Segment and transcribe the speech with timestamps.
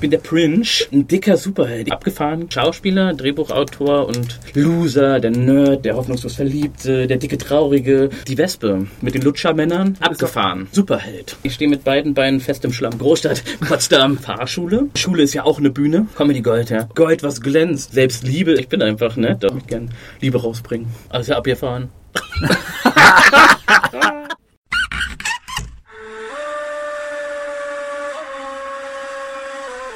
[0.00, 1.92] ich bin der Prince, ein dicker Superheld.
[1.92, 8.86] Abgefahren, Schauspieler, Drehbuchautor und Loser, der Nerd, der hoffnungslos Verliebte, der dicke Traurige, die Wespe
[9.02, 9.98] mit den Lutschermännern.
[10.00, 11.36] Abgefahren, Superheld.
[11.42, 12.96] Ich stehe mit beiden Beinen fest im Schlamm.
[12.96, 14.88] Großstadt, Potsdam, Fahrschule.
[14.96, 16.06] Schule ist ja auch eine Bühne.
[16.16, 16.88] Comedy Gold, ja.
[16.94, 17.92] Gold, was glänzt.
[17.92, 19.36] Selbst Liebe, ich bin einfach, ne?
[19.38, 19.90] Da ich gern
[20.22, 20.88] Liebe rausbringen.
[21.10, 21.90] Also abgefahren.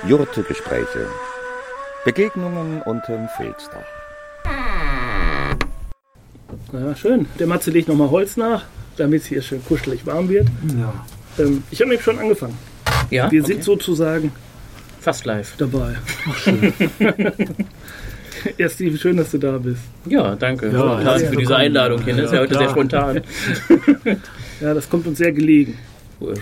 [0.08, 1.06] Jurte-Gespräche.
[2.04, 3.86] Begegnungen unterm Filzdach.
[6.72, 7.26] Ja, schön.
[7.38, 8.64] Der Matze legt nochmal Holz nach,
[8.98, 10.48] damit es hier schön kuschelig warm wird.
[10.78, 10.92] Ja.
[11.38, 12.58] Ähm, ich habe nämlich schon angefangen.
[13.10, 13.30] Ja?
[13.30, 13.52] Wir okay.
[13.54, 14.32] sind sozusagen
[15.00, 15.54] fast live.
[15.56, 15.94] dabei.
[18.58, 19.82] ja, Steve, schön, dass du da bist.
[20.04, 20.66] Ja, danke.
[20.66, 21.56] Ja, spontan herzlich für diese.
[21.56, 22.14] Einladung hier.
[22.16, 22.62] Das ist ja Ja, heute klar.
[22.62, 23.22] sehr spontan.
[24.60, 25.76] Ja, das kommt uns sehr gelegen.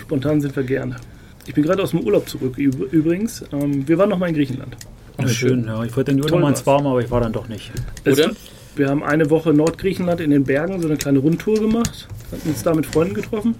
[0.00, 0.96] Spontan sind wir gerne.
[1.46, 3.44] Ich bin gerade aus dem Urlaub zurück, üb- übrigens.
[3.52, 4.76] Ähm, wir waren noch mal in Griechenland.
[5.18, 5.82] Ja, schön, ja.
[5.84, 6.64] Ich wollte Toll noch mal ins.
[6.66, 7.70] Warme, aber ich war dann doch nicht.
[8.04, 8.30] Es- Oder?
[8.76, 12.62] Wir haben eine Woche Nordgriechenland in den Bergen, so eine kleine Rundtour gemacht, hatten uns
[12.62, 13.54] da mit Freunden getroffen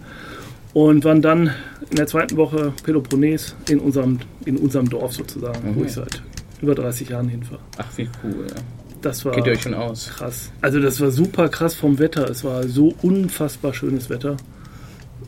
[0.72, 1.50] und waren dann
[1.90, 5.86] in der zweiten Woche Peloponnes in unserem, in unserem Dorf sozusagen, wo Mhm.
[5.86, 6.22] ich seit
[6.62, 7.60] über 30 Jahren hinfahre.
[7.76, 8.46] Ach, wie cool.
[9.02, 10.08] Das war Kennt ihr euch schon aus?
[10.16, 10.50] krass.
[10.62, 12.30] Also das war super krass vom Wetter.
[12.30, 14.38] Es war so unfassbar schönes Wetter.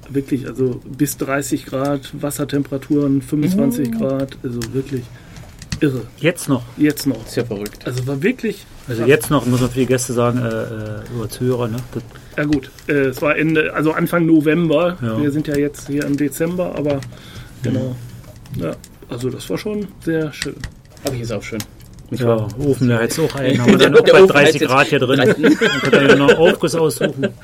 [0.08, 3.98] Wirklich, also bis 30 Grad, Wassertemperaturen 25 Mhm.
[3.98, 5.02] Grad, also wirklich
[5.80, 6.02] irre.
[6.18, 6.62] Jetzt noch.
[6.76, 7.26] Jetzt noch.
[7.26, 7.86] Ist ja verrückt.
[7.86, 11.28] Also war wirklich Also jetzt noch, muss man für die Gäste sagen, äh, äh, über
[11.28, 11.76] Zuhörer, ne?
[11.92, 12.02] Das,
[12.36, 14.96] Ja gut, äh, es war Ende, also Anfang November.
[15.02, 15.20] Ja.
[15.20, 17.00] Wir sind ja jetzt hier im Dezember, aber
[17.62, 17.96] genau.
[18.56, 18.76] Ja,
[19.08, 20.56] also das war schon sehr schön.
[21.04, 21.60] Aber hier ist auch schön.
[22.10, 22.48] Nicht ja, wahr?
[22.58, 23.58] Ofen, der heizt auch ein.
[23.60, 25.18] Haben wir dann auch bei Ofen 30 heizt jetzt Grad hier drin.
[25.24, 25.58] 30.
[25.90, 27.28] Dann ihr ja noch Aufguss aussuchen.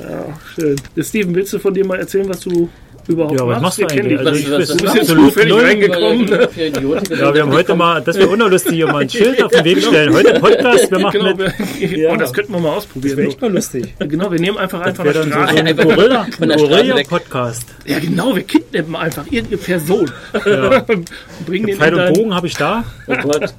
[0.00, 0.76] Ja, schön.
[0.96, 2.68] Der Steven, willst du von dir mal erzählen, was du
[3.06, 3.78] überhaupt Ja, was machst?
[3.78, 4.44] machst du kennen eigentlich?
[4.44, 6.48] dich Also ich was- weiß was- du bist jetzt zufällig reingekommen.
[6.56, 7.18] Idioten.
[7.18, 9.82] Ja, wir haben heute mal, das wäre unlustig, hier mal ein Schild auf den Weg
[9.82, 10.12] stellen.
[10.14, 11.52] Heute Podcast, wir machen Genau, mit.
[11.90, 13.34] wir, oh, das könnten wir mal ausprobieren.
[13.40, 13.94] mal lustig.
[13.98, 15.64] Genau, wir nehmen einfach einfach Wäre eine dann so, so Straße.
[15.68, 17.02] ein Gorilla, Von der Straße Gorilla.
[17.08, 17.66] Podcast.
[17.86, 20.10] Ja, genau, wir kidnappen einfach irgendeine Person.
[20.46, 20.80] Ja.
[21.46, 22.14] Bringen den Pfeil und.
[22.14, 22.84] Bogen habe ich da.
[23.06, 23.54] Oh Gott.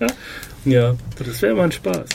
[0.66, 0.96] Ja.
[1.24, 2.06] Das wäre mal ein Spaß.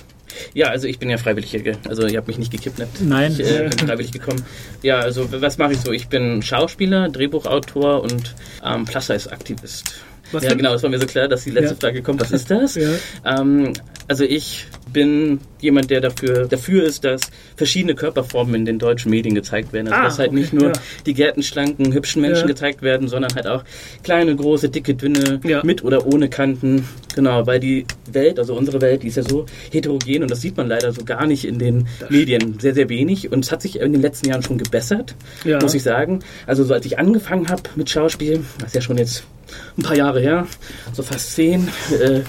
[0.55, 1.77] Ja, also ich bin ja freiwillig hier.
[1.89, 3.01] Also ihr habt mich nicht gekidnappt.
[3.03, 3.33] Nein.
[3.39, 4.43] Ich äh, bin freiwillig gekommen.
[4.83, 5.93] Ja, also was mache ich so?
[5.93, 9.95] Ich bin Schauspieler, Drehbuchautor und ähm, Plus-Size-Aktivist.
[10.33, 10.59] Was ja, denn?
[10.59, 11.81] genau, das war mir so klar, dass die letzte Ja.
[11.81, 12.21] Frage kommt.
[12.21, 12.75] Was ist das?
[12.81, 12.91] Ja.
[13.25, 13.73] Ähm,
[14.09, 17.23] also ich bin jemand, der dafür, dafür ist, dass
[17.57, 19.89] verschiedene Körperformen in den deutschen Medien gezeigt werden.
[19.89, 20.73] Also Ah, dass halt okay, nicht nur ja.
[21.07, 22.47] die gärtenschlanken, hübschen Menschen Ja.
[22.49, 23.65] gezeigt werden, sondern halt auch
[24.03, 25.61] kleine, große, dicke, dünne, Ja.
[25.65, 26.89] mit oder ohne Kanten.
[27.15, 30.57] Genau, weil die Welt, also unsere Welt, die ist ja so heterogen und das sieht
[30.57, 32.59] man leider so gar nicht in den Medien.
[32.61, 33.31] Sehr, sehr wenig.
[33.33, 35.15] Und es hat sich in den letzten Jahren schon gebessert,
[35.45, 36.21] muss ich sagen.
[36.47, 39.25] Also so als ich angefangen habe mit Schauspiel, das ist ja schon jetzt
[39.77, 40.47] ein paar Jahre her,
[40.93, 41.69] so fast zehn,
[42.01, 42.21] äh,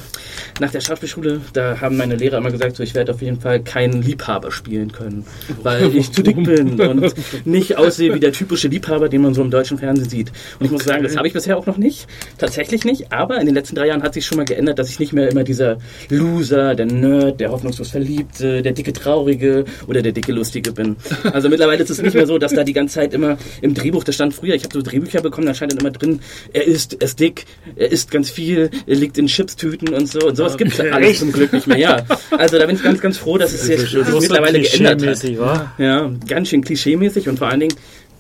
[0.60, 3.62] nach der Schauspielschule, da haben meine Lehrer immer gesagt, so, ich werde auf jeden Fall
[3.62, 5.26] keinen Liebhaber spielen können,
[5.64, 7.14] weil ich zu dick bin und
[7.46, 10.32] nicht aussehe wie der typische Liebhaber, den man so im deutschen Fernsehen sieht.
[10.60, 12.08] Und ich muss sagen, das habe ich bisher auch noch nicht,
[12.38, 15.00] tatsächlich nicht, aber in den letzten drei Jahren hat sich schon mal geändert, dass ich
[15.00, 15.78] nicht mehr immer dieser
[16.10, 20.96] Loser, der Nerd, der hoffnungslos Verliebte, der dicke Traurige oder der dicke Lustige bin.
[21.32, 24.04] Also mittlerweile ist es nicht mehr so, dass da die ganze Zeit immer im Drehbuch,
[24.04, 26.20] das stand früher, ich habe so Drehbücher bekommen, da stand dann immer drin,
[26.54, 27.46] er ist, er ist dick,
[27.76, 30.20] er isst ganz viel, er liegt in Chipstüten und so.
[30.28, 30.90] Und sowas gibt's Okay.
[30.92, 31.78] alles zum Glück nicht mehr.
[31.78, 32.06] Ja,
[32.42, 35.38] also da bin ich ganz, ganz froh, dass es jetzt mittlerweile geändert hat.
[35.38, 35.72] Wa?
[35.78, 37.76] Ja, ganz schön klischee-mäßig und vor allen Dingen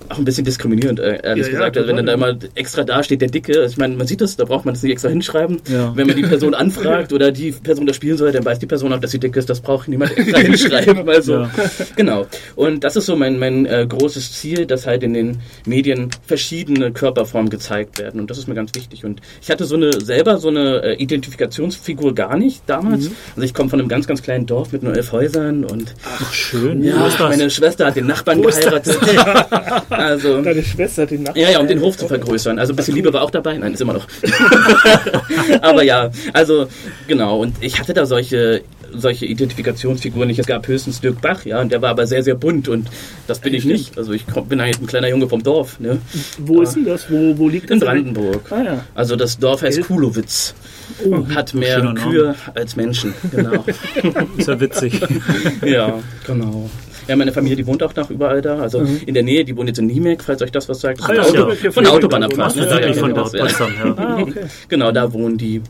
[0.10, 1.78] auch ein bisschen diskriminierend, äh, ehrlich Ja, ja, gesagt.
[1.78, 4.36] also wenn dann da immer extra da steht, der Dicke, ich meine, man sieht das,
[4.38, 5.62] da braucht man das nicht extra hinschreiben.
[5.72, 5.92] Ja.
[5.96, 8.92] Wenn man die Person anfragt oder die Person das spielen soll, dann weiß die Person
[8.94, 11.08] auch, dass sie dick ist, das braucht niemand extra hinschreiben.
[11.10, 11.52] Also, Ja.
[11.96, 12.28] genau.
[12.56, 16.92] Und das ist so mein, mein äh, großes Ziel, dass halt in den Medien verschiedene
[16.92, 18.20] Körperformen gezeigt werden.
[18.22, 19.06] Und das ist mir ganz wichtig.
[19.06, 23.10] Und ich hatte so eine selber so eine äh, Identifikationsfigur gar nicht damals.
[23.10, 23.16] Mhm.
[23.36, 26.34] Also ich komme von einem ganz, ganz kleinen Dorf mit nur elf Häusern und Ach,
[26.34, 26.84] schön.
[26.84, 28.98] ja, meine Schwester hat den Nachbarn geheiratet.
[29.92, 31.44] Also, Deine Schwester den Nachbarn.
[31.44, 32.58] ja, ja, um den Hof zu vergrößern.
[32.60, 33.58] Also ein bisschen Liebe war auch dabei.
[33.58, 34.08] Nein, ist immer noch.
[35.62, 36.68] Aber ja, also
[37.08, 37.40] genau.
[37.40, 40.40] Und ich hatte da solche solche Identifikationsfiguren nicht.
[40.40, 42.88] Es gab höchstens Dirk Bach, ja, und der war aber sehr, sehr bunt und
[43.28, 43.98] das bin ich nicht.
[43.98, 46.00] Also ich komm, bin halt ein kleiner Junge vom Dorf, ne?
[46.38, 47.10] Wo ist denn das?
[47.10, 47.76] Wo, wo liegt das?
[47.76, 48.52] In Brandenburg.
[48.52, 48.86] Ah ja.
[48.96, 50.54] Also das Dorf heißt Kulowitz.
[51.34, 51.82] Hat mehr.
[51.96, 53.64] Kühe als Menschen, genau.
[54.38, 55.00] Ist ja witzig.
[55.66, 56.70] ja, genau.
[57.08, 58.60] Ja, meine Familie, die wohnt auch noch überall da.
[58.60, 61.00] Also in der Nähe, die wohnt jetzt in Niemek, falls euch das was sagt.
[61.00, 61.72] Das ist ja, Auto, ja.
[61.72, 62.52] von der Autobahnabfahrt.
[62.52, 62.88] Ach, ne?
[62.88, 63.96] ja, von ja.
[63.98, 64.42] Ah, okay.
[64.70, 65.62] Genau, da wohnen die.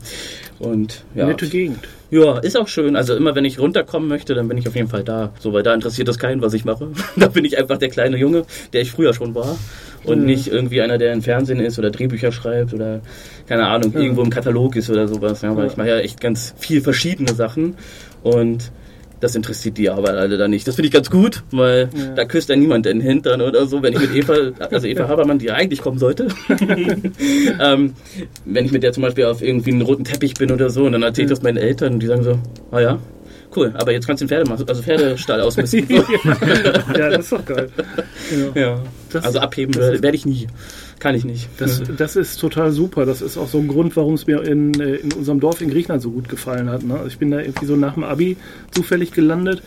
[0.58, 1.78] Und ja, Nette Gegend.
[2.10, 2.94] ja, ist auch schön.
[2.94, 5.32] Also immer wenn ich runterkommen möchte, dann bin ich auf jeden Fall da.
[5.40, 6.88] So, weil da interessiert das keinen, was ich mache.
[7.16, 9.58] da bin ich einfach der kleine Junge, der ich früher schon war.
[10.04, 10.26] Und Mhm.
[10.26, 13.00] nicht irgendwie einer, der im Fernsehen ist oder Drehbücher schreibt oder
[13.48, 15.42] keine Ahnung, irgendwo im Katalog ist oder sowas.
[15.42, 17.76] Ja, weil ich mache ja echt ganz viel verschiedene Sachen
[18.22, 18.72] und
[19.22, 20.66] das interessiert die aber alle da nicht.
[20.68, 22.14] Das finde ich ganz gut, weil Ja.
[22.14, 23.82] da küsst ja niemand den Hintern oder so.
[23.82, 24.34] Wenn ich mit Eva,
[24.70, 26.26] also Eva Habermann, die ja eigentlich kommen sollte,
[27.60, 27.94] ähm,
[28.44, 30.92] wenn ich mit der zum Beispiel auf irgendwie einen roten Teppich bin oder so und
[30.92, 32.38] dann erzähle ich das meinen Eltern und die sagen so,
[32.70, 32.98] ah ja,
[33.56, 35.86] cool, aber jetzt kannst du den Pferde, also Pferdestall ausmisten.
[36.98, 37.68] ja, das ist doch geil.
[38.54, 38.60] Ja.
[38.60, 38.82] ja.
[39.10, 40.46] Das- also abheben das werde ist- werd ich nie.
[40.98, 41.48] Kann ich nicht.
[41.58, 43.04] Das, das ist total super.
[43.04, 45.68] Das ist auch so ein Grund, warum es mir in, äh, in unserem Dorf in
[45.68, 46.84] Griechenland so gut gefallen hat.
[46.84, 46.94] Ne?
[46.94, 48.36] Also ich bin da irgendwie so nach dem Abi
[48.70, 49.62] zufällig gelandet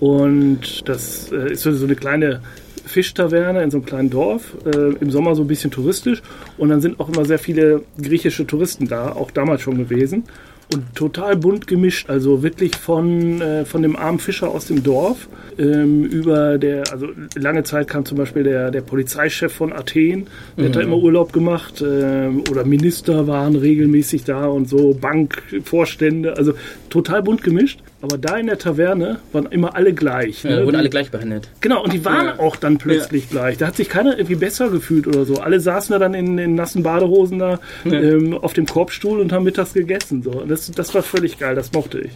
[0.00, 2.40] und das äh, ist so so eine kleine
[2.86, 6.22] Fischtaverne in so einem kleinen Dorf, äh, im Sommer so ein bisschen touristisch
[6.58, 10.24] und dann sind auch immer sehr viele griechische Touristen da, auch damals schon gewesen
[10.72, 15.28] und total bunt gemischt, also wirklich von, äh, von dem armen Fischer aus dem Dorf
[15.58, 20.26] ähm, über der, also lange Zeit kam zum Beispiel der, der Polizeichef von Athen,
[20.56, 26.36] der hat da immer Urlaub gemacht ähm, oder Minister waren regelmäßig da und so, Bankvorstände,
[26.36, 26.54] also
[26.88, 27.80] total bunt gemischt.
[28.02, 30.42] Aber da in der Taverne waren immer alle gleich.
[30.44, 30.56] Ja, ne?
[30.60, 31.50] wurden Die- alle gleich behandelt.
[31.60, 32.38] Genau, und die waren Ja.
[32.38, 33.58] auch dann plötzlich gleich.
[33.58, 35.34] Da hat sich keiner irgendwie besser gefühlt oder so.
[35.36, 39.44] Alle saßen da dann in, in nassen Badehosen da ähm, auf dem Korbstuhl und haben
[39.44, 40.22] mittags gegessen.
[40.22, 40.30] So.
[40.46, 42.12] Das, das war völlig geil, das mochte ich.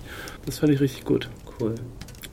[0.47, 1.29] Das fand ich richtig gut.
[1.61, 1.75] Cool.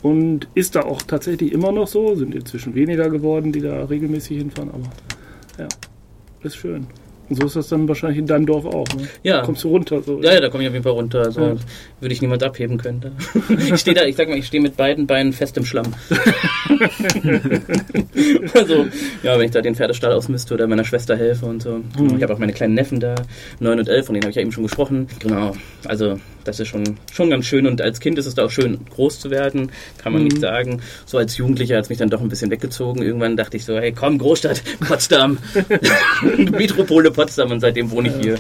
[0.01, 2.15] Und ist da auch tatsächlich immer noch so.
[2.15, 4.89] Sind inzwischen weniger geworden, die da regelmäßig hinfahren, aber
[5.59, 5.67] ja,
[6.43, 6.87] ist schön.
[7.31, 8.85] Und so ist das dann wahrscheinlich in deinem Dorf auch.
[8.97, 9.07] Ne?
[9.23, 9.41] Ja.
[9.41, 10.01] Kommst du runter.
[10.03, 10.21] So.
[10.21, 11.19] Ja, ja, da komme ich auf jeden Fall runter.
[11.23, 11.55] Also Ja.
[12.01, 12.99] würde ich niemand abheben können.
[12.99, 13.11] Da.
[13.73, 15.93] Ich stehe da, ich sag mal, ich stehe mit beiden Beinen fest im Schlamm.
[18.53, 18.85] also,
[19.23, 21.79] ja, wenn ich da den Pferdestall ausmiste oder meiner Schwester helfe und so.
[22.17, 23.15] Ich habe auch meine kleinen Neffen da,
[23.61, 25.07] 9 und 11, von denen habe ich ja eben schon gesprochen.
[25.19, 25.55] Genau,
[25.85, 28.79] also das ist schon, schon ganz schön und als Kind ist es da auch schön,
[28.89, 30.81] groß zu werden, kann man nicht sagen.
[31.05, 33.01] So als Jugendlicher hat es mich dann doch ein bisschen weggezogen.
[33.01, 35.37] Irgendwann dachte ich so, hey komm, Großstadt, Potsdam,
[36.51, 38.37] Metropole Potsdam und seitdem wohne ich hier.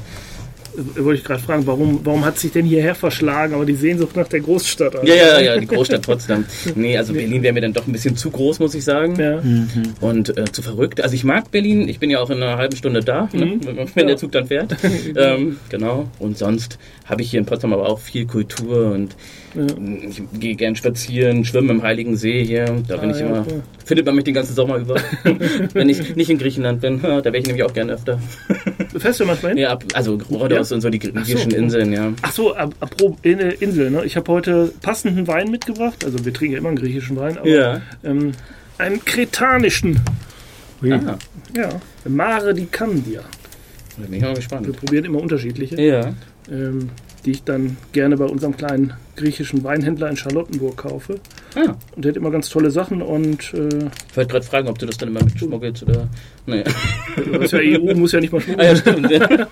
[0.77, 3.53] Äh, Wollte ich gerade fragen, warum, warum hat sich denn hierher verschlagen?
[3.53, 4.95] Aber die Sehnsucht nach der Großstadt.
[4.95, 5.07] also.
[5.07, 6.45] Ja, ja, ja, die Großstadt Potsdam.
[6.75, 9.15] Nee, also Berlin wäre mir dann doch ein bisschen zu groß, muss ich sagen.
[9.19, 9.41] Ja.
[9.99, 11.01] Und äh, zu verrückt.
[11.01, 13.87] Also ich mag Berlin, ich bin ja auch in einer halben Stunde da, ne, wenn
[13.95, 14.03] Ja.
[14.07, 14.75] der Zug dann fährt.
[15.15, 16.07] ähm, genau.
[16.19, 19.15] Und sonst habe ich hier in Potsdam aber auch viel Kultur und
[19.53, 19.65] Ja.
[20.09, 22.65] ich gehe gern spazieren, schwimmen im Heiligen See hier.
[22.87, 23.45] Da bin Ah, ich ja, immer.
[23.49, 23.63] cool.
[23.83, 24.95] Findet man mich den ganzen Sommer über.
[25.73, 28.19] wenn ich nicht in Griechenland bin, da wäre ich nämlich auch gerne öfter.
[28.97, 29.59] Fährst du manchmal hin?
[29.59, 30.75] Ja, ab, also Rhodos Ja?
[30.75, 31.57] und so die griechischen so.
[31.57, 32.13] Inseln, ja.
[32.21, 34.05] Ach so, apropos in, äh, Insel, ne?
[34.05, 36.05] Ich habe heute passenden Wein mitgebracht.
[36.05, 37.81] Also wir trinken ja immer einen griechischen Wein, aber Ja.
[38.03, 38.31] ähm,
[38.77, 39.99] einen kretanischen.
[40.81, 40.91] Ui.
[40.93, 41.17] Ah,
[41.55, 41.69] Ja,
[42.07, 43.21] Mare di Candia.
[43.97, 44.71] da bin ich mal Wir gespannt.
[44.77, 46.13] probieren immer unterschiedliche, Ja.
[46.49, 46.89] ähm,
[47.25, 51.19] die ich dann gerne bei unserem kleinen griechischen Weinhändler in Charlottenburg kaufe.
[51.55, 51.75] Ah.
[51.95, 53.67] Und der hat immer ganz tolle Sachen und äh,
[54.09, 56.07] Ich wollte gerade fragen, ob du das dann immer mitschmuggelst oder.
[56.45, 56.63] Naja.
[57.33, 58.67] das ist ja EU, muss ja nicht mal Ah schmuggeln.
[58.67, 59.11] ja, stimmt.
[59.11, 59.47] Ja.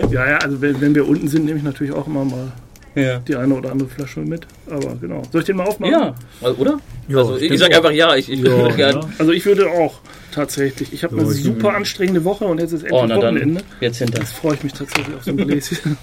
[0.10, 2.52] Ja, ja, also wenn, wenn wir unten sind, nehme ich natürlich auch immer mal
[2.94, 3.18] ja.
[3.20, 4.46] die eine oder andere Flasche mit.
[4.68, 5.22] Aber genau.
[5.30, 5.92] Soll ich den mal aufmachen?
[5.92, 6.80] Ja, also, oder?
[7.08, 7.76] Ja, also ich stimmt sag auch.
[7.76, 9.00] einfach ja, ich, ich Ja, ja.
[9.18, 10.00] Also ich würde auch
[10.32, 10.92] tatsächlich.
[10.92, 13.54] Ich habe eine Ja, ich- super anstrengende Woche und jetzt ist endlich Oh, na Wochenende.
[13.62, 14.18] dann, jetzt hinter.
[14.18, 15.96] Jetzt freue ich mich tatsächlich auf so ein Gläschen.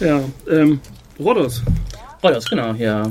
[0.00, 0.80] Ja, ähm,
[1.18, 1.62] Rhodos.
[2.22, 3.10] Oh, das genau, ja.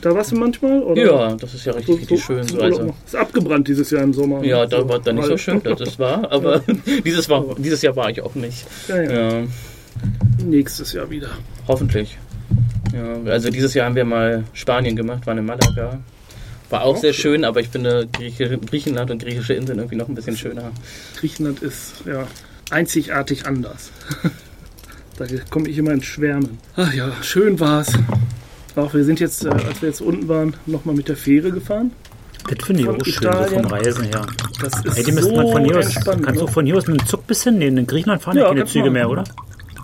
[0.00, 0.82] Da warst du manchmal?
[0.82, 1.02] Oder?
[1.04, 2.46] Ja, das ist ja richtig, richtig schön.
[2.46, 2.94] So, also.
[3.04, 4.44] Ist abgebrannt dieses Jahr im Sommer.
[4.44, 6.62] Ja, da war dann nicht so schön, das ist wahr, aber
[7.04, 8.66] dieses, war, dieses Jahr war ich auch nicht.
[8.88, 9.38] Ja, ja.
[9.38, 9.46] Ja,
[10.44, 11.30] Nächstes Jahr wieder.
[11.66, 12.18] hoffentlich.
[12.94, 15.98] Ja, also dieses Jahr haben wir mal Spanien gemacht, waren in Malaga.
[16.68, 17.44] War auch Auch sehr schön.
[17.44, 20.72] aber ich finde Grieche, Griechenland und griechische Inseln irgendwie noch ein bisschen schöner.
[21.18, 22.26] Griechenland ist ja
[22.70, 23.90] einzigartig anders.
[25.18, 26.58] da komme ich immer ins Schwärmen.
[26.76, 27.92] Ach ja, schön war's.
[28.74, 31.92] Auch wir sind jetzt, äh, als wir jetzt unten waren, nochmal mit der Fähre gefahren.
[32.48, 34.26] Das finde ich auch schön, so vom Reisen her.
[34.60, 36.22] Das ist Ey, die müsste so man von hier aus, entspannt.
[36.24, 36.52] kannst du ne?
[36.52, 37.78] von hier aus mit dem Zug bis hinnehmen.
[37.78, 39.24] In Griechenland fahren ja, keine Züge mehr, oder?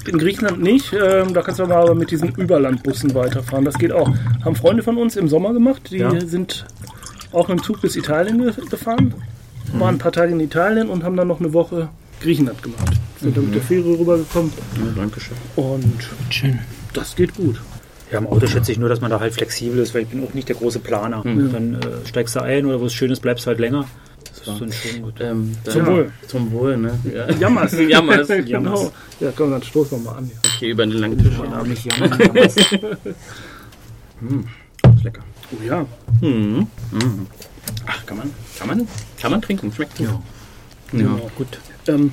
[0.07, 3.65] In Griechenland nicht, ähm, da kannst du aber, aber mit diesen Überlandbussen weiterfahren.
[3.65, 4.11] Das geht auch.
[4.45, 6.11] Haben Freunde von uns im Sommer gemacht, die Ja.
[6.21, 6.67] sind
[7.33, 9.15] auch mit dem Zug bis Italien ge gefahren,
[9.73, 11.89] waren ein paar Tage in Italien und haben dann noch eine Woche
[12.21, 12.93] Griechenland gemacht.
[13.23, 15.37] Sind dann mit der Fähre rübergekommen Ja, Dankeschön.
[15.57, 16.11] und
[16.93, 17.61] das geht gut.
[18.11, 20.23] Ja, im Auto schätze ich nur, dass man da halt flexibel ist, weil ich bin
[20.23, 21.23] auch nicht der große Planer.
[21.25, 23.87] Dann äh, steigst du ein oder wo es schön ist, bleibst du halt länger.
[24.29, 25.15] Das ist dann schon gut.
[25.21, 26.13] Ähm, Zum dann- Wohl.
[26.27, 26.99] Zum Wohl, ne?
[27.15, 27.31] Ja.
[27.41, 27.73] Jammers.
[27.89, 28.29] Jammers.
[28.47, 28.93] genau.
[29.21, 30.31] Ja, komm, dann stoßen wir mal an.
[30.33, 30.51] Ja.
[30.57, 31.33] Okay, über den langen Tisch.
[31.43, 32.37] Ja, nicht jammern, jammern.
[34.95, 35.23] Ist lecker.
[35.53, 35.87] Oh ja.
[36.21, 36.67] Mhm.
[36.93, 37.27] Mhm.
[37.87, 38.89] Ach, kann man, kann man,
[39.21, 40.07] kann man trinken, schmeckt gut.
[40.07, 40.13] Ja.
[40.13, 40.99] Ja.
[40.99, 41.31] Genau.
[41.37, 41.59] Gut.
[41.89, 42.13] Ähm,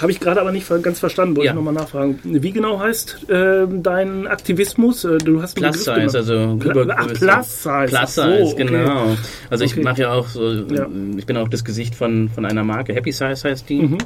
[0.00, 1.52] Habe ich gerade aber nicht ganz verstanden, wollte Ja.
[1.52, 2.18] ich nochmal nachfragen.
[2.22, 5.04] Wie genau heißt äh, dein Aktivismus?
[5.04, 6.94] Äh, Du hast einen Plus Size, also Pla-.
[6.96, 7.84] Ach, Plus Size.
[7.86, 8.64] Plus Ach so, Size, okay.
[8.66, 9.16] genau.
[9.50, 9.82] Also ich Okay.
[9.82, 10.86] mache ja auch so, Ja.
[11.16, 13.82] ich bin auch das Gesicht von, von einer Marke, Happy Size heißt die.
[13.82, 13.98] Mhm.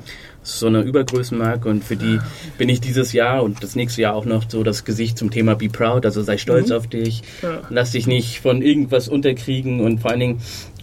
[0.43, 2.19] Das ist so eine Übergrößenmarke und für die
[2.57, 5.55] bin ich dieses Jahr und das nächste Jahr auch noch so das Gesicht zum Thema
[5.57, 7.49] Be Proud, also sei stolz auf dich, Mhm.
[7.49, 7.59] Ja.
[7.69, 10.41] lass dich nicht von irgendwas unterkriegen und vor allen Dingen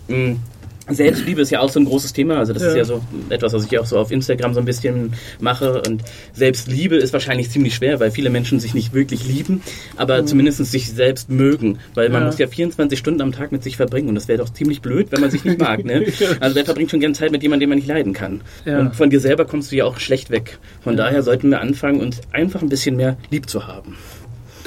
[0.09, 0.35] mh,
[0.89, 2.69] Selbstliebe ist ja auch so ein großes Thema, also das Ja.
[2.69, 6.03] ist ja so etwas, was ich auch so auf Instagram so ein bisschen mache und
[6.33, 9.61] Selbstliebe ist wahrscheinlich ziemlich schwer, weil viele Menschen sich nicht wirklich lieben,
[9.95, 12.25] aber zumindest sich selbst mögen, weil man Mhm.
[12.25, 12.31] Ja.
[12.31, 15.07] muss ja 24 Stunden am Tag mit sich verbringen und das wäre doch ziemlich blöd,
[15.11, 16.05] wenn man sich nicht mag, ne?
[16.39, 18.41] Also wer verbringt schon gern Zeit mit jemandem, den man nicht leiden kann?
[18.65, 18.79] Ja.
[18.79, 20.57] Und von dir selber kommst du ja auch schlecht weg.
[20.83, 23.95] Von daher sollten wir anfangen, uns einfach ein bisschen mehr lieb zu haben.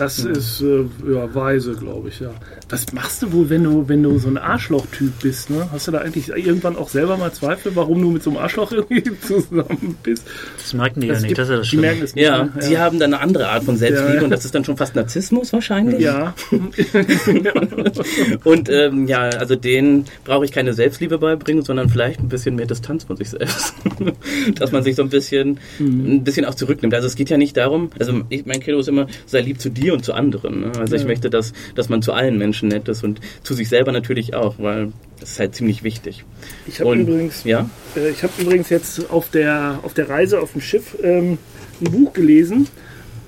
[0.00, 2.30] Das ist äh, ja, weise, glaube ich, ja.
[2.69, 5.69] Was machst du wohl, wenn du, wenn du so ein Arschloch-Typ bist, ne?
[5.73, 8.73] Hast du da eigentlich irgendwann auch selber mal Zweifel, warum du mit so einem Arschloch
[8.90, 10.26] irgendwie zusammen bist?
[10.57, 11.87] Das merken die ja Das nicht, gibt- das ist ja das die Schlimme.
[11.88, 12.25] merken es nicht.
[12.25, 12.52] Ja, ne?
[12.61, 14.23] sie haben dann eine andere Art von Selbstliebe Ja.
[14.25, 16.00] und das ist dann schon fast Narzissmus wahrscheinlich.
[16.00, 16.35] Ja.
[18.45, 22.66] Und ähm, ja, also denen brauche ich keine Selbstliebe beibringen, sondern vielleicht ein bisschen mehr
[22.66, 23.75] Distanz von sich selbst.
[24.59, 26.14] Dass man sich so ein bisschen, Mhm.
[26.16, 26.95] ein bisschen auch zurücknimmt.
[26.95, 29.69] Also es geht ja nicht darum, also ich, mein Credo ist immer, sei lieb zu
[29.71, 30.61] dir und zu anderen.
[30.61, 30.73] Ne?
[30.79, 31.09] Also ich Ja.
[31.09, 34.55] möchte, dass, dass man zu allen Menschen nett ist und zu sich selber natürlich auch,
[34.59, 36.25] weil das ist halt ziemlich wichtig.
[36.67, 37.69] Ich habe übrigens, Ja?
[37.97, 41.39] äh, ich habe übrigens jetzt auf der, auf der Reise auf dem Schiff ähm,
[41.81, 42.69] ein Buch gelesen.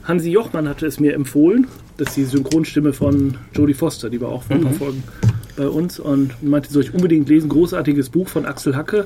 [0.05, 1.67] Hansi Jochmann hatte es mir empfohlen.
[1.99, 5.03] Das ist die Synchronstimme von Jodie Foster, die war auch vor ein paar Folgen
[5.57, 7.49] bei uns und meinte, soll ich unbedingt lesen.
[7.51, 9.05] Großartiges Buch von Axel Hacke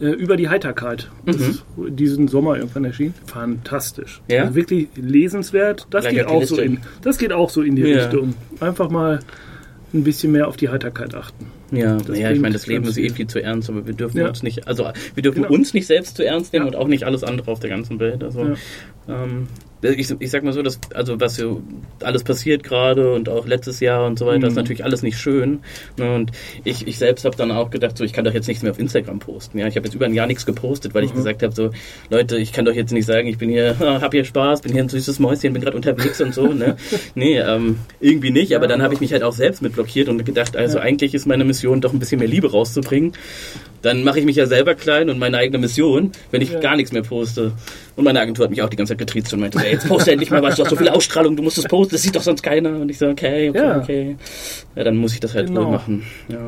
[0.00, 1.10] äh, über die Heiterkeit.
[1.26, 3.14] Das ist diesen Sommer irgendwann erschienen.
[3.26, 4.20] Fantastisch.
[4.30, 4.42] Ja?
[4.42, 5.86] Also wirklich lesenswert.
[5.90, 7.98] Das Gleich geht, auch so in, das geht auch so in die Ja.
[8.02, 8.34] Richtung.
[8.60, 9.20] Einfach mal
[9.94, 11.46] ein bisschen mehr auf die Heiterkeit achten.
[11.70, 13.14] Ja, Das naja, ich meine, das Leben ist eh viel.
[13.14, 14.28] viel zu ernst, aber wir dürfen Ja.
[14.28, 15.54] uns nicht, also wir dürfen Genau.
[15.54, 16.72] uns nicht selbst zu ernst nehmen Ja.
[16.72, 18.22] und auch nicht alles andere auf der ganzen Welt.
[18.22, 18.52] Also
[19.08, 19.48] ähm,
[19.82, 21.62] ich, ich sag mal so, dass also was so
[22.02, 24.44] alles passiert gerade und auch letztes Jahr und so weiter, Mhm.
[24.46, 25.60] ist natürlich alles nicht schön.
[25.96, 26.14] Ne?
[26.14, 26.32] Und
[26.64, 28.78] ich, ich selbst habe dann auch gedacht, so ich kann doch jetzt nichts mehr auf
[28.78, 29.58] Instagram posten.
[29.58, 31.16] Ja, ich habe jetzt über ein Jahr nichts gepostet, weil ich Mhm.
[31.16, 31.70] gesagt habe, so
[32.10, 34.82] Leute, ich kann doch jetzt nicht sagen, ich bin hier, hab hier Spaß, bin hier
[34.82, 36.52] ein süßes Mäuschen, bin gerade unterwegs und so.
[36.52, 36.76] Ne?
[37.14, 38.54] Nee, ähm, irgendwie nicht.
[38.56, 40.84] Aber dann habe ich mich halt auch selbst mit blockiert und gedacht, also Ja.
[40.84, 43.12] eigentlich ist meine Mission doch ein bisschen mehr Liebe rauszubringen.
[43.82, 46.60] Dann mache ich mich ja selber klein und meine eigene Mission, wenn ich Ja.
[46.60, 47.52] gar nichts mehr poste.
[47.96, 50.10] Und meine Agentur hat mich auch die ganze Zeit getriezt und meinte, ey, jetzt poste
[50.12, 52.22] endlich mal was, du hast so viel Ausstrahlung, du musst es posten, das sieht doch
[52.22, 52.70] sonst keiner.
[52.78, 53.78] Und ich so, okay, okay, Ja.
[53.78, 54.16] okay.
[54.74, 55.64] Ja, dann muss ich das halt Genau.
[55.66, 56.02] wohl machen.
[56.28, 56.38] Ja,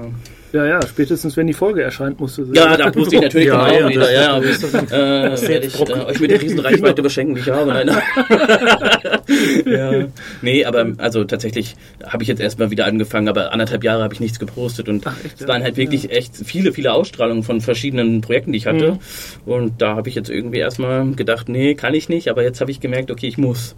[0.52, 3.72] Ja, ja, spätestens wenn die Folge erscheint, musst du ja da poste ich natürlich Ja,
[3.72, 4.12] ja, wieder.
[4.12, 7.70] Ja, das- äh, werde ich äh, euch mit der Riesenreichweite beschenken, die ich habe.
[7.72, 7.88] Nein.
[9.66, 10.06] ja.
[10.42, 14.20] Nee, aber also tatsächlich habe ich jetzt erstmal wieder angefangen, aber anderthalb Jahre habe ich
[14.20, 15.48] nichts gepostet und Ach, echt, es ja?
[15.48, 18.98] waren halt wirklich echt viele, viele Ausstrahlungen von verschiedenen Projekten, die ich hatte.
[19.46, 22.70] Und da habe ich jetzt irgendwie erstmal gedacht, nee, kann ich nicht, aber jetzt habe
[22.70, 23.76] ich gemerkt, okay, ich muss.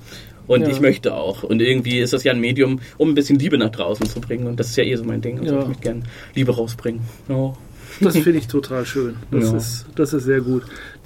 [0.52, 0.68] Und Ja.
[0.68, 1.42] ich möchte auch.
[1.42, 4.46] Und irgendwie ist das ja ein Medium, um ein bisschen Liebe nach draußen zu bringen.
[4.46, 5.40] Und das ist ja eh so mein Ding.
[5.40, 5.60] Also Ja.
[5.62, 6.02] ich möchte gerne
[6.34, 7.00] Liebe rausbringen.
[7.28, 7.54] Ja.
[8.00, 9.16] Das finde ich total schön.
[9.30, 10.62] Das, ist, das ist sehr gut.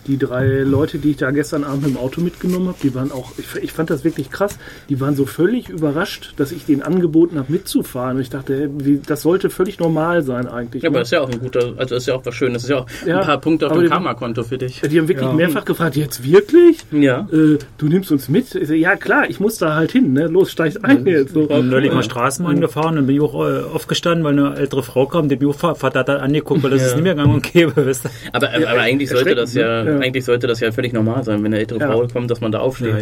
[0.06, 3.32] Die drei Leute, die ich da gestern Abend im Auto mitgenommen habe, die waren auch,
[3.38, 4.58] ich, ich fand das wirklich krass,
[4.88, 8.16] die waren so völlig überrascht, dass ich denen angeboten habe, mitzufahren.
[8.16, 10.82] Und ich dachte, ey, wie, das sollte völlig normal sein eigentlich.
[10.82, 11.02] Ja, aber ne?
[11.02, 12.64] ist ja auch ein guter, also ist ja auch was Schönes.
[12.64, 14.80] Ist ja auch Ja, ein paar Punkte auf dem Karma-Konto für dich.
[14.80, 15.32] die haben wirklich Ja.
[15.34, 16.78] mehrfach gefragt, jetzt wirklich?
[16.92, 17.28] Ja.
[17.32, 18.54] Äh, du nimmst uns mit?
[18.54, 20.26] Ich so, ja klar, ich muss da halt hin, ne?
[20.28, 21.34] Los, steigst ein jetzt.
[21.34, 21.42] So.
[21.42, 24.82] Ich bin neulich mal Straßenbahn gefahren und bin ich auch äh, aufgestanden, weil eine ältere
[24.82, 26.86] Frau kam, die bin ich auch Vater hat dann angeguckt, weil das Ja.
[26.88, 28.10] ist nicht mehr gang und gäbe, wisst ihr.
[28.32, 29.95] Aber, aber, aber eigentlich sollte das ja, ne?
[29.96, 30.02] Ja.
[30.06, 31.90] eigentlich sollte das ja völlig normal sein, wenn eine ältere Ja.
[31.90, 32.94] Frau kommt, dass man da aufsteht.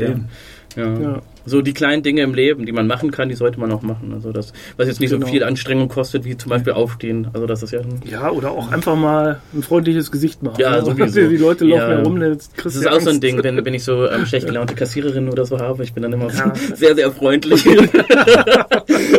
[0.76, 1.20] Ja.
[1.46, 4.10] So die kleinen Dinge im Leben, die man machen kann, die sollte man auch machen.
[4.12, 5.24] Also das, was jetzt nicht Genau.
[5.26, 7.28] so viel Anstrengung kostet, wie zum Beispiel aufstehen.
[7.32, 10.56] Also das ist ja Ja, oder auch einfach mal ein freundliches Gesicht machen.
[10.58, 10.84] Ja, ne?
[10.84, 11.28] sowieso.
[11.28, 11.96] Die Leute laufen Ja.
[11.98, 13.20] herum, jetzt Das kriegst ist du auch so ein.
[13.20, 15.84] Ding, wenn, wenn ich so ähm, schlecht gelaunte Kassiererin oder so habe.
[15.84, 16.52] Ich bin dann immer Ja.
[16.74, 17.64] sehr, sehr freundlich.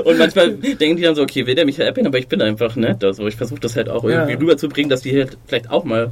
[0.04, 2.76] und manchmal denken die dann so, okay, will der mich veräppeln, aber ich bin einfach
[2.76, 3.04] nett.
[3.04, 6.12] Also ich versuche das halt auch irgendwie rüberzubringen, dass die halt vielleicht auch mal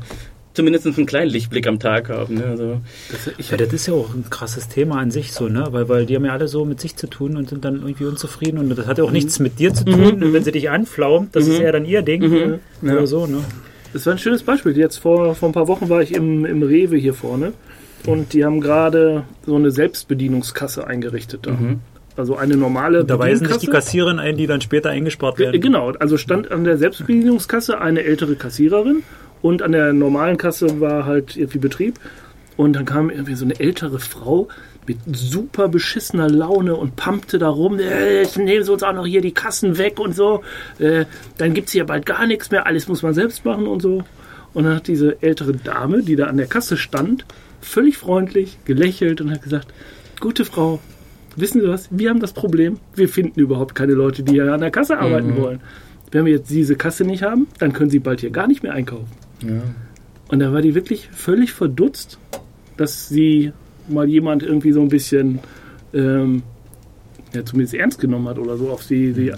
[0.53, 2.35] zumindest einen kleinen Lichtblick am Tag haben.
[2.35, 2.45] Ne?
[2.45, 2.81] Also,
[3.49, 5.67] Ja, das ist ja auch ein krasses Thema an sich so, ne?
[5.71, 8.05] Weil, weil die haben ja alle so mit sich zu tun und sind dann irgendwie
[8.05, 10.23] unzufrieden und das hat ja auch nichts mit dir zu tun.
[10.23, 12.21] Und wenn sie dich anflaumt, das ist eher dann ihr Ding.
[12.29, 12.59] ne?
[12.81, 13.39] Oder so, ne?
[13.93, 14.75] Das war ein schönes Beispiel.
[14.77, 17.53] Jetzt vor, vor ein paar Wochen war ich im, im Rewe hier vorne
[18.07, 21.57] und die haben gerade so eine Selbstbedienungskasse eingerichtet da.
[22.15, 23.67] Also eine normale Da weisen sich die.
[23.67, 25.61] Kassiererin ein, die dann später eingespart Ge- werden.
[25.61, 29.01] Genau, also stand an der Selbstbedienungskasse eine ältere Kassiererin
[29.43, 31.99] und an der normalen Kasse war halt irgendwie Betrieb.
[32.57, 34.47] Und dann kam irgendwie so eine ältere Frau
[34.87, 39.05] mit super beschissener Laune und pumpte da rum, äh, jetzt nehmen sie uns auch noch
[39.05, 40.43] hier die Kassen weg und so.
[40.79, 41.05] Äh,
[41.37, 44.03] dann gibt's hier bald gar nichts mehr, alles muss man selbst machen und so.
[44.53, 47.25] Und dann hat diese ältere Dame, die da an der Kasse stand,
[47.61, 49.73] völlig freundlich, gelächelt und hat gesagt,
[50.19, 50.79] gute Frau,
[51.35, 54.61] wissen Sie was, wir haben das Problem, wir finden überhaupt keine Leute, die hier an
[54.61, 55.37] der Kasse arbeiten Mhm.
[55.41, 55.61] wollen.
[56.11, 58.73] Wenn wir jetzt diese Kasse nicht haben, dann können Sie bald hier gar nicht mehr
[58.73, 59.07] einkaufen.
[60.29, 62.17] Und da war die wirklich völlig verdutzt,
[62.77, 63.51] dass sie
[63.87, 65.39] mal jemand irgendwie so ein bisschen
[65.93, 66.43] ähm,
[67.33, 69.33] ja, zumindest ernst genommen hat oder so auf sie, sie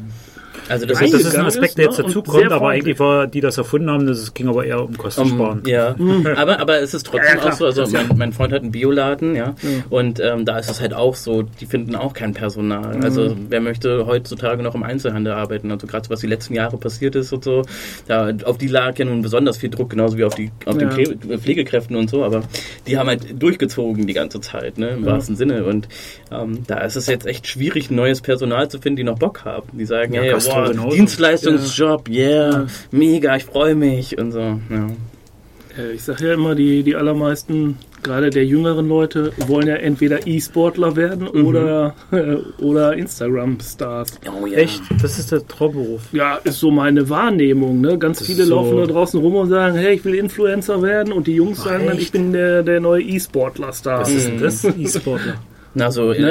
[0.67, 2.03] Also das ist Das ist ein Aspekt, der ist, jetzt ne?
[2.05, 4.83] Und dazu kommt, sehr aber eigentlich war die das erfunden haben, das ging aber eher
[4.83, 5.59] um Kostensparen.
[5.61, 5.95] Um, ja,
[6.35, 8.71] aber, aber es ist trotzdem Ja, auch so, also Das mein, mein Freund hat einen
[8.71, 9.53] Bioladen, ja,
[9.89, 12.99] und ähm, da ist es halt auch so, die finden auch kein Personal.
[13.03, 16.77] Also wer möchte heutzutage noch im Einzelhandel arbeiten, also gerade so, was die letzten Jahre
[16.77, 17.61] passiert ist und so,
[18.07, 20.89] da, auf die lag ja nun besonders viel Druck, genauso wie auf die auf Ja.
[20.89, 22.41] den Pfle- Pflegekräften und so, aber
[22.87, 25.87] die haben halt durchgezogen die ganze Zeit, ne, im wahrsten Sinne und
[26.31, 29.67] ähm, da ist es jetzt echt schwierig, neues Personal zu finden, die noch Bock haben.
[29.73, 30.95] Die sagen, Ja, hey, boah, genauso.
[30.95, 34.59] Dienstleistungsjob, yeah, mega, ich freue mich und so, ja.
[35.77, 40.25] Äh, Ich sage ja immer, die, die allermeisten, gerade der jüngeren Leute, wollen ja entweder
[40.25, 44.19] E-Sportler werden oder, äh, oder Instagram-Stars.
[44.41, 44.57] Oh, ja.
[44.59, 44.81] Echt?
[45.01, 46.01] Das ist der Traumberuf.
[46.13, 47.81] Ja, ist so meine Wahrnehmung.
[47.81, 47.97] Ne?
[47.97, 51.11] Ganz Das viele so- laufen da draußen rum und sagen, hey, ich will Influencer werden.
[51.11, 52.03] Und die Jungs sagen dann, echt?
[52.03, 54.01] ich bin der, der neue E-Sportler-Star.
[54.01, 54.63] Was ist denn das?
[54.63, 55.35] E-Sportler.
[55.75, 56.23] Na, so äh,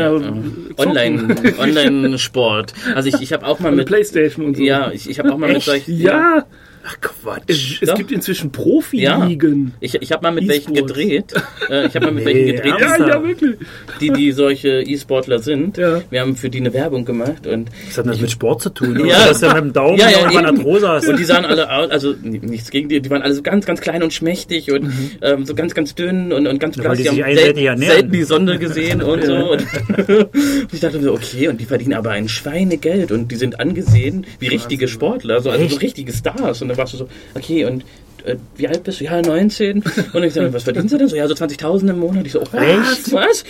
[0.79, 2.73] Online, Online-Sport.
[2.95, 4.63] Also ich, ich habe auch mal Mit Playstation und so.
[4.63, 6.47] ja, ich, ich habe auch mal mit solchen, Ja,
[6.87, 7.43] Ach Quatsch.
[7.47, 7.95] es, es Doch.
[7.97, 9.73] gibt inzwischen Profi-Ligen.
[9.81, 10.93] ich, ich habe mal mit welchen E-Sports.
[10.93, 11.35] gedreht.
[11.71, 13.57] Äh, ich habe mal mit Nee, welchen gedreht, Ja, ja, wirklich.
[14.01, 15.79] die, die solche E-Sportler sind.
[15.79, 16.03] Ja.
[16.11, 18.69] Wir haben für die eine Werbung gemacht und Was hat denn das mit Sport zu
[18.71, 18.99] tun?
[19.07, 19.25] Ja.
[19.25, 20.45] Du hast ja mit dem Daumen Ja, ja, eben.
[20.45, 21.09] Arthrose hast.
[21.09, 23.81] Und die sahen alle aus, also nichts gegen die, die waren alle so ganz, ganz
[23.81, 26.99] klein und schmächtig und ähm, so ganz, ganz dünn und, und ganz Ja, blass.
[26.99, 27.79] die sich haben selten, ernähren.
[27.79, 29.35] selten die Sonne gesehen und so.
[29.53, 29.67] Und
[30.73, 34.27] ich dachte mir so, okay, und die verdienen aber ein Schweinegeld und die sind angesehen
[34.39, 36.61] wie richtige Sportler, so, also so richtige Stars.
[36.63, 37.85] Und dann warst du so, okay, und
[38.25, 39.05] äh, wie alt bist du?
[39.05, 39.85] Ja, 19.
[40.15, 41.17] Und ich sage, was verdienst du denn so?
[41.17, 42.25] Ja, so 20.000 im Monat.
[42.25, 43.13] Ich so, oh, was?
[43.13, 43.45] Was?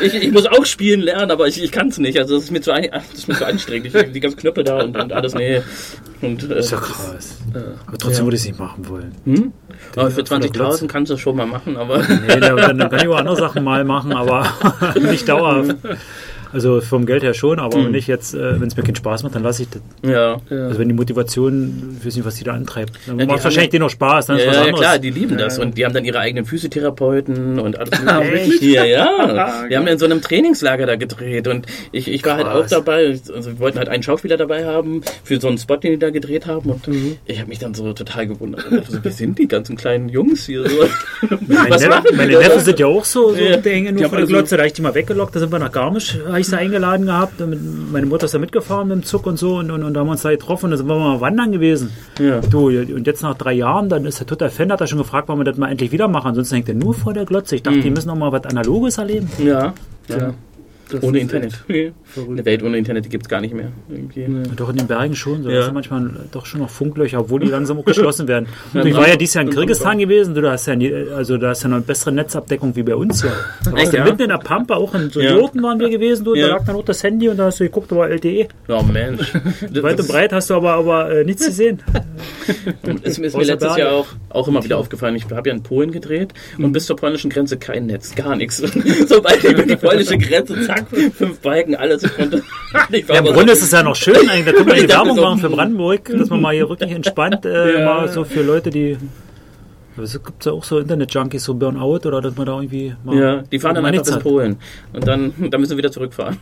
[0.00, 2.18] Ich, ich muss auch spielen lernen, aber ich, ich kann es nicht.
[2.18, 3.94] Also das ist mir zu, ein, das ist mir zu anstrengend.
[3.94, 5.62] Ich, die ganzen Knöpfe da und, und alles, nee.
[6.20, 7.36] Und, äh, ist ja krass.
[7.86, 8.24] Aber trotzdem Ja.
[8.24, 9.12] würde ich es nicht machen wollen.
[9.24, 9.52] hm?
[9.94, 12.90] aber für von der 20.000 kannst du es schon mal machen, aber Nee, dann, dann
[12.90, 14.48] kann ich auch andere Sachen mal machen, aber
[15.00, 15.76] nicht dauerhaft.
[16.52, 17.90] Also vom Geld her schon, aber Mhm.
[17.90, 19.82] nicht jetzt, äh, wenn es mir keinen Spaß macht, dann lasse ich das.
[20.10, 20.40] ja.
[20.50, 22.92] Also wenn die Motivation, ich weiß nicht, was die da antreibt.
[23.06, 24.80] Dann Ja, die macht wahrscheinlich ja- denen noch Spaß, dann ist Ja, was ja, anderes.
[24.80, 27.90] klar, die lieben das und die haben dann ihre eigenen Physiotherapeuten und alles.
[28.06, 28.22] Ah?
[28.60, 29.64] Ja, ja.
[29.68, 32.70] Wir haben in so einem Trainingslager da gedreht und ich, ich war halt auch Krass.
[32.70, 33.06] dabei.
[33.34, 36.10] Also wir wollten halt einen Schauspieler dabei haben für so einen Spot, den die da
[36.10, 37.16] gedreht haben und Mhm.
[37.26, 38.66] ich habe mich dann so total gewundert.
[38.70, 40.76] Und dachte so, wie sind die ganzen kleinen Jungs hier so?
[41.46, 42.38] Mein Was machen die meine?
[42.38, 43.56] Neffen sind ja auch so, so Ja.
[43.56, 44.56] die hängen Die nur haben von der also- Glotze.
[44.56, 47.06] Da habe ich die mal weggelockt, da sind wir nach Garmisch, habe ich sie eingeladen
[47.06, 47.40] gehabt.
[47.40, 50.00] und meine Mutter ist da mitgefahren mit dem Zug und so und, und, und da
[50.00, 51.90] haben wir uns da getroffen und da sind wir mal wandern gewesen.
[52.18, 52.40] Ja.
[52.40, 55.28] Du, und jetzt nach drei Jahren, dann ist der total Fan, hat er schon gefragt,
[55.28, 56.28] wann wir das mal endlich wieder machen.
[56.28, 57.56] Ansonsten hängt er nur vor der Glotze.
[57.56, 59.30] Ich dachte, die müssen noch mal was Analoges erleben.
[59.38, 59.72] Ja.
[60.08, 60.34] Ja.
[60.88, 61.52] Das Ohne Internet.
[61.52, 61.94] verrückt.
[62.30, 63.72] Eine Welt ohne Internet, die gibt's gar nicht mehr.
[63.88, 64.26] Irgendwie.
[64.54, 65.42] Doch in den Bergen schon.
[65.42, 65.48] So.
[65.50, 65.56] Ja.
[65.56, 68.46] Das sind manchmal doch schon noch Funklöcher, obwohl die langsam auch geschlossen werden.
[68.72, 70.34] Ja, ich war ja dieses Jahr in Kirgisistan gewesen.
[70.34, 72.94] Du, da hast ja, nie, also da hast ja noch eine bessere Netzabdeckung wie bei
[72.94, 73.32] uns hier.
[73.64, 74.04] Da warst Echt, du ja?
[74.04, 75.34] mitten in der Pampa, auch in so Ja.
[75.34, 76.24] Jurten waren wir gewesen.
[76.24, 76.46] Du, Ja.
[76.48, 78.46] Da lag dann auch das Handy und da hast du geguckt, da war LTE.
[78.68, 79.32] Oh Mensch.
[79.82, 81.82] Weit und breit hast du aber, aber äh, nichts gesehen.
[82.84, 83.80] Das ist mir letztes Berge.
[83.80, 85.16] Jahr auch, auch immer wieder aufgefallen.
[85.16, 88.58] Ich habe ja in Polen gedreht und bis zur polnischen Grenze kein Netz, gar nichts.
[89.08, 92.02] Sobald über die polnische Grenze, zack, fünf Balken, alles.
[92.02, 94.44] Ja, Im Grunde ist es ja noch schön, eigentlich.
[94.44, 97.78] da können wir die Werbung machen für Brandenburg, dass man mal hier wirklich entspannt, äh,
[97.80, 97.84] Ja.
[97.84, 98.96] mal so für Leute, die.
[99.96, 103.16] Aber Es gibt ja auch so Internet-Junkies, so Burnout oder dass man da irgendwie mal.
[103.18, 104.22] ja, die fahren dann mal einfach bis.
[104.22, 104.56] Polen
[104.92, 106.36] und dann, dann müssen wir wieder zurückfahren.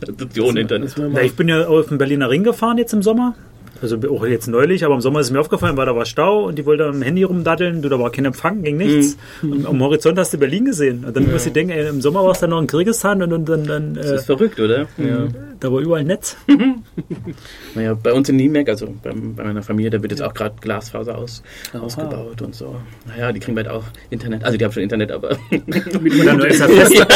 [0.00, 0.94] das ist ohne Internet.
[0.96, 3.34] Ja, ich bin ja auf den Berliner Ring gefahren jetzt im Sommer.
[3.80, 6.44] Also auch jetzt neulich, aber im Sommer ist es mir aufgefallen, weil da war Stau
[6.44, 7.82] und die wollten am Handy rumdaddeln.
[7.82, 9.16] Du, da war kein Empfang, ging nichts.
[9.42, 9.52] Mhm.
[9.52, 11.04] Und am Horizont hast du Berlin gesehen.
[11.04, 13.32] Und dann musst du denken, ey, im Sommer warst du dann noch in Kirgisistan und,
[13.32, 14.86] und dann, dann Das äh, ist verrückt, oder?
[14.98, 15.28] Ja.
[15.60, 16.36] da war überall Netz.
[17.74, 20.54] Naja, bei uns in Niemek, also bei, bei meiner Familie, da wird jetzt auch gerade
[20.60, 21.42] Glasfaser aus,
[21.78, 22.76] ausgebaut und so.
[23.06, 24.44] Naja, die kriegen bald auch Internet.
[24.44, 27.08] Also die haben schon Internet, aber Und ja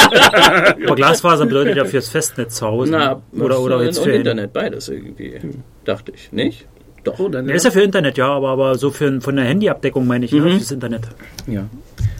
[0.86, 2.92] aber Glasfaser bedeutet ja fürs Festnetz zu Hause.
[2.92, 5.40] na, oder oder und, jetzt und für Internet, beides irgendwie.
[5.84, 6.59] Dachte ich, nicht?
[7.04, 7.30] Doch.
[7.30, 10.24] Dann Ja, ist ja für Internet, ja, aber, aber so für, von der Handyabdeckung meine
[10.26, 10.44] ich, Mhm.
[10.44, 11.02] ne, fürs Internet.
[11.46, 11.66] Ja.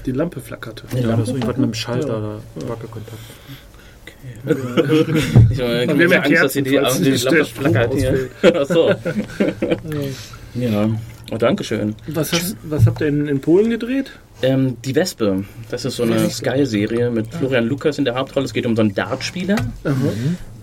[0.06, 0.84] die Lampe flackerte.
[0.96, 3.18] Ja, das ist irgendwas mit dem Schalter, da Wackelkontakt.
[5.50, 8.28] Ich habe ja Angst, dass hier die, die nicht Lampe der flackert hier.
[8.42, 8.90] Ach so.
[10.54, 10.88] ja.
[11.32, 11.94] Oh, Dankeschön.
[12.08, 14.10] Was, hast, was habt ihr in, in Polen gedreht?
[14.42, 18.46] Ähm, die Wespe, das ist so eine Sky-Serie mit Florian Lukas in der Hauptrolle.
[18.46, 19.56] Es geht um so einen Dartspieler.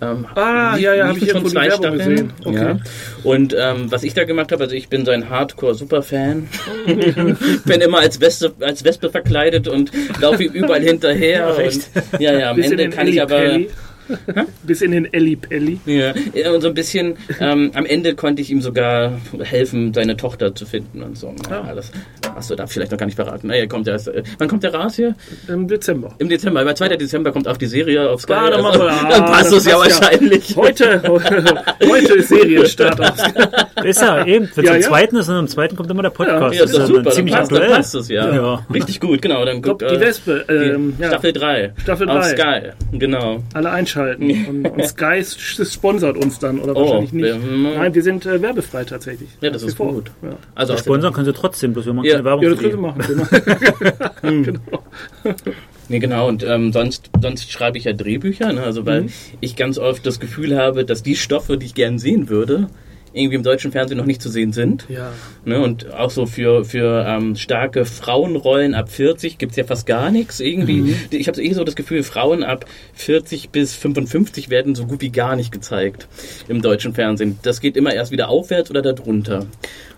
[0.02, 1.98] Ähm, Ah, ja, ja, hab liefen ich schon zwei Staffeln.
[1.98, 2.34] gesehen.
[2.46, 2.56] Okay.
[2.56, 2.80] Ja.
[3.24, 6.48] Und ähm, was ich da gemacht habe, also ich bin so ein Hardcore-Super-Fan.
[7.66, 11.58] bin immer als Wespe, als Wespe verkleidet und laufe überall hinterher.
[11.60, 11.90] echt?
[12.12, 13.60] und, ja, ja, am Ende kann ich aber...
[14.63, 15.80] Bis in den Ellipelli.
[15.86, 20.15] Ja, ja, und so ein bisschen, ähm, am Ende konnte ich ihm sogar helfen, seine
[20.17, 21.34] Tochter zu finden und so.
[21.50, 21.67] Ja, Ah.
[21.70, 21.91] alles.
[22.36, 23.48] Hast du da vielleicht noch gar nicht verraten.
[23.48, 25.15] Naja, kommt erst, äh, wann kommt der raus hier?
[25.48, 26.13] Im Dezember.
[26.20, 26.65] Im Dezember.
[26.65, 26.89] Weil 2.
[26.89, 28.34] Dezember kommt auch die Serie auf Sky.
[28.34, 29.80] Ah, dann also, machen wir- dann ah, passt das es ja ja.
[29.80, 30.56] wahrscheinlich.
[30.56, 31.02] Heute,
[31.89, 33.00] heute ist Serienstart.
[33.02, 33.84] Auf.
[33.84, 34.88] Ist ja eben, wenn es Ja, am ja.
[34.88, 36.56] zweiten ist und am zweiten kommt immer der Podcast.
[36.56, 37.02] Ja, ist doch dann super.
[37.04, 37.76] Dann ziemlich passt, dann aktuell.
[37.78, 38.34] passt es ja.
[38.36, 38.65] Ja.
[38.74, 39.46] Richtig gut, genau.
[39.46, 40.46] Dann Top, guckt, die äh, Wespe.
[40.50, 41.74] die Ähm, ja, Staffel 3.
[41.82, 42.30] Staffel Auf 3.
[42.30, 43.43] Sky, genau.
[43.54, 43.96] alle einschalten.
[43.97, 47.23] Und, und Sky sponsert uns dann, oder Oh, wahrscheinlich nicht.
[47.25, 47.38] wir-
[47.77, 49.29] Nein, wir sind äh, werbefrei tatsächlich.
[49.41, 49.93] Ja, das wie ist vor.
[49.93, 50.12] gut.
[50.21, 52.13] Ja, Also aus Sponsern können sie trotzdem, bloß wir machen Ja.
[52.13, 52.71] keine Werbung ja das können.
[52.71, 54.43] Sie machen.
[54.43, 54.62] Genau.
[55.23, 55.36] genau.
[55.89, 58.62] Nee, genau, und ähm, sonst, sonst schreibe ich ja Drehbücher, ne?
[58.63, 59.10] also weil Mhm.
[59.39, 62.67] ich ganz oft das Gefühl habe, dass die Stoffe, die ich gern sehen würde,
[63.17, 64.86] irgendwie im deutschen Fernsehen noch nicht zu sehen sind.
[64.89, 65.12] Ja.
[65.45, 65.60] Ne?
[65.60, 70.39] Und auch so für, für ähm, starke Frauenrollen ab 40 gibt's ja fast gar nichts.
[70.39, 70.95] Irgendwie, Mhm.
[71.12, 75.01] ich habe so eh so das Gefühl, Frauen ab 40 bis 55 werden so gut
[75.01, 76.08] wie gar nicht gezeigt
[76.47, 77.39] im deutschen Fernsehen.
[77.43, 79.45] Das geht immer erst wieder aufwärts oder darunter.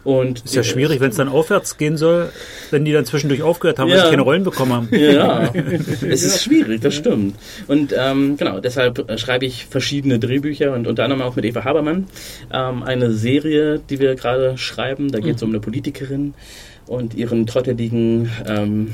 [0.05, 2.29] Und Ist ja schwierig, wenn es dann aufwärts gehen soll,
[2.71, 4.05] wenn die dann zwischendurch aufgehört haben, weil Ja.
[4.05, 4.89] sie keine Rollen bekommen haben.
[4.91, 5.51] Ja,
[6.09, 7.35] es ist schwierig, das stimmt.
[7.67, 11.65] Und ähm, genau, deshalb äh, schreibe ich verschiedene Drehbücher und unter anderem auch mit Eva
[11.65, 12.07] Habermann
[12.53, 15.11] ähm, eine Serie, die wir gerade schreiben.
[15.11, 16.33] Da geht es um eine Politikerin
[16.87, 18.87] und ihren trotteligen ähm,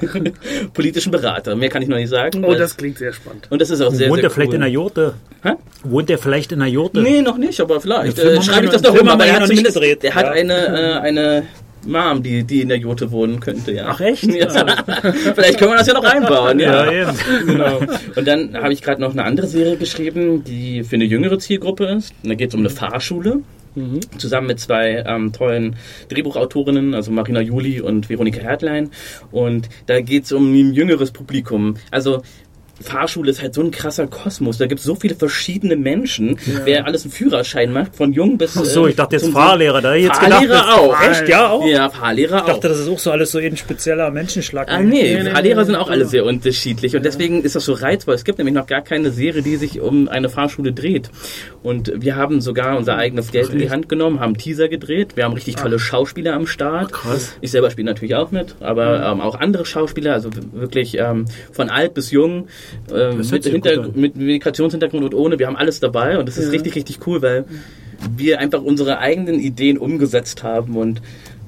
[0.74, 1.54] politischen Berater.
[1.56, 2.44] Mehr kann ich noch nicht sagen.
[2.44, 3.46] Oh, das klingt sehr spannend.
[3.50, 4.54] und das ist auch sehr, Wohnt sehr er vielleicht cool.
[4.56, 5.14] in der Jurte?
[5.42, 5.52] Hä?
[5.84, 7.00] Wohnt er vielleicht in der Jurte?
[7.02, 8.18] Nee, noch nicht, aber vielleicht.
[8.18, 10.02] Äh, schreibe ich das noch- doch um, haben aber er hat zumindest, gedreht.
[10.02, 10.32] der hat Ja.
[10.32, 11.42] eine, äh, eine
[11.86, 13.86] Mom, die, die in der Jurte wohnen könnte, ja.
[13.90, 14.24] Ach, echt?
[14.34, 14.48] Ja.
[15.34, 16.90] Vielleicht können wir das ja noch einbauen, ja.
[16.90, 17.14] Ja,
[17.46, 17.78] genau.
[18.16, 21.84] Und dann habe ich gerade noch eine andere Serie geschrieben, die für eine jüngere Zielgruppe
[21.86, 22.12] ist.
[22.24, 23.42] Und da geht es um eine Fahrschule.
[24.18, 25.76] Zusammen mit zwei ähm, tollen
[26.08, 28.90] Drehbuchautorinnen, also Marina Juli und Veronika Hertlein.
[29.30, 31.76] Und da geht es um ein jüngeres Publikum.
[31.90, 32.22] Also
[32.80, 34.58] Fahrschule ist halt so ein krasser Kosmos.
[34.58, 38.56] Da gibt es so viele verschiedene Menschen, wer alles einen Führerschein macht, von jung bis.
[38.56, 39.80] Ach so, äh, ich dachte jetzt Fahrlehrer.
[39.80, 41.02] Da ich jetzt Fahrlehrer gedacht, auch.
[41.02, 41.66] Echt, ja auch?
[41.66, 42.46] Ja, Fahrlehrer Ich auch.
[42.48, 44.68] dachte, das ist auch so alles so ein spezieller Menschenschlag.
[44.70, 47.72] Ah, nee, nee, Fahrlehrer nee, sind auch alle sehr unterschiedlich und deswegen ist das so
[47.72, 48.14] reizvoll.
[48.14, 51.10] Es gibt nämlich noch gar keine Serie, die sich um eine Fahrschule dreht.
[51.62, 55.16] Und wir haben sogar unser eigenes Geld in die Hand genommen, haben Teaser gedreht.
[55.16, 56.92] Wir haben richtig tolle Schauspieler am Start.
[56.92, 57.32] krass.
[57.40, 61.70] Ich selber spiele natürlich auch mit, aber ähm, auch andere Schauspieler, also wirklich ähm, von
[61.70, 62.48] alt bis jung,
[62.88, 65.38] hört mit, Hinter mit Migrationshintergrund und ohne.
[65.38, 67.44] Wir haben alles dabei und das ist richtig, richtig cool, weil
[68.16, 71.00] wir einfach unsere eigenen Ideen umgesetzt haben und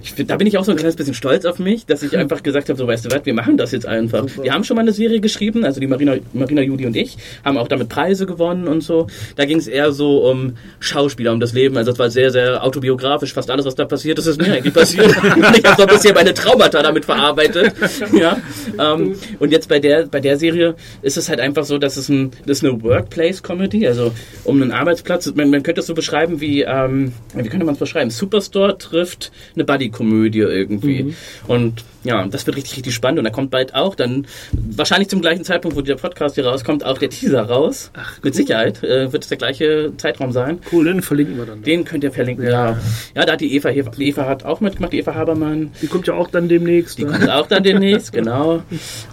[0.03, 2.17] ich, find- da bin ich auch so ein kleines bisschen stolz auf mich, dass ich
[2.17, 4.27] einfach gesagt habe, so weißt du was, wir machen das jetzt einfach.
[4.41, 7.59] Wir haben schon mal eine Serie geschrieben, also die Marina, Marina Judi und ich, haben
[7.59, 9.07] auch damit Preise gewonnen und so.
[9.37, 11.77] Da ging es eher so um Schauspieler, um das Leben.
[11.77, 13.33] Also das war sehr, sehr autobiografisch.
[13.33, 15.07] Fast alles, was da passiert ist, ist mir eigentlich passiert.
[15.57, 17.73] ich habe so ein bisschen meine Traumata damit verarbeitet.
[18.13, 18.39] ja.
[18.79, 22.09] Ähm, und jetzt bei der, bei der Serie ist es halt einfach so, dass es
[22.09, 24.13] ein, das ist eine Workplace-Comedy, also
[24.45, 25.33] um einen Arbeitsplatz.
[25.35, 28.11] Man, man könnte es so beschreiben wie, ähm, wie könnte man es beschreiben?
[28.11, 29.65] Superstore trifft eine
[29.99, 31.15] Buddy-Komödie irgendwie.
[31.47, 33.19] Und ja, das wird richtig, richtig spannend.
[33.19, 36.85] Und da kommt bald auch dann, wahrscheinlich zum gleichen Zeitpunkt, wo der Podcast hier rauskommt,
[36.85, 37.91] auch der Teaser raus.
[38.23, 40.61] Mit Sicherheit äh, wird es der gleiche Zeitraum sein.
[40.73, 41.63] Cool, den verlinken wir dann.
[41.63, 42.79] Den könnt ihr verlinken, ja.
[43.15, 45.73] Ja, da hat die Eva, hier- die Eva hat auch mitgemacht, die Eva Habermann.
[45.83, 46.99] Die kommt ja auch dann demnächst.
[46.99, 47.11] Die ne?
[47.13, 48.63] kommt auch dann demnächst, genau.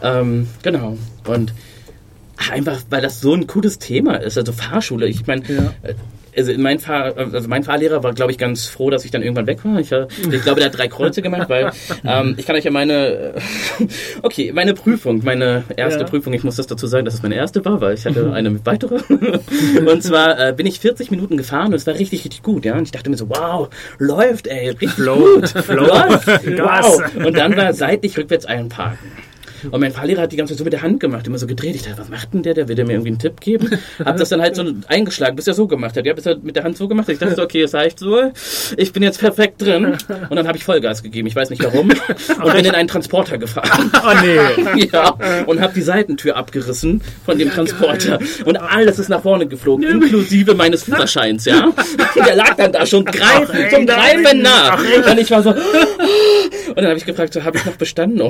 [0.02, 0.98] Ähm, genau.
[1.28, 1.54] Und
[2.52, 4.38] einfach, weil das so ein cooles Thema ist.
[4.38, 5.74] Also Fahrschule, ich meine, Ja.
[6.38, 9.48] Also mein, Fahr, also mein Fahrlehrer war, glaube ich, ganz froh, dass ich dann irgendwann
[9.48, 9.80] weg war.
[9.80, 11.72] Ich, war- ich glaube, der hat drei Kreuze gemacht, weil
[12.06, 13.34] ähm, ich kann euch ja meine,
[14.22, 16.06] okay, meine Prüfung, meine erste Ja.
[16.06, 18.66] Prüfung, ich muss das dazu sagen, dass es meine erste war, weil ich hatte eine
[18.66, 19.00] weitere.
[19.86, 22.76] und zwar äh, bin ich 40 Minuten gefahren und es war richtig, richtig gut, ja.
[22.76, 23.70] Und ich dachte mir so, wow,
[24.00, 25.54] läuft, ey, richtig gut.
[25.70, 27.02] läuft, wow.
[27.26, 28.98] Und dann war seitlich rückwärts einparken.
[29.72, 31.76] Und mein Fahrlehrer hat die ganze Zeit so mit der Hand gemacht, immer so gedreht.
[31.76, 32.54] Ich dachte, was macht denn der?
[32.54, 33.70] Der will der mir irgendwie einen Tipp geben.
[34.06, 36.06] Hab das dann halt so eingeschlagen, bis er so gemacht hat.
[36.06, 37.14] Ja, bis er mit der Hand so gemacht hat.
[37.14, 38.32] Ich dachte, so, okay, es reicht so.
[38.78, 39.98] Ich bin jetzt perfekt drin.
[40.30, 41.28] Und dann habe ich Vollgas gegeben.
[41.28, 41.90] Ich weiß nicht warum.
[41.90, 43.92] Und bin in einen Transporter gefahren.
[44.06, 44.88] Oh nee.
[44.94, 45.18] ja.
[45.48, 48.20] Und habe die Seitentür abgerissen von dem Transporter.
[48.46, 51.72] Und alles ist nach vorne geflogen, inklusive meines Führerscheins, ja.
[52.16, 54.80] Der lag dann da schon greifen, zum Greifen nach.
[54.80, 55.56] Und ich war so.
[56.70, 58.22] Und dann habe ich gefragt, so, habe ich noch bestanden?
[58.22, 58.30] Oh.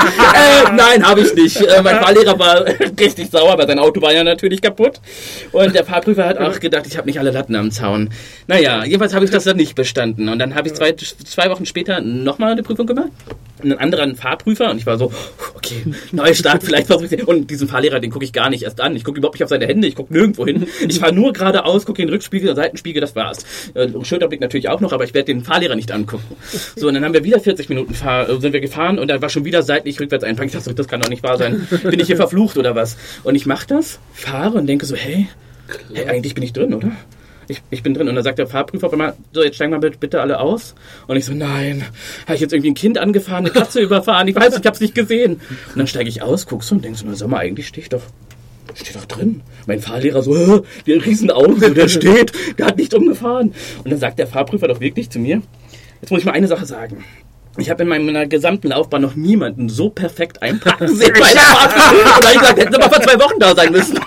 [0.00, 1.56] äh, nein, habe ich nicht.
[1.56, 2.64] Äh, mein Fahrlehrer war
[3.00, 5.00] richtig sauer, weil sein Auto war ja natürlich kaputt.
[5.52, 8.10] Und der Fahrprüfer hat auch gedacht, ich habe nicht alle Latten am Zaun.
[8.46, 10.28] Naja, jedenfalls habe ich das dann nicht bestanden.
[10.28, 13.10] Und dann habe ich zwei, zwei Wochen später nochmal eine Prüfung gemacht.
[13.62, 15.12] Einen anderen Fahrprüfer und ich war so,
[15.54, 18.96] okay, Neustart, vielleicht versuche Und diesen Fahrlehrer, den gucke ich gar nicht erst an.
[18.96, 20.66] Ich gucke überhaupt nicht auf seine Hände, ich gucke nirgendwo hin.
[20.88, 23.44] Ich fahre nur geradeaus, gucke den Rückspiegel, Seitenspiegel, das war's.
[23.74, 26.36] Äh, Schulterblick natürlich auch noch, aber ich werde den Fahrlehrer nicht angucken.
[26.74, 29.20] So, und dann haben wir wieder 40 Minuten fahr, äh, sind wir gefahren und da
[29.20, 30.48] war schon wieder seitlich rückwärts einfangen.
[30.48, 31.66] Ich dachte, das kann doch nicht wahr sein.
[31.82, 32.96] Bin ich hier verflucht oder was?
[33.24, 35.28] Und ich mache das, fahre und denke so, hey,
[35.92, 36.92] hey, eigentlich bin ich drin, oder?
[37.48, 38.08] Ich, ich bin drin.
[38.08, 40.74] Und dann sagt der Fahrprüfer auf einmal, so, jetzt steigen wir bitte, alle aus.
[41.08, 41.84] Und ich so, nein,
[42.26, 44.28] habe ich jetzt irgendwie ein Kind angefahren, eine Katze überfahren?
[44.28, 45.32] Ich weiß, ich habe es nicht gesehen.
[45.32, 47.88] Und dann steige ich aus, guckst so und denkst, na sag mal, eigentlich stehe ich
[47.88, 48.02] doch
[48.74, 49.42] steht doch drin.
[49.66, 53.52] Mein Fahrlehrer so, der riesen Augen, so, der steht, der hat nicht umgefahren.
[53.82, 55.42] Und dann sagt der Fahrprüfer doch wirklich zu mir,
[56.00, 57.04] jetzt muss ich mal eine Sache sagen.
[57.58, 61.74] Ich habe in meiner gesamten Laufbahn noch niemanden so perfekt einpacken sehen bei der Fahrt.
[61.74, 63.98] Und dann ich gesagt, hätten sie mal vor zwei Wochen da sein müssen.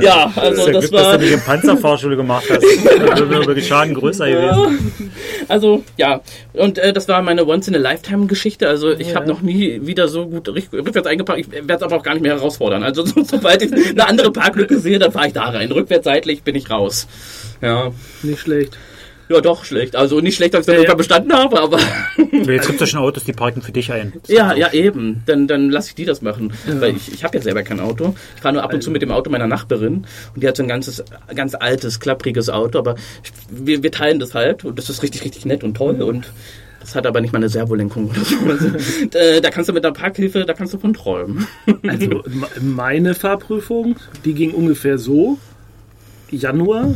[0.00, 1.18] ja, also ja das Glück, dass war...
[1.18, 2.62] du nicht in Panzerfahrschule gemacht hast.
[2.62, 5.10] Das wäre wirklich Schaden größer gewesen.
[5.48, 6.20] Also ja,
[6.52, 8.68] und äh, das war meine Once-in-a-Lifetime-Geschichte.
[8.68, 11.40] Also ich habe noch nie wieder so gut rück- rückwärts eingepackt.
[11.40, 12.84] Ich werde es aber auch gar nicht mehr herausfordern.
[12.84, 15.72] Also so, sobald ich eine andere Parklücke sehe, dann fahre ich da rein.
[15.72, 17.08] Rückwärts seitlich bin ich raus.
[17.60, 17.90] Ja,
[18.22, 18.78] Nicht schlecht.
[19.30, 19.96] Ja doch schlecht.
[19.96, 20.94] Also nicht schlecht, dass ich Ja, ja.
[20.94, 21.78] bestanden habe, aber
[22.32, 24.12] Jetzt gibt es ja schon Autos, die parken für dich ein.
[24.22, 25.22] Das ja, ja eben.
[25.26, 28.14] Dann dann lasse ich die das machen, weil ich, ich habe ja selber kein Auto.
[28.36, 30.62] Ich fahre nur ab und zu mit dem Auto meiner Nachbarin und die hat so
[30.62, 34.88] ein ganzes ganz altes klappriges Auto, aber ich, wir, wir teilen das halt und das
[34.90, 36.32] ist richtig richtig nett und toll und
[36.80, 38.36] das hat aber nicht mal eine Servolenkung oder so.
[38.48, 41.46] Also, äh, da kannst du mit einer Parkhilfe, da kannst du von träumen.
[41.86, 45.38] Also me- meine Fahrprüfung, die ging ungefähr so.
[46.30, 46.94] Januar,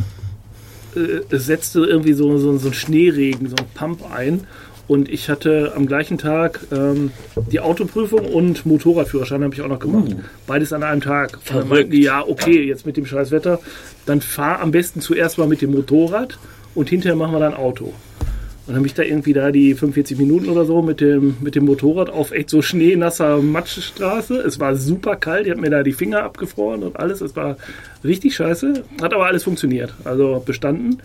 [0.95, 4.47] äh, es setzte irgendwie so, so, so ein Schneeregen, so ein Pump ein.
[4.87, 7.11] Und ich hatte am gleichen Tag ähm,
[7.51, 10.15] die Autoprüfung und Motorradführerschein habe ich auch noch gemacht.
[10.45, 11.39] Beides an einem Tag.
[11.49, 13.59] Und dann meinten die, ja, okay, jetzt mit dem scheiß Wetter,
[14.05, 16.37] dann fahr am besten zuerst mal mit dem Motorrad
[16.75, 17.85] und hinterher machen wir dann Auto.
[17.85, 21.53] Und dann habe ich da irgendwie da die 45 Minuten oder so mit dem, mit
[21.53, 24.37] dem Motorrad auf echt so schneenasser Matschstraße.
[24.37, 27.21] Es war super kalt, ich habe mir da die Finger abgefroren und alles.
[27.21, 27.57] Es war
[28.05, 29.93] richtig scheiße, hat aber alles funktioniert.
[30.03, 31.01] Also bestanden.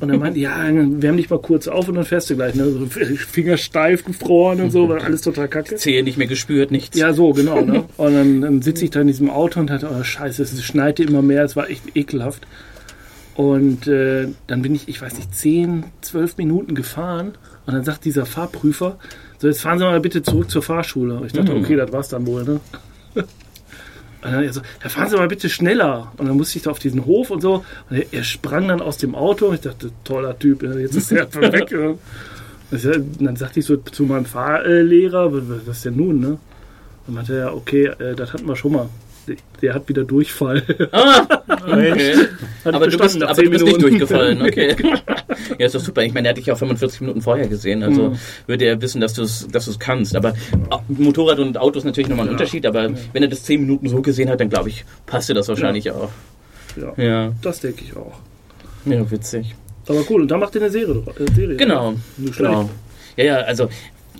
[0.00, 2.54] Und dann meinte ja, wärm dich mal kurz auf und dann fährst du gleich.
[2.54, 2.70] Ne?
[2.70, 2.86] So
[3.30, 5.76] Finger steif gefroren und so, war alles total kacke.
[5.76, 6.98] Zehe nicht mehr gespürt, nichts.
[6.98, 7.60] Ja, so, genau.
[7.60, 7.84] Ne?
[7.96, 11.02] Und dann, dann sitze ich da in diesem Auto und dachte, oh, scheiße, es schneite
[11.02, 12.46] immer mehr, es war echt ekelhaft.
[13.34, 17.32] Und äh, dann bin ich, ich weiß nicht, 10, 12 Minuten gefahren
[17.66, 18.98] und dann sagt dieser Fahrprüfer,
[19.38, 21.22] so jetzt fahren Sie mal bitte zurück zur Fahrschule.
[21.24, 22.60] Ich dachte, okay, das war's dann wohl, ne?
[24.22, 26.12] Und dann er so, ja, fahren Sie mal bitte schneller.
[26.18, 27.64] Und dann musste ich da auf diesen Hof und so.
[27.88, 29.46] Und er, er sprang dann aus dem Auto.
[29.46, 31.70] Und ich dachte, toller Typ, ja, jetzt ist er weg.
[31.70, 31.94] Ja.
[32.70, 36.38] Und dann sagte ich so zu meinem Fahrlehrer, was ist denn nun, ne?
[37.06, 38.88] Dann meinte er, okay, äh, das hatten wir schon mal.
[39.62, 40.62] Der hat wieder Durchfall.
[40.92, 41.26] Ah,
[41.66, 42.14] okay.
[42.64, 44.74] Aber du bist, aber du bist nicht durchgefallen, okay.
[45.58, 46.02] ja, ist doch super.
[46.02, 48.18] Ich meine, der hat dich ja auch 45 Minuten vorher gesehen, also Mhm.
[48.46, 50.16] würde er wissen, dass du es dass du's kannst.
[50.16, 50.34] Aber
[50.70, 53.88] ah, Motorrad und Auto ist natürlich nochmal ein Unterschied, aber wenn er das 10 Minuten
[53.88, 56.10] so gesehen hat, dann glaube ich, passt dir das wahrscheinlich auch.
[56.76, 58.18] Ja, Ja, das denke ich auch.
[58.86, 59.54] ja, witzig.
[59.88, 61.02] Aber cool, und da macht ihr eine Serie.
[61.18, 62.50] Äh, Serie Genau, Nicht schlecht.
[62.50, 62.70] genau.
[63.16, 63.68] Ja, ja, also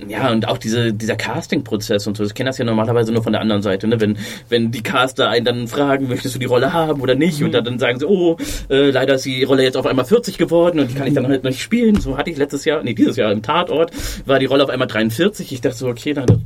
[0.08, 3.32] ja, und auch diese, dieser Casting-Prozess und so, ich kenne das ja normalerweise nur von
[3.32, 4.00] der anderen Seite, ne?
[4.00, 4.16] wenn,
[4.48, 7.64] wenn die Caster einen dann fragen, möchtest du die Rolle haben oder nicht, und dann,
[7.64, 8.36] dann sagen sie, oh,
[8.68, 11.26] äh, leider ist die Rolle jetzt auf einmal 40 geworden und die kann ich dann
[11.26, 12.00] halt noch nicht spielen.
[12.00, 13.92] So hatte ich letztes Jahr, nee, dieses Jahr im Tatort,
[14.26, 15.52] war die Rolle auf einmal 43.
[15.52, 16.42] Ich dachte so, okay, dann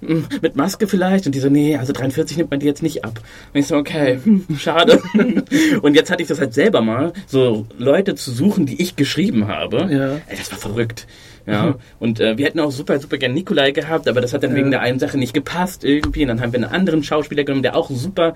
[0.00, 1.26] mm, mit Maske vielleicht.
[1.26, 3.20] Und die so, nee, also 43 nimmt man die jetzt nicht ab.
[3.52, 5.00] Und ich so, okay, hm, schade.
[5.82, 9.48] und jetzt hatte ich das halt selber mal, so Leute zu suchen, die ich geschrieben
[9.48, 9.88] habe.
[9.90, 10.14] Ja.
[10.28, 11.06] Ey, das war verrückt.
[11.46, 14.54] Ja, und äh, wir hätten auch super, super gern Nikolai gehabt, aber das hat dann
[14.56, 16.22] wegen der einen Sache nicht gepasst irgendwie.
[16.22, 18.34] Und dann haben wir einen anderen Schauspieler genommen, der auch super,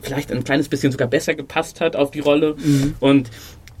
[0.00, 2.56] vielleicht ein kleines bisschen sogar besser gepasst hat auf die Rolle.
[3.00, 3.30] Und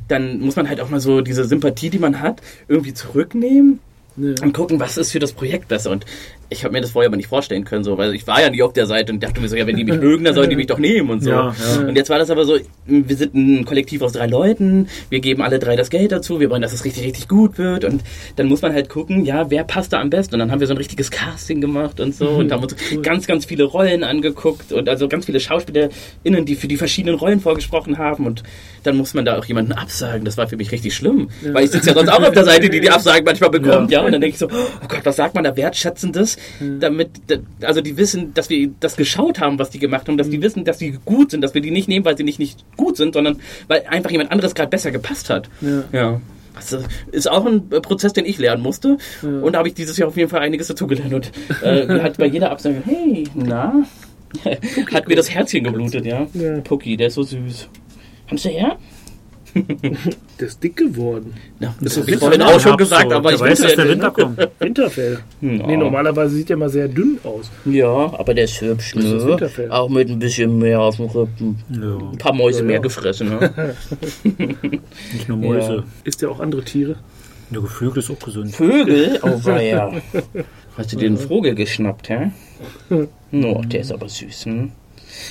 [0.08, 3.80] dann muss man halt auch mal so diese Sympathie, die man hat, irgendwie zurücknehmen
[4.16, 4.34] Ja.
[4.42, 5.90] und gucken, was ist für das Projekt besser.
[5.90, 6.04] Und
[6.48, 8.62] ich habe mir das vorher aber nicht vorstellen können, so, weil ich war ja nie
[8.62, 10.56] auf der Seite und dachte mir so, ja, wenn die mich mögen, dann sollen die
[10.56, 11.30] mich doch nehmen und so.
[11.30, 11.88] Ja, ja.
[11.88, 15.42] Und jetzt war das aber so, wir sind ein Kollektiv aus drei Leuten, wir geben
[15.42, 18.02] alle drei das Geld dazu, wir wollen, dass es richtig, richtig gut wird und
[18.36, 20.34] dann muss man halt gucken, ja, wer passt da am besten?
[20.34, 23.26] Und dann haben wir so ein richtiges Casting gemacht und so und haben uns ganz,
[23.26, 27.98] ganz viele Rollen angeguckt und also ganz viele SchauspielerInnen, die für die verschiedenen Rollen vorgesprochen
[27.98, 28.42] haben und
[28.84, 30.24] dann muss man da auch jemanden absagen.
[30.24, 32.68] Das war für mich richtig schlimm, weil ich sitze ja sonst auch auf der Seite,
[32.68, 35.34] die die Absagen manchmal bekommt, ja, und dann denke ich so, oh Gott, was sagt
[35.34, 36.35] man da Wertschätzendes,
[36.80, 37.10] damit,
[37.62, 40.64] also die wissen, dass wir das geschaut haben, was die gemacht haben, dass die wissen,
[40.64, 43.14] dass sie gut sind, dass wir die nicht nehmen, weil sie nicht, nicht gut sind,
[43.14, 45.48] sondern weil einfach jemand anderes gerade besser gepasst hat.
[45.60, 45.84] Ja.
[45.92, 46.20] Ja.
[46.54, 46.74] Das
[47.12, 48.96] ist auch ein Prozess, den ich lernen musste.
[49.22, 51.12] Und da habe ich dieses Jahr auf jeden Fall einiges dazugelernt.
[51.12, 53.84] Und äh, hat bei jeder Absage, hey, na,
[54.92, 56.26] hat mir das Herzchen geblutet, ja.
[56.32, 56.60] Ja.
[56.60, 57.68] Pucki, der ist so süß.
[58.28, 58.78] Haben Sie her?
[60.40, 61.32] Der ist dick geworden.
[61.60, 63.16] Ja, Das ist habe ich vorhin auch schon gesagt, so.
[63.16, 64.48] aber ich Der weiß, dass der ja- Winter kommt.
[64.58, 65.18] Winterfell.
[65.40, 65.66] Ja.
[65.66, 67.50] Nee, normalerweise sieht er mal sehr dünn aus.
[67.64, 69.26] Ja, aber der ist hübsch, Das ist ne?
[69.26, 69.70] Winterfell.
[69.70, 71.58] Auch mit ein bisschen mehr auf dem Rippen.
[71.70, 72.82] Ja, Ein paar Mäuse Ja, mehr ja.
[72.82, 73.74] gefressen, ne?
[75.12, 75.84] nicht nur Mäuse.
[76.04, 76.96] Isst ja auch andere Tiere.
[77.50, 78.54] Der Geflügel ist auch gesund.
[78.54, 79.18] Vögel?
[79.22, 79.92] Oh, weia.
[80.76, 82.30] Hast du dir einen Vogel geschnappt, hä?
[83.30, 84.72] No, der ist aber süß, hm?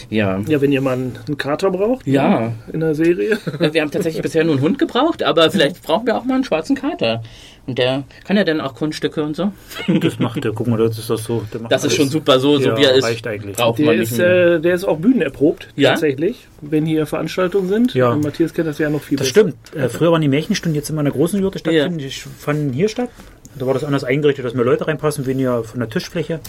[0.09, 0.39] Ja.
[0.47, 3.37] Ja, wenn ihr mal einen, Kater braucht Ja, in der Serie.
[3.59, 6.43] wir haben tatsächlich bisher nur einen Hund gebraucht, aber vielleicht brauchen wir auch mal einen
[6.43, 7.21] schwarzen Kater.
[7.67, 9.51] Und der kann ja dann auch Kunststücke und so.
[10.01, 10.51] Das macht der.
[10.51, 11.43] Guck mal, das ist das so.
[11.51, 11.95] Der macht Das ist alles.
[11.97, 13.03] schon super, so, so Ja, wie er ist.
[13.03, 13.57] reicht eigentlich.
[13.57, 15.91] Braucht Der man ist, äh, der ist auch bühnenerprobt, Ja?
[15.91, 17.93] tatsächlich, wenn hier Veranstaltungen sind.
[17.95, 18.11] Ja.
[18.11, 19.49] Und Matthias kennt das ja noch viel Das besser.
[19.49, 19.75] stimmt.
[19.75, 21.97] Äh, früher waren die Märchenstunden jetzt immer in der großen Jurte stattfinden.
[21.97, 23.09] Die fanden hier statt.
[23.57, 26.41] Da war das anders eingerichtet, dass mehr Leute reinpassen, weniger von der Tischfläche.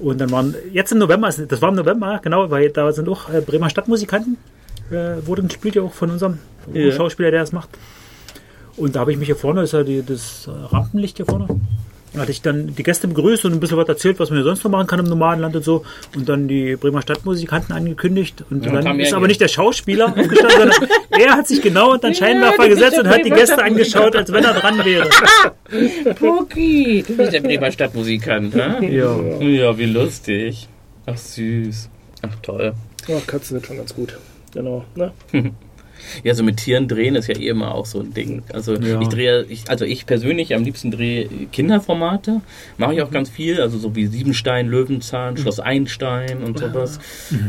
[0.00, 3.08] Und dann waren, jetzt im November, also das war im November, genau, weil da sind
[3.08, 4.38] auch äh, Bremer Stadtmusikanten,
[4.90, 6.38] äh, wurde gespielt ja auch von unserem
[6.72, 6.90] Ja.
[6.92, 7.68] Schauspieler, der das macht.
[8.76, 11.48] Und da habe ich mich hier vorne, ist ja die, das Rampenlicht hier vorne,
[12.18, 14.64] hatte ich dann die Gäste begrüßt und ein bisschen was erzählt, was man hier sonst
[14.64, 15.84] noch machen kann im Nomadenland und so.
[16.16, 18.44] Und dann die Bremer Stadtmusikanten angekündigt.
[18.50, 21.92] Und Ja, dann ist er aber nicht der Schauspieler aufgestanden, sondern er hat sich genau
[21.92, 25.08] unter den Scheinwerfer bist gesetzt und hat die Gäste angeschaut, als wenn er dran wäre.
[26.16, 28.78] Pucki, du bist der Bremer Stadtmusikant, ne?
[28.90, 29.16] Ja.
[29.40, 30.68] Ja, wie lustig.
[31.06, 31.88] Ach, süß.
[32.22, 32.74] Ach, toll.
[33.06, 34.18] Ja, Katzen sind schon ganz gut.
[34.52, 34.84] Genau.
[34.94, 35.12] Ne?
[36.24, 38.42] Ja, so mit Tieren drehen ist ja eh immer auch so ein Ding.
[38.52, 39.00] Also Ja.
[39.00, 42.40] ich drehe, ich, also ich persönlich am liebsten drehe Kinderformate,
[42.78, 46.98] mache ich auch ganz viel, also so wie Siebenstein, Löwenzahn, Schloss Einstein und sowas.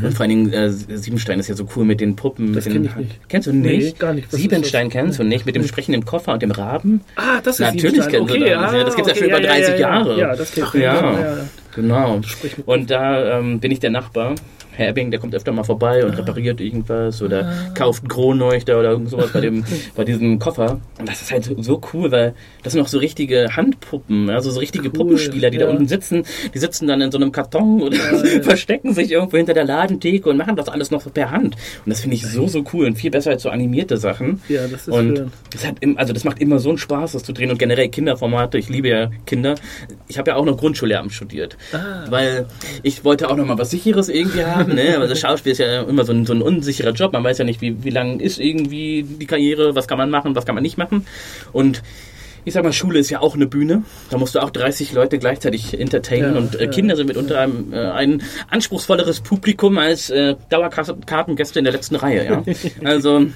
[0.03, 2.53] Und vor allen Dingen äh, Siebenstein ist ja so cool mit den Puppen.
[2.53, 3.29] Das mit den, kenn ich nicht.
[3.29, 3.99] Kennst du Nee, nicht?
[3.99, 4.31] gar nicht.
[4.31, 7.01] Was Siebenstein kennst du nicht, mit dem sprechenden Koffer und dem Raben?
[7.15, 8.11] Ah, das ist Natürlich Siebenstein.
[8.11, 8.73] kennst du okay, das.
[8.73, 10.19] Ja, das gibt's ja schon okay, über 30 ja, Jahre.
[10.19, 11.37] Ja, das kennt Ja.
[11.75, 12.21] Genau.
[12.23, 14.35] Sprich mit- Und da ähm, bin ich der Nachbar.
[14.73, 18.91] Herr Ebbing, der kommt öfter mal vorbei und repariert irgendwas oder kauft einen Kronleuchter oder
[18.91, 19.63] irgend sowas bei, dem,
[19.95, 20.79] bei diesem Koffer.
[20.99, 24.59] Und das ist halt so- cool, weil das sind auch so richtige Handpuppen, also so
[24.59, 25.71] richtige Cool, Puppenspieler, die da ja.
[25.71, 26.23] unten sitzen.
[26.53, 27.97] Die sitzen dann in so einem Karton oder
[28.41, 31.55] verstecken sich irgendwo hinter der Ladentheke und machen das alles noch per Hand.
[31.85, 34.41] Und das finde ich so, so cool und viel besser als so animierte Sachen.
[34.47, 35.31] Ja, das ist Und schön.
[35.51, 37.89] das hat im, also das macht immer so einen Spaß, das zu drehen und generell
[37.89, 38.57] Kinderformate.
[38.57, 39.55] Ich liebe ja Kinder.
[40.07, 42.05] Ich habe ja auch noch Grundschullehramt studiert, Ah.
[42.09, 42.45] weil
[42.83, 44.60] ich wollte auch noch mal was Sicheres irgendwie haben.
[44.67, 44.95] Ne?
[44.95, 47.13] Aber das Schauspiel ist ja immer so ein, so ein unsicherer Job.
[47.13, 50.35] Man weiß ja nicht, wie, wie lang ist irgendwie die Karriere, was kann man machen,
[50.35, 51.05] was kann man nicht machen.
[51.51, 51.81] Und
[52.43, 53.83] ich sag mal, Schule ist ja auch eine Bühne.
[54.09, 56.69] Da musst du auch 30 Leute gleichzeitig entertainen Ja, und äh, ja.
[56.71, 62.25] Kinder sind mitunter ein, äh, ein anspruchsvolleres Publikum als äh, Dauerkartengäste in der letzten Reihe.
[62.25, 62.43] Ja?
[62.83, 63.27] Also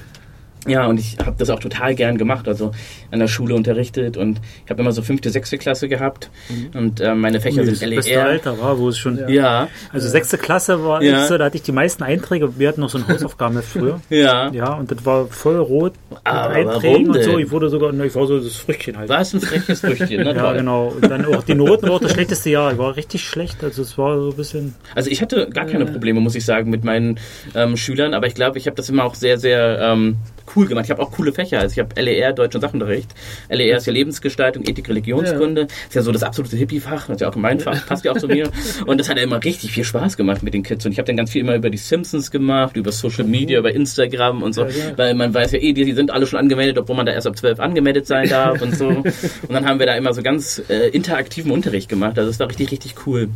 [0.67, 2.71] ja, und ich habe das auch total gern gemacht, also
[3.11, 6.29] an der Schule unterrichtet und ich habe immer so fünfte, sechste Klasse gehabt
[6.73, 8.25] und äh, meine Fächer Das sind LER.
[8.25, 9.17] Alter war, wo es schon.
[9.17, 9.27] Ja.
[9.29, 11.19] Ja, Also sechste Klasse war, Ja.
[11.19, 12.57] jetzt so, da hatte ich die meisten Einträge.
[12.59, 14.01] Wir hatten noch so ein Hausaufgabenheft früher.
[14.09, 14.51] ja.
[14.51, 17.37] Ja, und das war voll rot mit Aber Einträgen und so.
[17.37, 19.09] Ich wurde sogar, ich war so das Früchtchen halt.
[19.09, 20.33] War es ein freches Früchtchen, ne?
[20.35, 20.87] Ja, genau.
[20.95, 22.71] Und dann auch die Noten war auch das schlechteste Jahr.
[22.71, 23.63] Ich war richtig schlecht.
[23.63, 24.75] Also es war so ein bisschen.
[24.95, 27.19] Also ich hatte gar keine Probleme, muss ich sagen, mit meinen
[27.53, 30.17] ähm, Schülern, aber ich glaube, ich habe das immer auch sehr, sehr ähm,
[30.55, 30.85] cool gemacht.
[30.85, 31.59] Ich habe auch coole Fächer.
[31.59, 33.13] Also ich habe LER, Deutsch und Sachenrecht.
[33.49, 35.67] LER ist ja Lebensgestaltung, Ethik, Religionskunde.
[35.87, 38.17] Ist ja so das absolute Hippie-Fach, das ist ja auch mein Fach, passt ja auch
[38.17, 38.49] zu mir.
[38.85, 40.85] Und das hat ja immer richtig viel Spaß gemacht mit den Kids.
[40.85, 43.73] Und ich habe dann ganz viel immer über die Simpsons gemacht, über Social Media, über
[43.73, 44.63] Instagram und so.
[44.65, 44.97] Ja, ja.
[44.97, 47.27] Weil man weiß ja eh, die, die sind alle schon angemeldet, obwohl man da erst
[47.27, 48.87] ab 12 angemeldet sein darf und so.
[48.87, 49.05] Und
[49.49, 52.17] dann haben wir da immer so ganz äh, interaktiven Unterricht gemacht.
[52.17, 53.29] Also es war richtig, richtig cool.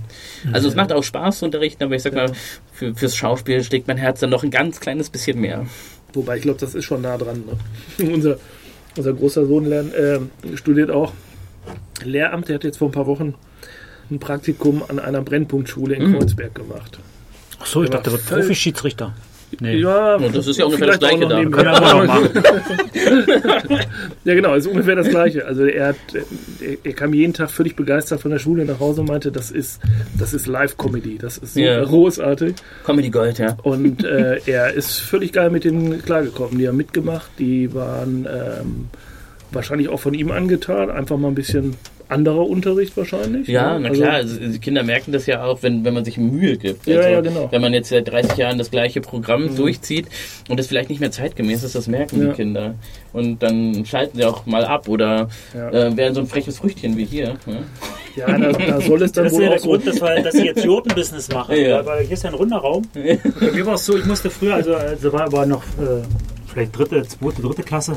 [0.51, 2.31] Also es macht auch Spaß zu unterrichten, aber ich sag mal,
[2.71, 5.65] für, fürs Schauspiel schlägt mein Herz dann noch ein ganz kleines bisschen mehr.
[6.13, 7.43] Wobei ich glaube, das ist schon nah dran.
[7.97, 8.11] Ne?
[8.13, 8.37] unser,
[8.97, 10.19] unser großer Sohn lernt, äh,
[10.55, 11.13] studiert auch
[12.03, 12.47] Lehramt.
[12.47, 13.35] Der hat jetzt vor ein paar Wochen
[14.09, 16.17] ein Praktikum an einer Brennpunktschule in Mhm.
[16.19, 16.99] Kreuzberg gemacht.
[17.59, 19.13] Ach so, ich Der dachte, der wird Profi-Schiedsrichter.
[19.59, 19.77] Nee.
[19.77, 21.35] Ja, Und das ist ja ungefähr das auch Gleiche noch da.
[21.41, 22.29] Können wir noch machen.
[24.25, 25.45] Ja, genau, ist ungefähr das Gleiche.
[25.45, 29.01] Also er, hat, er, er kam jeden Tag völlig begeistert von der Schule nach Hause
[29.01, 29.81] und meinte, das ist,
[30.17, 31.83] das ist Live-Comedy, das ist so Ja.
[31.83, 32.55] großartig.
[32.85, 33.57] Comedy Gold, ja.
[33.63, 36.59] Und äh, er ist völlig geil mit denen klargekommen.
[36.59, 38.87] Die haben mitgemacht, die waren ähm,
[39.51, 40.89] wahrscheinlich auch von ihm angetan.
[40.89, 41.75] Einfach mal ein bisschen
[42.07, 43.47] anderer Unterricht wahrscheinlich.
[43.47, 43.81] Ja, ne?
[43.81, 46.57] na Also, klar, also die Kinder merken das ja auch, wenn, wenn man sich Mühe
[46.57, 46.87] gibt.
[46.87, 47.47] Ja, also, ja, genau.
[47.51, 50.07] Wenn man jetzt seit 30 Jahren das gleiche Programm durchzieht
[50.49, 52.29] und das vielleicht nicht mehr zeitgemäß ist, das merken Ja.
[52.29, 52.73] die Kinder.
[53.13, 55.69] Und dann schalten sie auch mal ab oder Ja.
[55.69, 57.35] äh, werden so ein freches Früchtchen wie hier.
[57.45, 57.63] Ne?
[58.15, 59.67] Ja, da, da soll es dann Das ist wohl ja auch der so.
[59.69, 61.59] Grund, dass, wir, dass ich jetzt Jurtenbusiness mache.
[61.61, 61.85] Ja.
[61.85, 62.81] Weil hier ist ja ein runder Raum.
[62.95, 66.01] Bei mir war es so, ich musste früher, also, also war aber noch äh,
[66.51, 67.95] vielleicht dritte, zweite, dritte Klasse,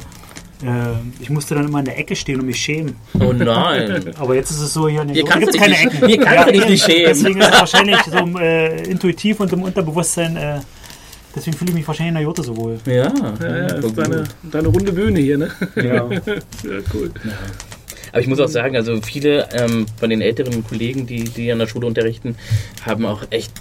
[1.21, 2.97] ich musste dann immer in der Ecke stehen und mich schämen.
[3.19, 4.13] Oh nein.
[4.19, 6.07] Aber jetzt ist es so, hier, Hier du gibt's dich keine nicht- Ecken.
[6.09, 7.05] hier kannst du dich nicht schämen.
[7.07, 10.61] Deswegen ist es wahrscheinlich so äh, intuitiv und im Unterbewusstsein, äh,
[11.35, 12.79] deswegen fühle ich mich wahrscheinlich in der Jurte so wohl.
[12.87, 13.09] Ja, Ja,
[13.41, 15.51] ja, das ist deine, deine runde Bühne hier, ne?
[15.77, 15.83] Ja.
[16.65, 17.11] Ja, cool.
[18.13, 21.59] Aber ich muss auch sagen, also viele ähm, von den älteren Kollegen, die, die an
[21.59, 22.37] der Schule unterrichten,
[22.85, 23.53] haben auch echt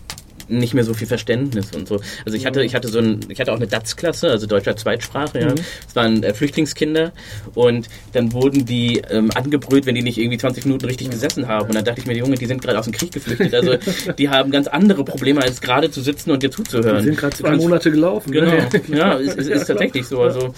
[0.57, 1.99] nicht mehr so viel Verständnis und so.
[2.25, 5.39] Also ich hatte, ich hatte so ein, ich hatte auch eine DATS-Klasse, also deutscher Zweitsprache,
[5.39, 5.53] ja.
[5.87, 7.11] Es waren äh, Flüchtlingskinder
[7.55, 11.67] und dann wurden die ähm, angebrüllt, wenn die nicht irgendwie 20 Minuten richtig gesessen haben.
[11.67, 13.53] Und dann dachte ich mir, die Junge, die sind gerade aus dem Krieg geflüchtet.
[13.53, 13.77] Also
[14.17, 16.97] die haben ganz andere Probleme, als gerade zu sitzen und dir zuzuhören.
[16.97, 18.31] Wir sind gerade zwei Monate gelaufen.
[18.31, 18.69] Genau, Ne?
[18.97, 20.21] ja, es, es ist tatsächlich so.
[20.21, 20.53] Also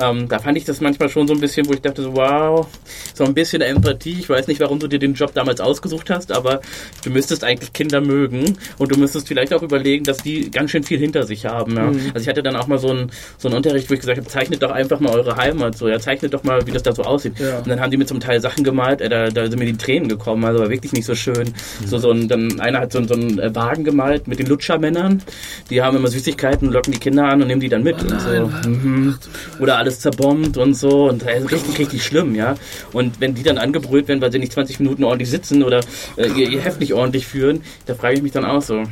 [0.00, 2.66] ähm, da fand ich das manchmal schon so ein bisschen, wo ich dachte so, wow,
[3.14, 4.16] so ein bisschen Empathie.
[4.18, 6.60] Ich weiß nicht, warum du dir den Job damals ausgesucht hast, aber
[7.04, 10.84] du müsstest eigentlich Kinder mögen und du müsstest vielleicht auch überlegen, dass die ganz schön
[10.84, 11.76] viel hinter sich haben.
[11.76, 11.86] Ja?
[11.86, 14.28] Also ich hatte dann auch mal so einen so einen Unterricht, wo ich gesagt habe,
[14.28, 17.02] zeichnet doch einfach mal eure Heimat so, ja, zeichnet doch mal, wie das da so
[17.02, 17.40] aussieht.
[17.40, 17.58] Ja.
[17.58, 19.76] Und dann haben die mir zum Teil Sachen gemalt, äh, da, da sind mir die
[19.76, 21.52] Tränen gekommen, also war wirklich nicht so schön.
[21.84, 25.20] So, so ein, dann einer hat so, so einen äh, Wagen gemalt mit den Lutschermännern,
[25.68, 28.68] die haben immer Süßigkeiten, locken die Kinder an und nehmen die dann mit und so.
[28.68, 29.16] Mhm.
[29.58, 32.54] Oder alles zerbombt und so und äh, richtig, richtig schlimm, ja.
[32.92, 35.80] Und wenn die dann angebrüllt werden, weil sie nicht 20 Minuten ordentlich sitzen oder
[36.16, 38.84] äh, ihr, ihr Heft nicht ordentlich führen, da frage ich mich dann auch so.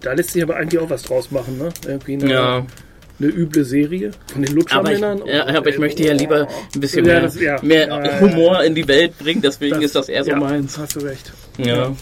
[0.00, 1.70] Da lässt sich aber eigentlich auch was draus machen, ne?
[1.86, 2.66] Irgendwie eine, Ja,
[3.18, 5.22] eine üble Serie von den aber ich, Lutschermännern.
[5.26, 9.18] ja, aber ich möchte ja lieber ein bisschen mehr, das- mehr Humor in die Welt
[9.18, 10.76] bringen, deswegen ist das eher so meins.
[10.78, 11.32] Hast du recht.
[11.58, 11.94] Ja.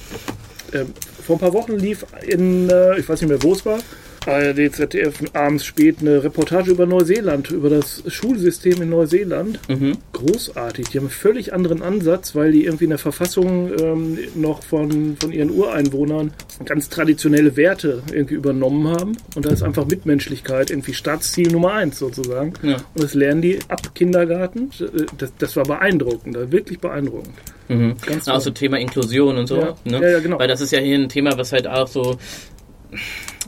[0.72, 0.92] Ähm,
[1.24, 3.78] vor ein paar Wochen lief in, äh, ich weiß nicht mehr, wo es war,
[4.26, 9.58] ARD, ZDF abends spät eine Reportage über Neuseeland, über das Schulsystem in Neuseeland.
[9.68, 9.98] Mhm.
[10.12, 10.88] Großartig.
[10.88, 15.16] Die haben einen völlig anderen Ansatz, weil die irgendwie in der Verfassung ähm, noch von,
[15.18, 16.32] von ihren Ureinwohnern
[16.64, 19.16] ganz traditionelle Werte irgendwie übernommen haben.
[19.34, 22.54] Und da ist einfach Mitmenschlichkeit irgendwie Staatsziel Nummer eins sozusagen.
[22.62, 22.76] Ja.
[22.76, 24.70] Und das lernen die ab Kindergarten.
[25.18, 27.34] Das, das war beeindruckend, wirklich beeindruckend.
[27.68, 27.94] Mhm.
[28.04, 29.58] Ganz Auch so Thema Inklusion und so.
[29.58, 29.74] Ja.
[29.84, 30.00] Ne?
[30.00, 30.38] Ja, ja, genau.
[30.38, 32.18] Weil das ist ja hier ein Thema, was halt auch so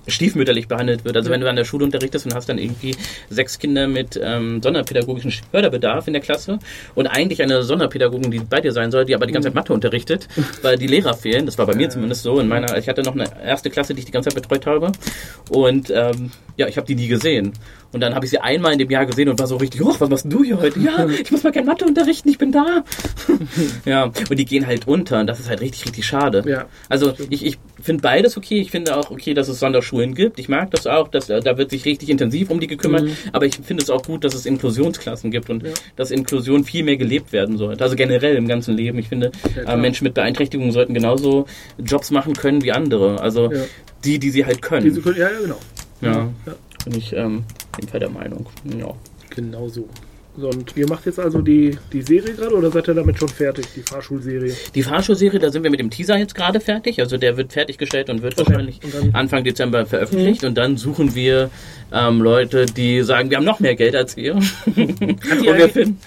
[0.07, 1.16] stiefmütterlich behandelt wird.
[1.16, 2.94] Also wenn du an der Schule unterrichtest und hast dann irgendwie
[3.28, 6.59] sechs Kinder mit ähm, sonderpädagogischem Förderbedarf in der Klasse
[6.94, 9.72] und eigentlich eine Sonderpädagogin, die bei dir sein soll, die aber die ganze Zeit Mathe
[9.72, 10.28] unterrichtet,
[10.62, 11.47] weil die Lehrer fehlen.
[11.47, 12.38] Das war bei mir zumindest so.
[12.38, 14.92] In meiner, ich hatte noch eine erste Klasse, die ich die ganze Zeit betreut habe.
[15.51, 17.53] Und ähm, ja, ich habe die nie gesehen.
[17.97, 19.94] Und dann habe ich sie einmal in dem Jahr gesehen und war so richtig, oh,
[19.99, 20.78] was machst du hier heute?
[20.80, 22.84] Ja, ich muss mal gerne Mathe unterrichten, ich bin da.
[23.86, 26.44] ja, und die gehen halt unter und das ist halt richtig, richtig schade.
[26.47, 26.66] Ja.
[26.90, 28.61] Also ich, ich finde beides okay.
[28.61, 30.38] Ich finde auch okay, dass es Sonderschulen gibt.
[30.38, 33.05] Ich mag das auch, dass äh, da wird sich richtig intensiv um die gekümmert.
[33.05, 33.16] Mhm.
[33.32, 35.64] Aber ich finde es auch gut, dass es Inklusionsklassen gibt und
[35.97, 37.82] dass Inklusion viel mehr gelebt werden sollte.
[37.82, 38.99] Also generell im ganzen Leben.
[38.99, 39.72] Ich finde, klar.
[39.72, 41.47] äh, Menschen mit Beeinträchtigungen sollten genauso
[41.78, 43.22] Jobs machen können wie andere.
[43.22, 43.62] Also Ja.
[44.05, 44.84] die, die sie halt können.
[44.84, 45.59] Diese, ja, ja, genau.
[46.03, 46.53] ja, Ja.
[46.87, 48.47] Bin ich ähm, auf jeden Fall der Meinung.
[48.78, 48.95] Ja.
[49.34, 49.89] Genau so.
[50.39, 53.28] So, und ihr macht jetzt also die, die Serie gerade oder seid ihr damit schon
[53.28, 54.55] fertig, die Fahrschulserie?
[54.74, 57.01] Die Fahrschulserie, da sind wir mit dem Teaser jetzt gerade fertig.
[57.01, 58.51] Also der wird fertiggestellt und wird Okay.
[58.53, 60.45] wahrscheinlich Und Anfang Dezember veröffentlicht.
[60.45, 61.49] Und dann suchen wir
[61.91, 64.34] ähm, Leute, die sagen, wir haben noch mehr Geld als ihr.
[64.66, 65.99] und wir eigentlich- finden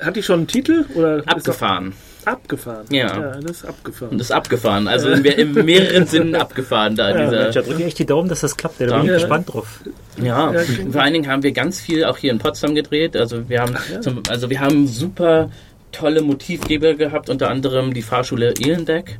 [0.00, 0.86] Hat die schon einen Titel?
[0.94, 1.92] Oder ist abgefahren.
[2.26, 2.86] Abgefahren?
[2.90, 3.06] Ja.
[3.06, 4.10] Ja, das ist abgefahren.
[4.12, 4.88] Und das ist abgefahren.
[4.88, 7.12] Also in, in mehreren Sinnen abgefahren da.
[7.14, 8.80] Mensch, da dieser, drücke ich echt die Daumen, dass das klappt.
[8.80, 9.80] Da bin ich gespannt drauf.
[10.16, 10.52] ja.
[10.52, 10.60] Ja,
[10.90, 13.16] Vor allen Dingen haben wir ganz viel auch hier in Potsdam gedreht.
[13.16, 15.50] Also wir haben, zum, also wir haben super
[15.96, 19.18] tolle Motivgeber gehabt, unter anderem die Fahrschule Elendeck.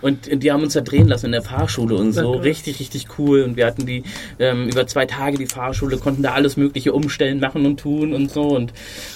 [0.00, 2.34] Und die haben uns da drehen lassen in der Fahrschule und so.
[2.34, 2.40] Ja.
[2.40, 3.42] Richtig, richtig cool.
[3.42, 4.02] Und wir hatten die
[4.38, 8.30] ähm, über zwei Tage die Fahrschule, konnten da alles Mögliche umstellen, machen und tun und
[8.30, 8.42] so.
[8.42, 8.72] Und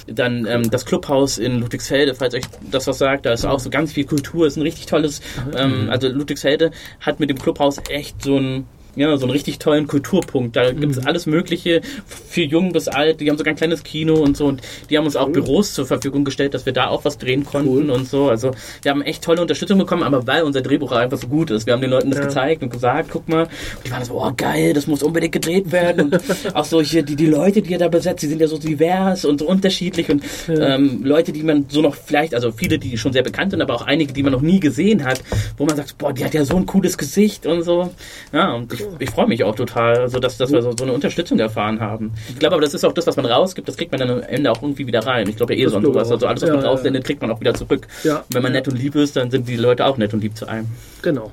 [0.07, 3.71] dann ähm, das Clubhaus in Ludwigsfelde, falls euch das was sagt, da ist auch so
[3.71, 5.21] ganz viel Kultur, ist ein richtig tolles,
[5.57, 6.71] ähm, also Ludwigsfelde
[7.01, 8.67] hat mit dem Clubhaus echt so ein
[8.97, 10.57] ja, so einen richtig tollen Kulturpunkt.
[10.57, 13.21] Da gibt's alles Mögliche, für jung bis alt.
[13.21, 14.47] Die haben sogar ein kleines Kino und so.
[14.47, 17.45] Und die haben uns auch Büros zur Verfügung gestellt, dass wir da auch was drehen
[17.45, 18.29] konnten und so.
[18.29, 18.51] Also
[18.83, 21.67] wir haben echt tolle Unterstützung bekommen, aber weil unser Drehbuch einfach so gut ist.
[21.67, 22.27] Wir haben den Leuten das Ja.
[22.27, 23.43] gezeigt und gesagt, guck mal.
[23.45, 23.51] Und
[23.87, 26.13] die waren so, oh geil, das muss unbedingt gedreht werden.
[26.13, 26.21] Und
[26.55, 29.25] auch so hier, die, die Leute, die ihr da besetzt, die sind ja so divers
[29.25, 30.11] und so unterschiedlich.
[30.11, 33.63] Und ähm, Leute, die man so noch vielleicht, also viele, die schon sehr bekannt sind,
[33.63, 35.23] aber auch einige, die man noch nie gesehen hat,
[35.57, 37.91] wo man sagt, boah, die hat ja so ein cooles Gesicht und so.
[38.33, 40.93] Ja, und ich, ich freue mich auch total, also dass, dass wir so, so eine
[40.93, 42.13] Unterstützung erfahren haben.
[42.29, 44.21] Ich glaube aber, das ist auch das, was man rausgibt, das kriegt man dann am
[44.23, 45.29] Ende auch irgendwie wieder rein.
[45.29, 46.09] Ich glaube ja eh Das so glaube sowas.
[46.09, 47.87] ich Also alles, was Ja, man raussendet, kriegt man auch wieder zurück.
[48.05, 48.19] Ja.
[48.19, 50.37] Und wenn man nett und lieb ist, dann sind die Leute auch nett und lieb
[50.37, 50.67] zu einem.
[51.03, 51.31] Genau.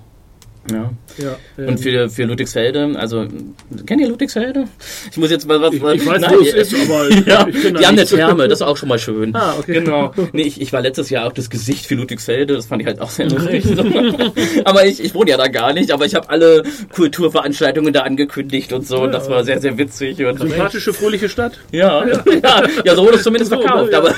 [0.72, 0.92] Ja.
[1.18, 3.26] Ja, ähm, Und für, für Ludwigsfelde, also,
[3.86, 4.66] kennt ihr Ludwigsfelde?
[5.12, 5.74] Ich muss jetzt mal was...
[5.74, 8.48] ich, ich weiß, Nein, wo es ist, aber Ja, ich da die haben eine Therme,
[8.48, 9.36] das ist auch schon mal schön.
[9.36, 9.74] Ah, okay.
[9.74, 10.14] Genau.
[10.34, 13.02] Nee, ich, ich war letztes Jahr auch das Gesicht für Ludwigsfelde, das fand ich halt
[13.02, 13.66] auch sehr lustig.
[14.66, 16.64] Aber ich, ich wohne ja da gar nicht, aber ich habe alle
[16.94, 19.02] Kulturveranstaltungen da angekündigt und so.
[19.02, 20.24] Und das war sehr, sehr witzig.
[20.24, 21.54] Und Sympathische, fröhliche Stadt.
[21.72, 22.24] ja, ja,
[22.84, 23.92] ja, so wurde es zumindest So, verkauft.
[23.92, 24.00] ja.
[24.00, 24.14] Aber,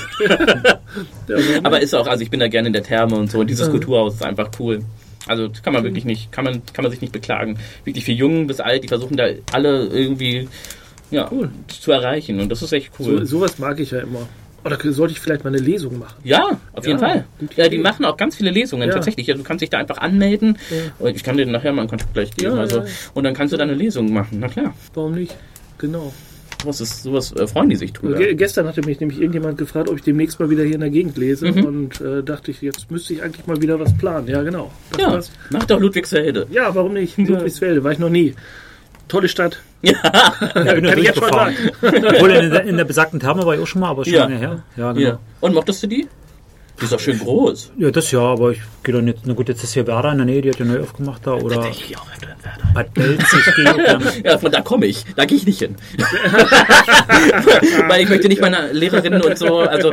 [1.28, 3.40] Ja, aber ist auch, also ich bin da gerne in der Therme und so.
[3.40, 3.72] Und dieses Ja.
[3.72, 4.80] Kulturhaus ist einfach cool.
[5.28, 7.58] Also das kann man wirklich nicht, kann man, kann man sich nicht beklagen.
[7.84, 10.48] Wirklich für Jung bis alt, die versuchen da alle irgendwie
[11.12, 11.50] ja, Cool.
[11.68, 12.40] zu erreichen.
[12.40, 13.26] Und das ist echt so, cool.
[13.26, 14.28] sowas mag ich ja immer.
[14.66, 16.18] Oder sollte ich vielleicht mal eine Lesung machen?
[16.24, 17.26] Ja, auf jeden Ja, Fall.
[17.56, 18.94] Ja, die machen auch ganz viele Lesungen Ja.
[18.96, 19.26] tatsächlich.
[19.28, 20.58] Ja, du kannst dich da einfach anmelden.
[21.00, 22.58] Und ich kann dir nachher mal einen Kontakt gleich geben.
[22.58, 22.84] Also.
[23.14, 24.40] Und dann kannst du da eine Lesung machen.
[24.42, 24.74] Na klar.
[24.94, 25.34] Warum nicht?
[25.78, 26.12] Genau.
[26.62, 28.18] Sowas, ist, sowas äh, freuen die sich drüber.
[28.18, 30.90] Ge gestern hatte mich nämlich irgendjemand gefragt, ob ich demnächst mal wieder hier in der
[30.90, 31.64] Gegend lese Mhm.
[31.66, 34.28] und äh, dachte ich, jetzt müsste ich eigentlich mal wieder was planen.
[34.28, 34.70] Ja, genau.
[34.92, 35.32] Das Ja, war's.
[35.52, 36.48] mach doch Ludwigsfelde.
[36.52, 37.18] ja warum nicht?
[37.18, 38.36] Ludwigsfelde, war ich noch nie.
[39.08, 39.62] Tolle Stadt.
[39.82, 39.94] Ja,
[40.74, 41.30] bin Kann ich jetzt schon.
[41.30, 44.24] Obwohl in der, in der besagten Therme war ich auch schon mal, aber schon Ja.
[44.24, 44.64] lange her.
[44.76, 45.08] Ja, genau.
[45.08, 45.20] Ja.
[45.40, 46.08] Und mochtest du die?
[46.80, 47.72] Die ist doch schön groß.
[47.78, 49.20] Ja, das ja, aber ich gehe doch nicht.
[49.26, 51.34] Na gut, jetzt ist hier Werder in der Nähe, die hat ja neu aufgemacht da.
[51.34, 52.74] Oder Ich auch öfter in Werder.
[52.74, 54.02] Bad Belz, ich gehe auch.
[54.24, 55.04] Ja, von da komme ich.
[55.16, 55.76] Da gehe ich nicht hin.
[57.88, 59.92] Weil ich möchte nicht meine Lehrerinnen und so, also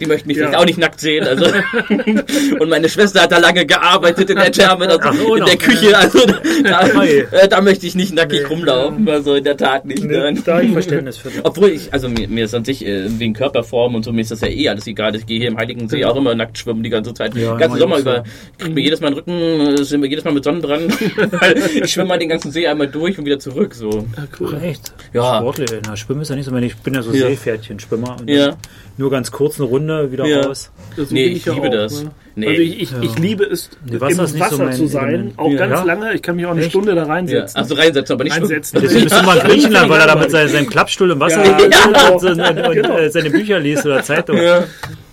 [0.00, 0.44] die möchten mich Ja.
[0.46, 1.26] vielleicht auch nicht nackt sehen.
[1.26, 1.46] Also
[2.58, 5.56] und meine Schwester hat da lange gearbeitet in der Therme, also Ach so, in der
[5.56, 5.96] Küche.
[5.96, 6.20] Also
[6.64, 7.24] da, Hey.
[7.30, 9.08] äh, da möchte ich nicht nackig rumlaufen.
[9.08, 10.04] Also in der Tat nicht.
[10.04, 10.42] nein.
[10.44, 11.30] Da habe ich Verständnis für.
[11.44, 14.30] Obwohl ich, also mir, mir ist an sich äh, wegen Körperform und so, mir ist
[14.30, 15.14] das ja eh alles egal.
[15.16, 17.34] Ich gehe hier im Heiligen See auch immer nackt schwimmen die ganze Zeit.
[17.34, 18.02] Ja, den ganzen Sommer so.
[18.02, 18.24] über.
[18.58, 20.92] Kriegt mir jedes Mal den Rücken, sind wir jedes Mal mit Sonnenbrand.
[21.82, 23.74] Ich schwimme mal den ganzen See einmal durch und wieder zurück.
[23.74, 23.90] So.
[23.90, 24.58] Ja, cool.
[24.62, 24.92] Echt?
[25.12, 25.38] Ja.
[25.38, 25.70] Sportlich.
[25.86, 27.28] Na, Schwimmen ist ja nicht so, ich bin ja so Ja.
[27.28, 28.16] Seepferdchen-Schwimmer.
[28.20, 28.56] und Ja.
[28.96, 30.42] Nur ganz kurz eine Runde, wieder Ja.
[30.42, 30.70] raus.
[30.96, 32.04] So Nee, ich ja liebe das.
[32.04, 32.10] Ne?
[32.36, 32.46] Nee.
[32.48, 34.86] Also ich, ich, ich liebe es, Nee, im Wasser ist nicht so Wasser mein zu
[34.86, 35.32] sein.
[35.36, 35.58] Auch Ja.
[35.58, 35.82] ganz Ja.
[35.84, 36.14] lange.
[36.14, 36.70] Ich kann mich auch eine Echt?
[36.70, 37.08] Stunde da Ja.
[37.08, 37.56] reinsetzen.
[37.56, 38.44] Also reinsetzen, aber nicht schwimmen.
[38.52, 38.78] Einsetzen.
[38.82, 41.56] Deswegen bist du mal in Griechenland, weil er da mit seinem, Klappstuhl im Wasser Ja,
[41.56, 42.14] genau.
[42.16, 42.98] und, und, und, Genau.
[42.98, 44.36] äh, seine Bücher liest oder Zeitung.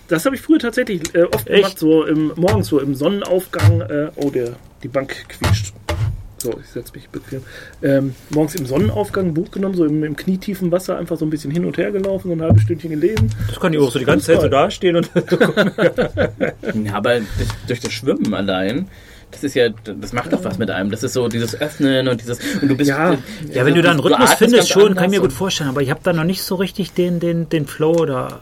[0.08, 1.64] Das habe ich früher tatsächlich äh, oft Echt?
[1.64, 3.82] gemacht, so im, morgens so im Sonnenaufgang.
[3.82, 5.74] Äh, oh, der, die Bank quietscht.
[6.40, 7.42] So, ich setze mich bequem.
[7.82, 11.32] Ähm, morgens im Sonnenaufgang ein Buch genommen, so im, im knietiefen Wasser, einfach so ein
[11.32, 13.32] bisschen hin und her gelaufen, so ein halbes Stündchen gelesen.
[13.48, 15.10] Das kann ich auch so die ganze Zeit so dastehen und
[16.86, 18.88] Ja, aber durch, durch das Schwimmen allein,
[19.32, 20.90] das ist ja, das macht doch was mit einem.
[20.90, 23.18] Das ist so dieses Öffnen und dieses, und du bist, Ja.
[23.54, 25.70] Ja, wenn du da einen Rhythmus findest, schon, kann ich mir gut vorstellen.
[25.70, 28.42] Aber ich habe da noch nicht so richtig den, den, den Flow da.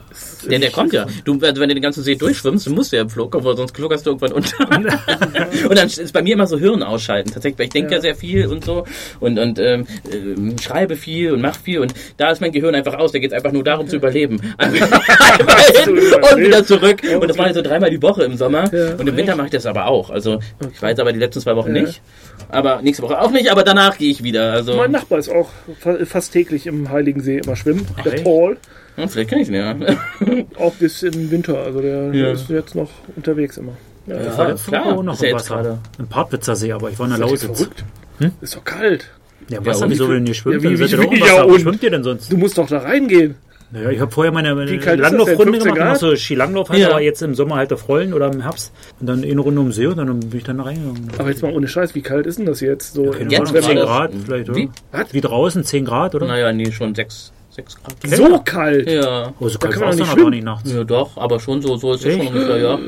[0.49, 1.07] Der, der kommt ja.
[1.23, 3.57] Du, also wenn du den ganzen See durchschwimmst, du musst ja im Flug kommen, weil
[3.57, 4.57] sonst kluggerst du irgendwann unter.
[5.69, 7.97] und dann ist bei mir immer so Hirn ausschalten, tatsächlich, weil ich denke ja.
[7.97, 8.01] Ja.
[8.01, 8.85] sehr viel und so
[9.19, 12.93] und, und ähm, ähm, schreibe viel und mache viel und da ist mein Gehirn einfach
[12.93, 14.39] aus, da geht es einfach nur darum zu überleben.
[14.57, 14.91] Einfach
[15.39, 15.97] einmal hin
[16.31, 17.01] und wieder zurück.
[17.19, 18.71] Und das mache ich so dreimal die Woche im Sommer.
[18.73, 18.95] Ja.
[18.95, 20.09] Und im Winter mache ich das aber auch.
[20.09, 20.39] Also
[20.75, 21.81] ich war jetzt aber die letzten zwei Wochen Ja.
[21.83, 22.01] nicht.
[22.49, 24.51] Aber nächste Woche auch nicht, aber danach gehe ich wieder.
[24.51, 25.49] Also Mein Nachbar ist auch
[25.79, 27.87] fa fast täglich im Heiligen See immer schwimmen.
[28.03, 28.23] Der echt?
[28.23, 28.57] Paul.
[28.95, 29.75] hm, vielleicht kann ich ihn ja.
[30.59, 31.57] Auch bis im Winter.
[31.59, 32.31] Also der Ja.
[32.31, 33.73] ist jetzt noch unterwegs immer.
[34.07, 34.37] Ja, Ja.
[34.37, 34.85] war letzte klar.
[34.85, 35.61] Auch noch Ist ja im jetzt Wasser.
[35.63, 35.79] gerade.
[35.97, 37.57] Im Parkwitzer See, aber ich war in der ist ja Lausitz.
[37.59, 37.83] verrückt.
[38.19, 38.31] Hm?
[38.41, 39.09] Ist doch kalt.
[39.49, 40.55] Ja, Wasser, und wieso wie- will denn ihr schwimmen?
[40.63, 42.31] ja, wie- wie- im ja, schwimmt ihr denn sonst?
[42.31, 43.35] Du musst doch da reingehen.
[43.71, 44.99] Naja, ich habe vorher meine, meine kalt?
[44.99, 45.97] Langlaufrunde 15 gemacht, Grad?
[45.99, 46.91] so Skilanglauf halt, Ja.
[46.91, 48.71] aber jetzt im Sommer halt auf Rollen oder im Herbst.
[49.01, 51.09] Und dann eine Runde um See und dann bin ich dann da reingegangen.
[51.17, 52.93] Aber jetzt mal ohne Scheiß, wie kalt ist denn das jetzt?
[52.93, 54.57] So Keine Jetzt Ahnung, gerade- 10 Grad vielleicht, oder?
[54.57, 54.69] Wie?
[54.91, 55.13] Was?
[55.13, 56.27] Wie draußen, 10 Grad, oder?
[56.27, 57.95] naja, nee, schon sechs, sechs Grad.
[58.05, 58.89] so kalt.
[58.89, 59.33] Ja.
[59.39, 60.29] Oh, so kalt kann war man es nicht dann aber schwimmen.
[60.31, 60.71] nicht nachts.
[60.71, 62.79] Ja, doch, aber schon so, so ist es schon ungefähr, ja.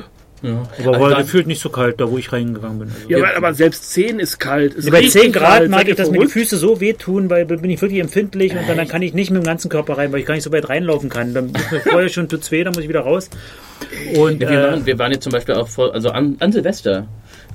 [0.41, 0.63] Ja.
[0.85, 2.89] Aber war dann- gefühlt nicht so kalt, da wo ich reingegangen bin.
[2.93, 3.09] Also.
[3.09, 4.73] Ja, aber, aber selbst 10 ist kalt.
[4.75, 5.69] Ist Ja, bei richtig 10 Grad kalt.
[5.71, 6.27] mag ich, dass mir die?
[6.27, 9.31] Füße so wehtun, weil dann bin ich wirklich empfindlich und dann, dann kann ich nicht
[9.31, 11.33] mit dem ganzen Körper rein, weil ich gar nicht so weit reinlaufen kann.
[11.33, 13.29] Dann ist mir vorher schon zu weh, dann muss ich wieder raus.
[14.15, 16.51] Und Ja, wir, äh, waren, wir waren jetzt zum Beispiel auch vor, also an, an
[16.51, 17.07] Silvester.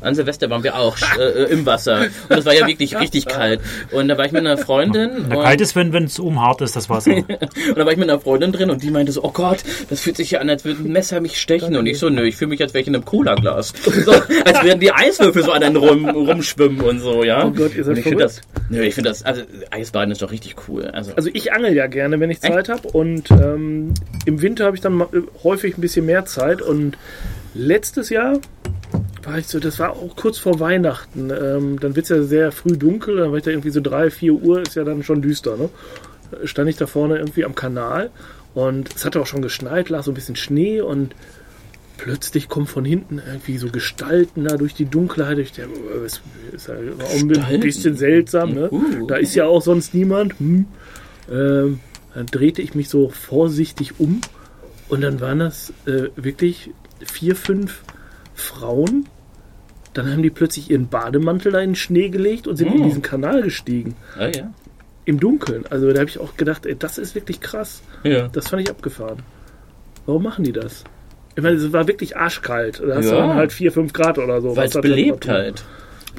[0.03, 2.07] An Silvester waren wir auch äh, im Wasser.
[2.29, 3.61] Und das war ja wirklich richtig kalt.
[3.91, 5.11] Und da war ich mit einer Freundin.
[5.11, 7.15] und, kalt ist, wenn es oben hart ist, das Wasser.
[7.17, 7.29] und
[7.77, 10.17] da war ich mit einer Freundin drin und die meinte so, oh Gott, das fühlt
[10.17, 11.77] sich ja an, als würde ein Messer mich stechen.
[11.77, 13.73] Und ich so, nö, ich fühle mich, als wäre ich in einem Cola-Glas.
[14.05, 17.47] So, als wären die Eiswürfel so an einen rum, rumschwimmen und so, ja.
[17.47, 20.33] Oh Gott, ihr seid ich finde das, nö, ich finde das, also Eisbaden ist doch
[20.33, 20.87] richtig cool.
[20.87, 22.89] Also, Also ich angel ja gerne, wenn ich Zeit habe.
[22.89, 23.95] Und ähm,
[24.25, 25.05] im Winter habe ich dann äh,
[25.45, 26.63] häufig ein bisschen mehr Zeit.
[26.63, 26.97] Und
[27.55, 28.39] letztes Jahr
[29.23, 31.31] war ich so, das war auch kurz vor Weihnachten.
[31.31, 33.17] Ähm, dann wird es ja sehr früh dunkel.
[33.17, 35.57] Dann war ich da irgendwie so drei, vier Uhr, ist ja dann schon düster.
[35.57, 35.69] Ne?
[36.45, 38.11] Stand ich da vorne irgendwie am Kanal.
[38.55, 40.81] Und es hatte auch schon geschneit, lag so ein bisschen Schnee.
[40.81, 41.15] Und
[41.99, 45.39] plötzlich kommen von hinten irgendwie so Gestalten da durch die Dunkelheit.
[45.39, 46.21] Ich dachte, äh, das
[46.53, 48.55] ist ja auch ein bisschen seltsam.
[48.55, 48.71] Ne?
[48.71, 49.07] Uh.
[49.07, 50.39] Da ist ja auch sonst niemand.
[50.39, 50.67] Hm.
[51.31, 51.81] Ähm,
[52.15, 54.21] dann drehte ich mich so vorsichtig um
[54.89, 56.71] und dann waren das äh, wirklich
[57.01, 57.83] vier, fünf
[58.35, 59.07] Frauen
[59.95, 62.85] Dann haben die plötzlich ihren Bademantel da in den Schnee gelegt und sind in Oh.
[62.85, 63.95] diesen Kanal gestiegen.
[64.19, 64.51] Ah, ja.
[65.05, 65.65] Im Dunkeln.
[65.69, 67.83] Also da habe ich auch gedacht, ey, das ist wirklich krass.
[68.05, 68.29] Ja.
[68.29, 69.19] Das fand ich abgefahren.
[70.07, 70.85] Warum machen die das?
[71.37, 72.81] Ich meine, es war wirklich arschkalt.
[72.87, 73.27] Da hast du Ja.
[73.27, 74.57] dann halt 4, 5 Grad oder so.
[74.57, 75.63] Weil es belebt halt.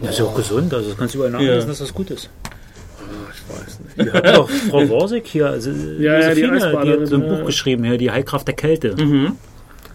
[0.01, 2.29] Das ist ja auch gesund, also das kannst du überall nachlesen, dass das gut ist.
[2.43, 3.97] Ah, Ich weiß nicht.
[4.05, 7.35] Wir hatten doch Frau Worsig hier, also Ja, ja, die die, hat so ein ja.
[7.35, 8.95] Buch geschrieben hier, die Heilkraft der Kälte.
[9.03, 9.33] Mhm.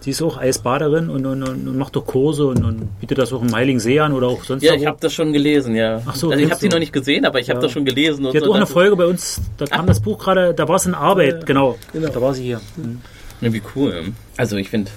[0.01, 3.41] Sie ist auch Eisbaderin und, und, und, macht doch Kurse und, und bietet das auch
[3.41, 6.01] im Heiligen See an oder auch sonst Ja, ich habe das schon gelesen, ja.
[6.05, 7.63] Ach so, also ich habe sie noch nicht gesehen, aber ich habe Ja.
[7.63, 8.25] das schon gelesen.
[8.25, 10.67] Und Die hat so, auch eine Folge bei uns, da kam das Buch gerade, da
[10.69, 11.77] war es in Arbeit, genau.
[11.91, 12.07] genau.
[12.07, 12.61] Da war sie hier.
[12.77, 13.01] Mhm.
[13.41, 14.13] Ja, wie cool.
[14.37, 14.89] Also ich finde,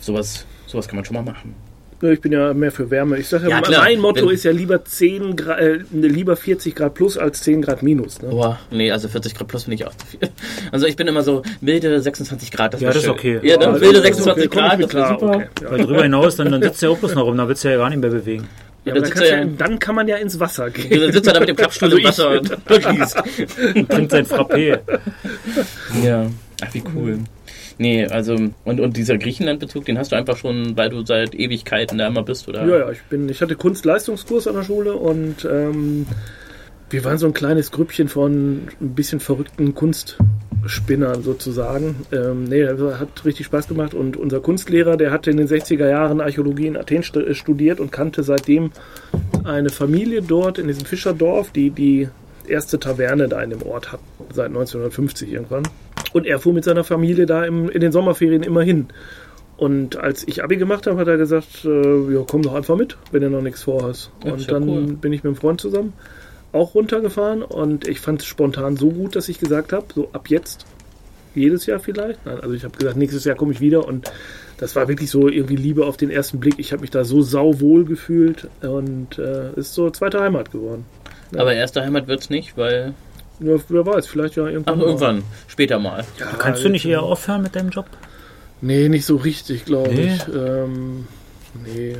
[0.00, 1.54] sowas, sowas kann man schon mal machen.
[2.02, 3.18] Ja, Ich bin ja mehr für Wärme.
[3.18, 3.82] Ich sage ja, Ja, klar.
[3.82, 7.60] mein Motto Wenn- ist ja lieber 10 Grad, äh, lieber 40 Grad plus als 10
[7.62, 8.22] Grad minus.
[8.22, 8.28] Ne?
[8.30, 10.20] Boah, nee, also 40 Grad plus finde ich auch zu viel.
[10.72, 12.74] Also ich bin immer so milde 26 Grad.
[12.74, 13.40] Das Ja, das ist okay.
[13.42, 13.64] Ja, ne?
[13.64, 15.34] Ja, milde das ist 26 okay, Grad, das klar, super.
[15.36, 15.46] okay.
[15.62, 15.70] Ja.
[15.72, 17.68] Weil drüber hinaus, dann, dann sitzt du ja auch bloß noch rum, da willst du
[17.70, 18.48] ja gar nicht mehr bewegen.
[18.86, 20.88] Ja, dann dann, er ja- ja, dann kann man ja ins Wasser gehen.
[20.88, 22.50] Du sitzt da mit dem Klappstuhl Also im Wasser und.
[23.76, 24.78] Und trinkt sein Frappé.
[26.02, 26.26] Ja.
[26.62, 27.18] Ach, wie cool.
[27.80, 31.96] Nee, also, und, und dieser Griechenland-Bezug, den hast du einfach schon, weil du seit Ewigkeiten
[31.96, 32.66] da immer bist, oder?
[32.66, 36.04] Ja, ja, ich bin, ich hatte Kunstleistungskurs an der Schule und ähm,
[36.90, 41.96] wir waren so ein kleines Grüppchen von ein bisschen verrückten Kunstspinnern sozusagen.
[42.12, 46.20] Ähm, nee, hat richtig Spaß gemacht und unser Kunstlehrer, der hatte in den 60er Jahren
[46.20, 48.72] Archäologie in Athen äh, studiert und kannte seitdem
[49.44, 52.10] eine Familie dort in diesem Fischerdorf, die die
[52.46, 54.00] erste Taverne da in dem Ort hat,
[54.34, 55.62] seit 1950 irgendwann.
[56.12, 58.88] Und er fuhr mit seiner Familie da im, in den Sommerferien immer hin.
[59.56, 62.96] Und als ich Abi gemacht habe, hat er gesagt, äh, ja, komm doch einfach mit,
[63.12, 64.10] wenn du noch nichts vorhast.
[64.24, 64.82] Ja, und ja dann cool.
[64.94, 65.92] bin ich mit einem Freund zusammen
[66.52, 70.28] auch runtergefahren und ich fand es spontan so gut, dass ich gesagt habe, so ab
[70.28, 70.66] jetzt
[71.34, 72.26] jedes Jahr vielleicht.
[72.26, 74.10] Nein, also ich habe gesagt, nächstes Jahr komme ich wieder und
[74.58, 76.54] das war wirklich so irgendwie Liebe auf den ersten Blick.
[76.58, 80.84] Ich habe mich da so sauwohl gefühlt und äh, ist so zweite Heimat geworden.
[81.36, 82.94] Aber erste Heimat wird's nicht, weil.
[83.40, 84.74] Nur, wer weiß, vielleicht ja irgendwann.
[84.74, 84.84] Ach, mal.
[84.86, 85.22] irgendwann.
[85.48, 86.04] Später mal.
[86.18, 87.86] Ja, Kannst du nicht eher aufhören mit deinem Job?
[88.60, 90.14] Nee, nicht so richtig, glaube Nee?
[90.14, 90.28] ich.
[90.34, 91.06] Ähm,
[91.64, 91.92] nee.
[91.92, 91.98] Ja.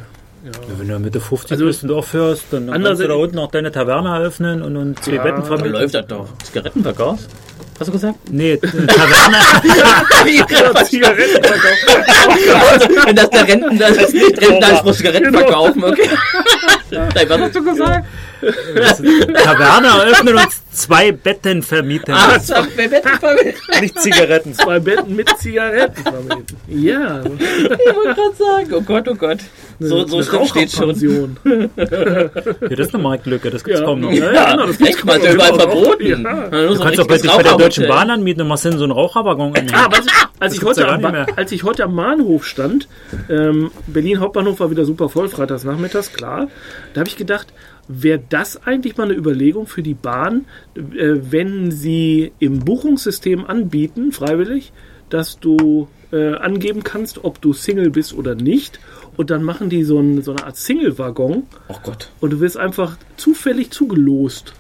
[0.53, 3.39] Ja, wenn du Mitte 50 Also- bist und du aufhörst, dann, kannst du da unten
[3.39, 5.73] auch deine Taverne eröffnen und, und zwei Ja, Betten Da vermieten.
[5.73, 6.29] läuft das doch.
[6.45, 7.19] Zigarettenverkauf?
[7.79, 8.19] Hast du gesagt?
[8.31, 9.37] Nee, eine Taverne.
[13.07, 15.39] Wenn das der Renten, das ist nicht Rentenanspruch, Zigaretten Genau.
[15.41, 16.09] verkaufen, okay.
[17.29, 18.07] Was hast du gesagt?
[19.45, 22.15] Taverne eröffnen und zwei Betten vermieten.
[22.15, 23.61] Ah, zwei Betten vermieten.
[23.81, 24.55] Nicht Zigaretten.
[24.55, 26.57] Zwei Betten mit Zigaretten vermieten.
[26.69, 29.39] Ja, Ich wollte gerade sagen, oh Gott, oh Gott.
[29.83, 30.91] So, so eine steht schon.
[30.91, 31.37] Raucherpension.
[31.77, 33.87] Ja, das ist eine Marktlücke, das gibt's Ja.
[33.87, 34.13] kaum noch.
[34.13, 36.07] Ja, Ja, genau, das gibt's echt mal, ja überall verboten.
[36.07, 36.19] Ja.
[36.19, 38.93] Ja, Du kannst doch dich bei der Deutschen Bahn anmieten und machst hin so einen
[38.93, 39.71] Raucherwaggon annehmen.
[39.75, 41.05] Ah, was ich, als, ich heute ja am,
[41.37, 42.89] als ich heute am Bahnhof stand,
[43.31, 46.49] ähm, Berlin Hauptbahnhof war wieder super voll, freitags nachmittags, klar.
[46.93, 47.49] Da habe ich gedacht,
[47.89, 50.45] wäre das eigentlich mal eine Überlegung für die Bahn,
[50.77, 50.81] äh,
[51.31, 54.73] wenn sie im Buchungssystem anbieten, freiwillig,
[55.09, 58.79] dass du äh, angeben kannst, ob du Single bist oder nicht.
[59.17, 62.57] Und dann machen die so, ein, so eine Art Single-Waggon Oh Gott, und du wirst
[62.57, 64.55] einfach zufällig zugelost.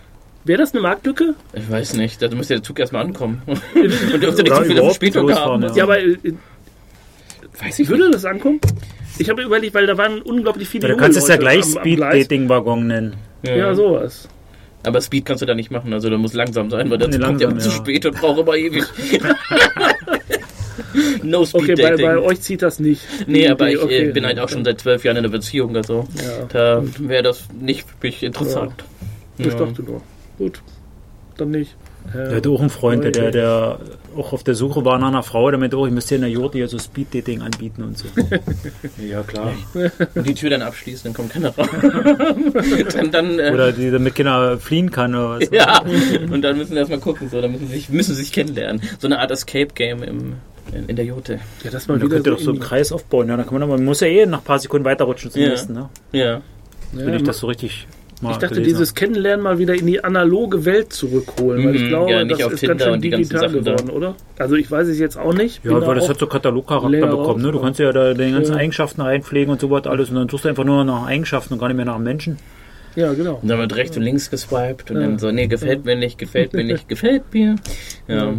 [0.44, 1.34] Wäre das eine Marktlücke?
[1.52, 2.20] ich weiß nicht.
[2.22, 3.42] Da müsste der Zug erstmal ankommen.
[3.46, 5.76] Und dürfte nicht zu viele überhaupt Verspätungen losfahren, haben.
[5.76, 6.16] Ja, aber äh,
[7.62, 8.58] Weiß ich würde das ankommen?
[9.18, 11.64] Ich habe überlegt, weil da waren unglaublich viele Ja, du kannst es ja Leute gleich.
[11.66, 13.16] Speed-Dating-Waggon nennen.
[13.42, 13.54] nicht.
[13.54, 14.28] Ja, sowas.
[14.82, 15.92] Aber Speed kannst du da nicht machen.
[15.92, 17.82] Also da muss langsam sein, weil der Nee, Zug kommt ja langsam, zu ja.
[17.84, 18.84] spät und braucht immer ewig.
[21.22, 22.06] no Speed Okay, bei, Dating.
[22.06, 23.02] bei euch zieht das nicht.
[23.26, 24.08] Nee, aber ich Okay.
[24.08, 27.22] äh, bin halt auch schon seit zwölf Jahren in einer Beziehung, also Ja, da wäre
[27.22, 28.84] das nicht wirklich interessant.
[29.38, 29.54] ich Ja.
[29.54, 30.02] dachte nur.
[30.38, 30.62] Gut,
[31.36, 31.76] dann nicht.
[32.14, 33.78] Der hatte auch einen Freund, der, der, der
[34.16, 36.30] auch auf der Suche war nach einer Frau, der meinte, oh, ich müsste in der
[36.30, 38.06] Jurte hier so Speed-Dating anbieten und so.
[39.06, 39.52] ja, klar.
[40.14, 41.68] Und die Tür dann abschließen, dann kommt keiner raus.
[42.94, 45.50] dann, dann, äh, Oder die damit keiner fliehen kann oder was.
[45.50, 45.82] ja,
[46.32, 48.80] und dann müssen sie erstmal gucken, so, dann müssen sie sich, müssen sie sich kennenlernen.
[48.98, 50.32] So eine Art Escape-Game im,
[50.74, 51.38] in, in der Jote.
[51.64, 53.28] ja, das mal da wieder könnt ihr doch so in einen Kreis aufbauen.
[53.28, 55.42] Ja, dann kann man, aber man muss ja eh nach ein paar Sekunden weiterrutschen zum
[55.42, 55.48] Ja.
[55.50, 55.72] nächsten.
[55.74, 55.88] Ne?
[56.12, 56.22] Ja.
[56.22, 56.40] Ja,
[56.92, 57.86] Wenn ich das so richtig
[58.20, 61.88] mal ich dachte, dieses Kennenlernen mal wieder in die analoge Welt zurückholen, weil ich Mhm,
[61.88, 63.72] glaube, ja, nicht das auf ist Tinder ganz schön digital Sachen da.
[63.76, 64.14] geworden, oder?
[64.38, 65.64] Also ich weiß es jetzt auch nicht.
[65.64, 67.42] Ja, weil das hat so Katalogcharakter bekommen.
[67.42, 67.52] Ne?
[67.52, 68.58] Du kannst ja da die ganzen Ja.
[68.58, 71.60] Eigenschaften reinpflegen und so was alles und dann suchst du einfach nur nach Eigenschaften und
[71.60, 72.36] gar nicht mehr nach dem Menschen.
[72.96, 73.38] ja, genau.
[73.40, 75.02] Und dann wird rechts und links geswiped und Ja.
[75.06, 77.54] dann so, nee, gefällt mir nicht, gefällt mir nicht, gefällt mir.
[78.08, 78.34] Ja.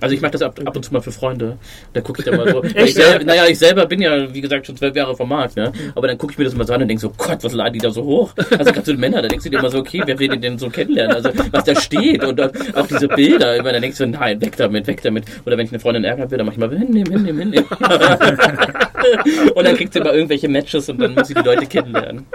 [0.00, 1.58] Also ich mache das ab, ab und zu mal für Freunde.
[1.92, 2.62] Da gucke ich dann mal so.
[2.80, 5.72] Ich selber, naja, ich selber bin ja, wie gesagt, schon zwölf Jahre vom Markt, ne?
[5.94, 7.74] Aber dann gucke ich mir das mal so an und denke so, Gott, was laden
[7.74, 8.32] die da so hoch?
[8.36, 10.40] Also gerade so die Männer, da denkst du dir immer so, okay, wer will den
[10.40, 11.16] denn so kennenlernen?
[11.16, 14.86] Also was da steht und auch diese Bilder, immer dann denkst du, nein, weg damit,
[14.86, 15.24] weg damit.
[15.44, 17.68] Oder wenn ich eine Freundin ärgern will, dann mach ich mal hinnehmen, hinnehmen, hinnehmen.
[19.54, 22.26] und dann kriegt sie immer irgendwelche Matches und dann muss ich die Leute kennenlernen.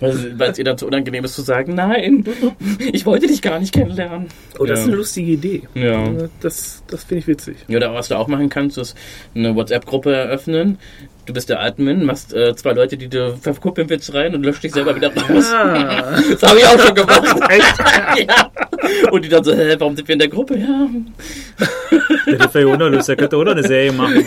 [0.00, 2.24] Weil es ihr dann zu unangenehm ist zu sagen, nein,
[2.92, 4.28] ich wollte dich gar nicht kennenlernen.
[4.58, 4.82] Oh, das ja.
[4.82, 5.62] ist eine lustige Idee.
[5.74, 6.10] Ja.
[6.40, 7.56] Das, das finde ich witzig.
[7.68, 8.96] Ja, Oder was du auch machen kannst, ist
[9.34, 10.78] eine WhatsApp-Gruppe eröffnen.
[11.26, 14.64] Du bist der Admin, machst äh, zwei Leute, die du verkuppeln willst, rein und löscht
[14.64, 15.52] dich selber wieder raus.
[15.54, 17.22] Ah, Das habe ich auch schon gemacht.
[18.26, 18.50] ja.
[19.12, 20.56] Und die dann so, hä, warum sind wir in der Gruppe?
[20.58, 20.88] Ja,
[22.38, 24.24] Das wäre ja unlustig, der könnte auch noch eine Serie machen.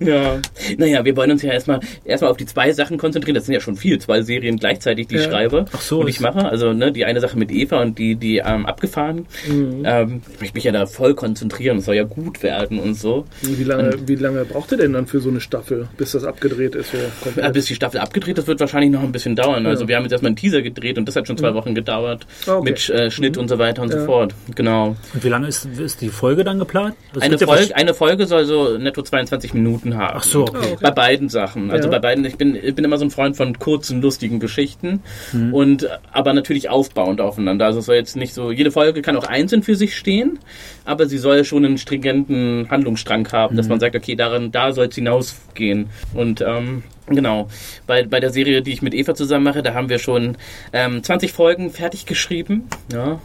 [0.00, 0.38] Ja.
[0.76, 3.34] Naja, wir wollen uns ja erstmal erstmal auf die zwei Sachen konzentrieren.
[3.34, 5.30] Das sind ja schon viel, zwei Serien gleichzeitig, die ich Ja.
[5.30, 6.44] schreibe Ach so, und ich mache.
[6.44, 9.26] Also ne, die eine Sache mit Eva und die, die ähm, abgefahren.
[9.48, 11.78] Ähm, ich möchte mich ja da voll konzentrieren.
[11.78, 13.24] Es soll ja gut werden und so.
[13.42, 16.74] wie, lange, wie lange braucht ihr denn dann für so eine Staffel, bis das abgedreht
[16.74, 16.92] ist?
[16.92, 16.98] So
[17.40, 19.66] Ja, bis die Staffel abgedreht ist, wird wahrscheinlich noch ein bisschen dauern.
[19.66, 19.88] Also Ja.
[19.88, 22.26] wir haben jetzt erstmal einen Teaser gedreht und das hat schon zwei Wochen gedauert.
[22.46, 22.70] Ah, okay.
[22.70, 24.04] Mit äh, Schnitt und so weiter und so Ja.
[24.04, 24.34] fort.
[24.54, 24.96] Genau.
[25.14, 26.94] Und wie lange ist, ist die Folge dann geplant?
[27.14, 30.14] Es Eine Folge, eine Folge soll so netto 22 Minuten haben.
[30.18, 30.56] Ach so, okay.
[30.56, 30.76] Ah, okay.
[30.82, 31.70] Bei beiden Sachen.
[31.70, 31.92] Also Ja.
[31.92, 35.54] bei beiden, ich bin, ich bin immer so ein Freund von kurzen, lustigen Geschichten Mhm.
[35.54, 37.66] und aber natürlich aufbauend aufeinander.
[37.66, 40.38] Also es soll jetzt nicht so, jede Folge kann auch einzeln für sich stehen,
[40.84, 43.70] aber sie soll schon einen stringenten Handlungsstrang haben, dass Mhm.
[43.70, 45.90] man sagt, okay, darin, da soll es hinausgehen.
[46.14, 47.48] Und ähm, Genau.
[47.86, 50.36] Bei, bei der Serie, die ich mit Eva zusammen mache, da haben wir schon
[50.72, 52.68] ähm, 20 Folgen fertig geschrieben.
[52.92, 53.20] Ja.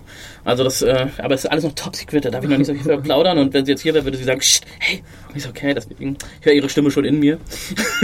[0.45, 2.67] Also das, äh, aber es ist alles noch top secret, da darf ich noch nicht
[2.67, 3.37] so viel plaudern.
[3.37, 4.41] Und wenn sie jetzt hier wäre, würde sie sagen,
[4.79, 7.37] hey, Und ich okay, deswegen, ich höre ihre Stimme schon in mir.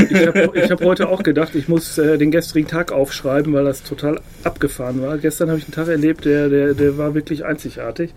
[0.09, 3.83] Ich habe hab heute auch gedacht, ich muss äh, den gestrigen Tag aufschreiben, weil das
[3.83, 5.17] total abgefahren war.
[5.17, 8.11] Gestern habe ich einen Tag erlebt, der, der, der war wirklich einzigartig.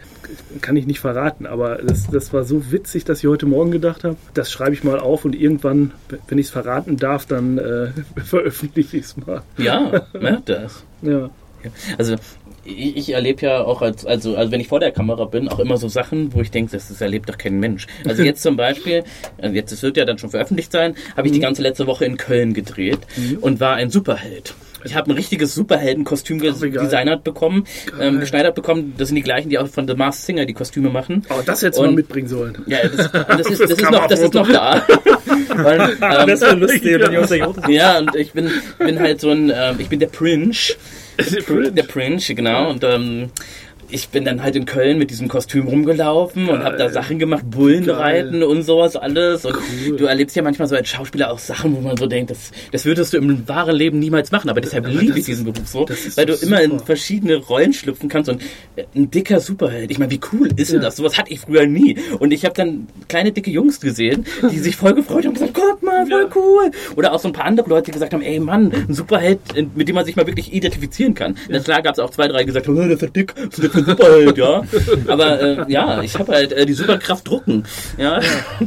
[0.60, 4.04] Kann ich nicht verraten, aber das, das war so witzig, dass ich heute Morgen gedacht
[4.04, 5.90] habe, das schreibe ich mal auf und irgendwann,
[6.28, 7.88] wenn ich es verraten darf, dann äh,
[8.24, 9.42] veröffentliche ich es mal.
[9.58, 10.84] Ja, merkt das.
[11.02, 11.30] Ja.
[11.98, 12.16] Also
[12.64, 15.76] ich, erlebe ja auch als, also, also wenn ich vor der Kamera bin, auch immer
[15.76, 17.86] so Sachen, wo ich denke, das, das erlebt doch kein Mensch.
[18.06, 19.04] Also jetzt zum Beispiel,
[19.38, 22.04] also jetzt es wird ja dann schon veröffentlicht sein, habe ich die ganze letzte Woche
[22.04, 23.00] in Köln gedreht
[23.40, 24.54] und war ein Superheld.
[24.84, 27.66] Ich habe ein richtiges Superheldenkostüm designert bekommen,
[28.00, 28.94] ähm, geschneidert bekommen.
[28.96, 31.24] Das sind die gleichen, die auch von The Masked Singer die Kostüme machen.
[31.30, 32.58] Oh, das hättest du mal mitbringen sollen.
[32.66, 34.82] Ja, das, das, ist, Das das, ist, noch, das ist noch da.
[35.56, 39.20] Weil, ähm, Das lustig, wenn die aus der Jota ja, und ich bin, bin halt
[39.20, 40.74] so ein, ähm, ich bin der Prince.
[41.18, 42.70] Der Prince, genau.
[42.70, 43.30] Und ähm,
[43.92, 47.42] ich bin dann halt in Köln mit diesem Kostüm rumgelaufen und habe da Sachen gemacht,
[47.48, 49.44] Bullenreiten und sowas alles.
[49.44, 49.56] Und
[49.98, 52.84] du erlebst ja manchmal so als Schauspieler auch Sachen, wo man so denkt, das, das
[52.84, 54.48] würdest du im wahren Leben niemals machen.
[54.48, 56.86] Aber deshalb liebe ich diesen Beruf so, das ist weil du doch immer in super.
[56.86, 58.42] verschiedene Rollen schlüpfen kannst und
[58.76, 59.90] äh, ein dicker Superheld.
[59.90, 60.96] Ich meine, wie cool ist denn das?
[60.96, 61.98] Sowas hatte ich früher nie.
[62.18, 65.54] Und ich habe dann kleine dicke Jungs gesehen, die sich voll gefreut haben und gesagt,
[65.54, 66.70] guck mal, voll cool.
[66.96, 69.66] Oder auch so ein paar andere Leute, die gesagt haben, ey Mann, ein Superheld, äh,
[69.74, 71.36] mit dem man sich mal wirklich identifizieren kann.
[71.48, 73.34] Na klar gab es auch zwei, drei, die gesagt haben, oh, der ist ja dick,
[73.50, 74.62] was ist Superheld, ja.
[75.08, 77.64] Aber äh, ja, ich habe halt äh, die Superkraft drucken.
[77.98, 78.20] Ja.
[78.20, 78.22] Ja,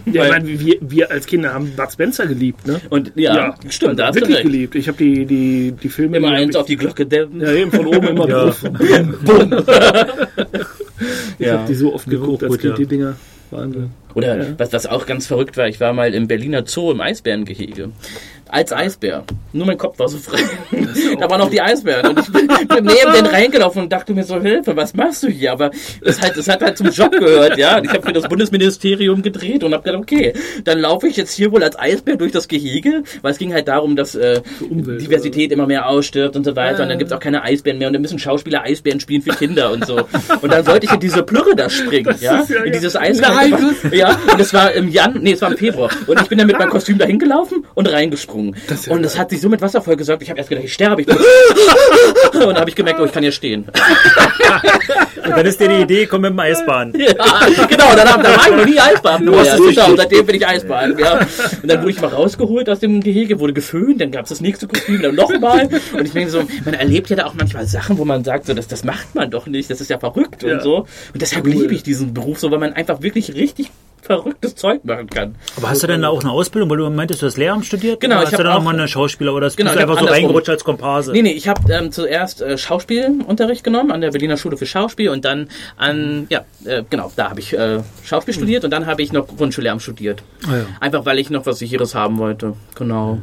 [0.06, 2.80] ich Weil- meine, wir, wir als Kinder haben Bud Spencer geliebt, ne?
[2.90, 4.76] und ja, stimmt, da hast wirklich geliebt.
[4.76, 7.42] Ich habe die, die, die Filme Immer die eins ich- auf die Glocke dämmen.
[7.42, 8.44] Ja, eben von oben immer Ja.
[8.46, 8.64] drauf.
[11.38, 11.54] Ich Ja.
[11.60, 12.78] habe die so oft geguckt als gut, Kind, ja.
[12.78, 13.16] die Dinger.
[13.52, 13.90] Wahnsinn.
[14.16, 14.46] Oder Ja.
[14.58, 17.90] was, was auch ganz verrückt war, ich war mal im Berliner Zoo im Eisbärengehege.
[18.50, 19.24] Als Eisbär.
[19.54, 20.40] Nur mein Kopf war so frei.
[21.20, 22.10] da waren auch die Eisbären.
[22.10, 25.28] Und ich bin, bin neben den reingelaufen und dachte mir so, Hilfe, was machst du
[25.28, 25.54] hier?
[25.54, 25.72] Aber
[26.04, 27.78] das, halt, das hat halt zum Job gehört, ja.
[27.78, 30.34] Und ich habe für das Bundesministerium gedreht und habe gedacht, okay,
[30.64, 33.68] dann laufe ich jetzt hier wohl als Eisbär durch das Gehege, weil es ging halt
[33.68, 36.84] darum, dass äh, Umwelt, Diversität immer mehr ausstirbt und so weiter.
[36.84, 39.32] Und dann gibt es auch keine Eisbären mehr und dann müssen Schauspieler Eisbären spielen für
[39.32, 40.08] Kinder und so.
[40.42, 42.42] Und dann sollte ich in diese Plürre da springen, ja.
[42.42, 43.32] ist ja In dieses Eisbär.
[43.92, 45.90] Ja, und das war im Jan, nee, es war im Februar.
[46.08, 48.35] Und ich bin dann mit meinem Kostüm dahin gelaufen und reingesprungen.
[48.68, 50.74] Ist ja und es hat sich so mit Wasser vollgesaugt, ich habe erst gedacht, ich
[50.74, 51.02] sterbe.
[51.02, 51.08] Ich
[52.34, 53.66] und dann habe ich gemerkt, oh, ich kann hier stehen.
[55.24, 56.94] Und dann ist dir die Idee, komm mit dem Eisbahn.
[56.98, 57.14] Ja,
[57.68, 59.26] genau, dann, dann war ich noch nie Eisbahn.
[59.26, 60.98] Du hast es genau, seitdem bin ich Eisbahn.
[60.98, 61.20] Ja.
[61.62, 64.42] Und dann wurde ich mal rausgeholt aus dem Gehege, wurde geföhnt, dann gab es das
[64.42, 65.70] nächste Kostüm, dann nochmal.
[65.98, 68.54] Und ich denke so, man erlebt ja da auch manchmal Sachen, wo man sagt, so,
[68.54, 70.56] das, das macht man doch nicht, das ist ja verrückt Ja.
[70.56, 70.78] und so.
[71.14, 73.72] Und deshalb liebe ich diesen Beruf so, weil man einfach wirklich richtig
[74.06, 75.36] verrücktes Zeug machen kann.
[75.58, 78.00] Aber hast du denn da auch eine Ausbildung, weil du meintest, du hast Lehramt studiert?
[78.00, 80.06] Genau, ich hast du dann auch- nochmal eine Schauspieler oder Genau, bist du einfach so
[80.06, 81.12] reingerutscht als Komparse?
[81.12, 85.10] Nee, nee, ich habe ähm, zuerst äh, Schauspielunterricht genommen an der Berliner Schule für Schauspiel
[85.10, 89.02] und dann an, ja, äh, genau, da habe ich äh, Schauspiel studiert und dann habe
[89.02, 90.22] ich noch Grundschullehramt studiert.
[90.48, 90.66] Ah, ja.
[90.80, 92.54] Einfach weil ich noch was Sicheres haben wollte.
[92.76, 93.20] Genau.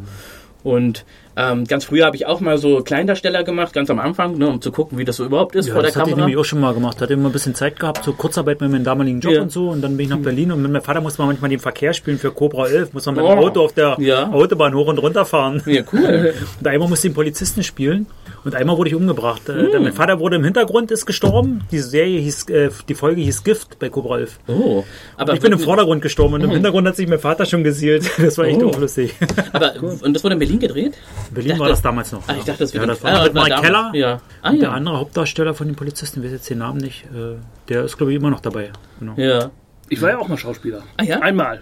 [0.64, 1.04] Und
[1.36, 4.60] ähm, ganz früher habe ich auch mal so Kleindarsteller gemacht, ganz am Anfang, ne, um
[4.60, 6.26] zu gucken, wie das so überhaupt ist Ja, vor der das hatte ich Kamera.
[6.26, 7.00] nämlich auch schon mal gemacht.
[7.00, 9.42] Hatte immer ein bisschen Zeit gehabt, so Kurzarbeit mit meinem damaligen Job Ja.
[9.42, 9.68] und so.
[9.70, 11.92] Und dann bin ich nach Berlin und mit meinem Vater muss man manchmal den Verkehr
[11.94, 12.92] spielen für Cobra 11.
[12.92, 13.42] Muss man mit dem Oh.
[13.46, 14.30] Auto auf der Ja.
[14.30, 15.62] Autobahn hoch und runter fahren.
[15.66, 16.34] Ja, cool.
[16.60, 18.06] Und einmal musste ich den Polizisten spielen.
[18.44, 19.48] Und einmal wurde ich umgebracht.
[19.48, 21.62] Äh, Mein Vater wurde im Hintergrund, ist gestorben.
[21.70, 24.40] Die Serie hieß, äh, die Folge hieß Gift bei Cobra 11.
[24.48, 24.82] Oh.
[25.16, 28.10] Aber Ich bin im Vordergrund gestorben und im Hintergrund hat sich mein Vater schon gesielt.
[28.18, 28.68] Das war echt Oh.
[28.68, 29.14] unlustig.
[29.52, 30.94] Aber, und das wurde in Berlin gedreht?
[31.28, 32.22] In Berlin dachte- war das damals noch.
[32.28, 33.90] Ah, ich dachte, das ja, wird das war mit Mike Keller.
[33.94, 34.20] Ja.
[34.42, 34.74] Ah, Und der ja.
[34.74, 37.36] andere Hauptdarsteller von den Polizisten, ich weiß jetzt den Namen nicht, äh,
[37.68, 38.70] der ist, glaube ich, immer noch dabei.
[38.98, 39.14] Genau.
[39.16, 39.50] Ja.
[39.88, 40.82] Ich war ja auch mal Schauspieler.
[40.96, 41.20] Ah, ja?
[41.20, 41.60] Einmal.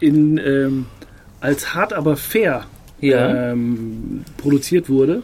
[0.00, 0.86] In, ähm,
[1.40, 2.64] als hart aber fair
[3.00, 3.52] Ja.
[3.52, 5.22] ähm, produziert wurde,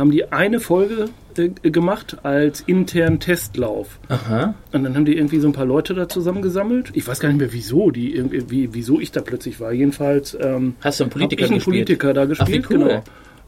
[0.00, 3.98] haben die eine Folge äh, gemacht als internen Testlauf.
[4.08, 4.54] Aha.
[4.72, 6.90] Und dann haben die irgendwie so ein paar Leute da zusammengesammelt.
[6.94, 9.72] Ich weiß gar nicht mehr wieso, die irgendwie, wie, wieso ich da plötzlich war.
[9.72, 11.86] Jedenfalls ähm, Hast du einen Politiker ich einen gespielt?
[11.86, 12.70] Politiker da gespielt.
[12.70, 12.88] wie cool.
[12.88, 13.04] Genau.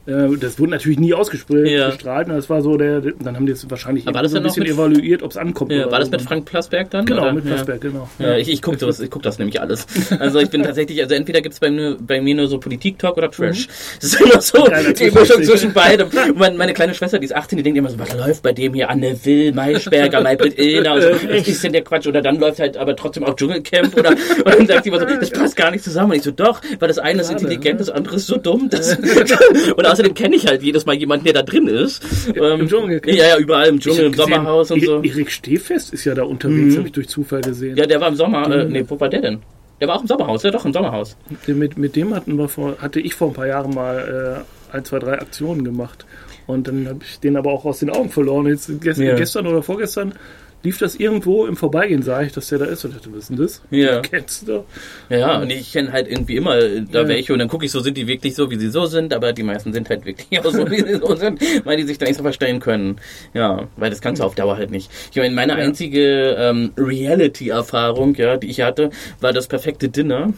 [0.06, 1.68] Äh, Das wurde natürlich nie ausgestrahlt.
[1.68, 1.90] Ja.
[1.90, 2.28] gestrahlt.
[2.28, 3.00] Das war so der.
[3.00, 5.70] Dann haben die es wahrscheinlich Aber war das so ein bisschen evaluiert, ob es ankommt.
[5.72, 7.06] Ja, war das mit Frank Plasberg dann?
[7.06, 7.32] Genau, oder?
[7.34, 7.52] mit Ja.
[7.54, 8.08] Plasberg, genau.
[8.18, 9.86] Ja, ich, ich gucke das, ich guck das nämlich alles.
[10.18, 13.16] Also ich bin tatsächlich, also entweder gibt es bei, mir- bei mir nur so Politik-Talk
[13.16, 13.68] oder Trash.
[14.00, 14.66] Das ist immer so
[14.98, 15.10] die.
[15.10, 16.08] Mischung zwischen beidem.
[16.34, 18.74] Meine, meine kleine Schwester, die ist 18, die denkt immer so, was läuft bei dem
[18.74, 18.90] hier?
[18.90, 21.08] Anne Will, Maischberger, Maybrit Illner und so.
[21.52, 22.06] Ist denn der Quatsch?
[22.06, 25.06] Oder dann läuft halt aber trotzdem auch Dschungelcamp oder und dann sagt sie immer so,
[25.06, 26.12] das passt gar nicht zusammen.
[26.12, 28.68] Und ich so, doch, weil das eine ist intelligent, das andere ist so dumm.
[28.70, 28.96] Das
[29.76, 32.02] und außerdem kenne ich halt jedes Mal jemanden, der da drin ist.
[32.34, 33.00] Ähm, Im Dschungel.
[33.06, 35.02] Ja, ja, überall im Dschungel, im gesehen, Sommerhaus und so.
[35.02, 37.76] Erik Stehfest ist ja da unterwegs, habe ich durch Zufall gesehen.
[37.76, 39.38] Ja, der war im Sommer, äh, nee, wo war der denn?
[39.80, 41.16] Der war auch im Sommerhaus, ja doch, im Sommerhaus.
[41.46, 44.84] Mit, mit dem hatten wir vor, hatte ich vor ein paar Jahren mal äh, ein,
[44.84, 46.06] zwei, drei Aktionen gemacht.
[46.46, 48.46] Und dann habe ich den aber auch aus den Augen verloren.
[48.46, 49.14] Jetzt gest Ja.
[49.14, 50.14] gestern oder vorgestern
[50.62, 52.84] lief das irgendwo im Vorbeigehen, sah ich, dass der da ist.
[52.84, 53.62] Und ist denn das?
[53.70, 54.00] Ja.
[54.02, 54.64] Kennst du?
[55.08, 57.08] Ja, ja, und ich kenne halt irgendwie immer äh, da Ja.
[57.08, 59.32] welche und dann gucke ich so, sind die wirklich so, wie sie so sind, aber
[59.32, 62.08] die meisten sind halt wirklich auch so, wie sie so sind, weil die sich dann
[62.08, 62.96] nicht so verstellen können.
[63.34, 64.90] Ja, weil das kannst du auf Dauer halt nicht.
[65.10, 68.90] Ich meine, meine einzige ähm, Reality-Erfahrung, ja, die ich hatte,
[69.20, 70.32] war das perfekte Dinner.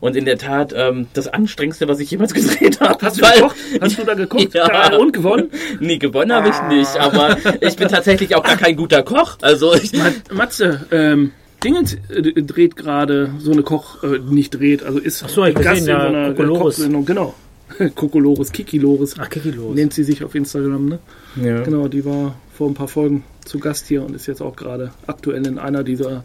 [0.00, 2.98] Und in der Tat ähm, das anstrengendste, was ich jemals gedreht habe.
[3.00, 3.56] Hast du gekocht?
[3.80, 4.52] Hast du da geguckt?
[4.52, 4.94] Ja.
[4.98, 5.50] Und gewonnen?
[5.80, 9.38] Nee, gewonnen habe ich nicht, aber ich bin tatsächlich auch gar kein guter Koch.
[9.46, 11.30] Also ich, Mat- Matze, ähm,
[11.62, 15.54] Dingens äh, dreht gerade so eine Koch, äh, nicht dreht, also ist Ach so, ich
[15.54, 16.60] Gast in so einer Kokolores.
[16.76, 17.34] Kochsendung, genau.
[17.94, 19.74] Kokolores, Kikilores, Ach, Kiki los.
[19.74, 20.98] nennt sie sich auf Instagram, ne?
[21.42, 21.62] ja.
[21.62, 24.90] Genau, die war vor ein paar Folgen zu Gast hier und ist jetzt auch gerade
[25.06, 26.22] aktuell in einer dieser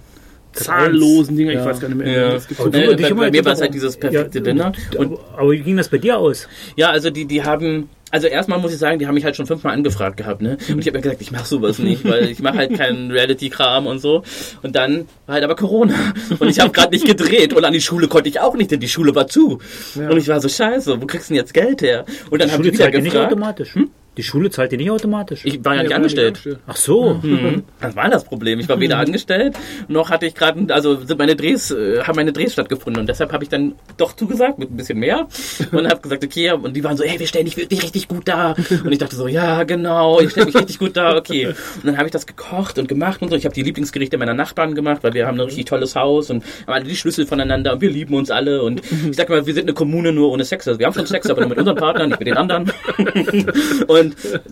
[0.53, 1.51] zahllosen Dinge.
[1.53, 1.65] Ich Ja.
[1.65, 2.11] weiß gar nicht mehr.
[2.11, 2.33] Ja.
[2.35, 4.43] Es gibt so- Äh, bei, immer bei mir war es aber- halt dieses perfekte Ja,
[4.43, 4.71] Dinner.
[4.97, 6.47] Und aber, aber wie ging das bei dir aus?
[6.75, 9.47] Ja, also die, die haben, also erstmal muss ich sagen, die haben mich halt schon
[9.47, 10.57] fünfmal angefragt gehabt, ne?
[10.69, 13.87] Und ich habe mir gesagt, ich mache sowas nicht, weil ich mache halt keinen Reality-Kram
[13.87, 14.23] und so.
[14.61, 15.95] Und dann war halt aber Corona
[16.39, 18.79] und ich habe gerade nicht gedreht und an die Schule konnte ich auch nicht, denn
[18.79, 19.59] die Schule war zu.
[19.95, 22.05] Und ich war so scheiße, wo kriegst du denn jetzt Geld her?
[22.29, 23.31] Und dann haben die wieder dir nicht gefragt.
[23.31, 23.75] automatisch.
[24.17, 25.41] Die Schule zahlt dir nicht automatisch.
[25.45, 26.41] Ich war ja nicht Ja, angestellt.
[26.67, 27.13] Ach so.
[27.21, 27.63] Mhm.
[27.79, 28.59] Das war das Problem.
[28.59, 29.55] Ich war weder angestellt,
[29.87, 33.31] noch hatte ich gerade, also sind meine Drehs, äh, haben meine Drehs stattgefunden und deshalb
[33.31, 35.27] habe ich dann doch zugesagt mit ein bisschen mehr
[35.71, 38.27] und habe gesagt, okay, und die waren so, ey, wir stellen dich wirklich richtig gut
[38.27, 38.53] da
[38.83, 41.47] und ich dachte so, ja, genau, ich stelle mich richtig gut da, okay.
[41.47, 43.35] Und dann habe ich das gekocht und gemacht und so.
[43.37, 46.43] Ich habe die Lieblingsgerichte meiner Nachbarn gemacht, weil wir haben ein richtig tolles Haus und
[46.67, 49.53] haben alle die Schlüssel voneinander und wir lieben uns alle und ich sag mal, wir
[49.53, 50.67] sind eine Kommune nur ohne Sex.
[50.67, 52.71] Also wir haben schon Sex, aber nur mit unseren Partnern, nicht mit den anderen.
[53.87, 54.00] und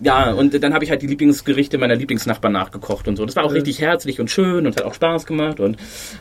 [0.02, 3.26] ja, und dann habe ich halt die Lieblingsgerichte meiner Lieblingsnachbarn nachgekocht und so.
[3.26, 5.76] Das war auch richtig herzlich und schön und hat auch Spaß gemacht und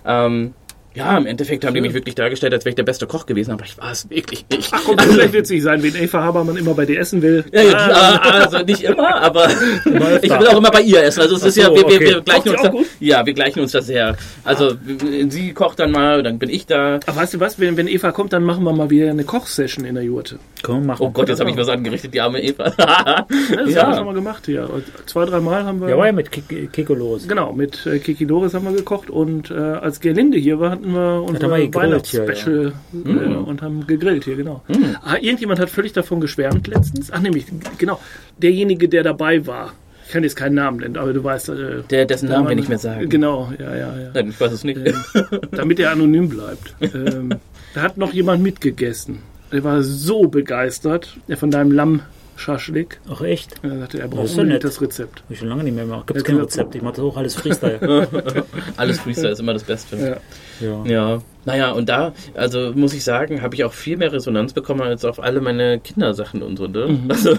[0.06, 0.54] ähm,
[0.96, 3.52] ja, im Endeffekt haben die mich wirklich dargestellt, als wäre ich der beste Koch gewesen,
[3.52, 4.70] aber ich war es wirklich nicht.
[4.74, 7.46] Ach, kommt vielleicht witzig sein, wenn Eva Habermann immer bei dir essen will.
[7.52, 9.48] Ja, ja, die, also nicht immer, aber
[10.22, 11.22] ich will auch immer bei ihr essen.
[11.22, 12.00] Also es ist so, ja, wir, wir, okay.
[12.00, 12.86] wir gleichen Kocht sie uns da, gut?
[13.00, 14.18] ja, wir gleichen uns das sehr.
[14.44, 14.74] Also
[15.30, 17.00] sie kocht dann mal, dann bin ich da.
[17.06, 19.86] Aber weißt du was, wenn, wenn Eva kommt, dann machen wir mal wieder eine Kochsession
[19.86, 20.40] in der Jurte.
[20.64, 21.12] Komm, mach Oh.
[21.12, 22.74] Gott, jetzt habe ich was angerichtet, die arme Eva.
[22.78, 23.96] Ja, das haben wir ja.
[23.96, 24.70] schon mal gemacht hier.
[24.70, 25.90] Und Zwei, drei Mal haben wir.
[25.90, 27.28] Ja, war ja mit Kik- Kiko los.
[27.28, 30.94] Genau, mit äh, Kiki Doris haben wir gekocht und äh, als Gerlinde hier war, hatten
[30.94, 32.74] wir unser haben wir gegrillt hier, Weihnachtsspecial
[33.06, 34.64] äh, und haben gegrillt hier, genau.
[35.04, 37.12] Ah, irgendjemand hat völlig davon geschwärmt letztens.
[37.12, 37.46] Ach, nämlich,
[37.78, 38.00] genau,
[38.38, 39.74] derjenige, der dabei war.
[40.06, 41.50] Ich kann jetzt keinen Namen nennen, aber du weißt.
[41.50, 43.08] Äh, Der, dessen Namen wir Mann- nicht mehr sagen.
[43.10, 44.10] Genau, ja, ja, ja.
[44.14, 44.80] Nein, ich weiß es nicht.
[45.52, 46.74] Damit er anonym bleibt.
[46.82, 47.36] ähm,
[47.76, 49.20] da hat noch jemand mitgegessen.
[49.52, 51.72] Er war so begeistert der von deinem
[52.40, 53.00] Lamm-Schaschlik.
[53.12, 53.56] Ach echt?
[53.64, 54.72] Er sagte, er Das braucht ist so unbedingt nett.
[54.72, 55.20] das Rezept.
[55.22, 56.08] Hab ich schon lange nicht mehr gemacht.
[56.08, 56.38] Gibt's Ja, kein.
[56.40, 56.76] Rezept.
[56.76, 58.08] Ich mache das auch alles Freestyle.
[58.78, 60.20] Alles Freestyle ist immer das Beste.
[60.62, 60.68] Ja.
[60.68, 60.86] ja.
[60.86, 64.82] Ja, naja, und da, also muss ich sagen, habe ich auch viel mehr Resonanz bekommen
[64.82, 66.68] als auf alle meine Kindersachen und so.
[66.68, 67.00] Ne?
[67.10, 67.36] Also,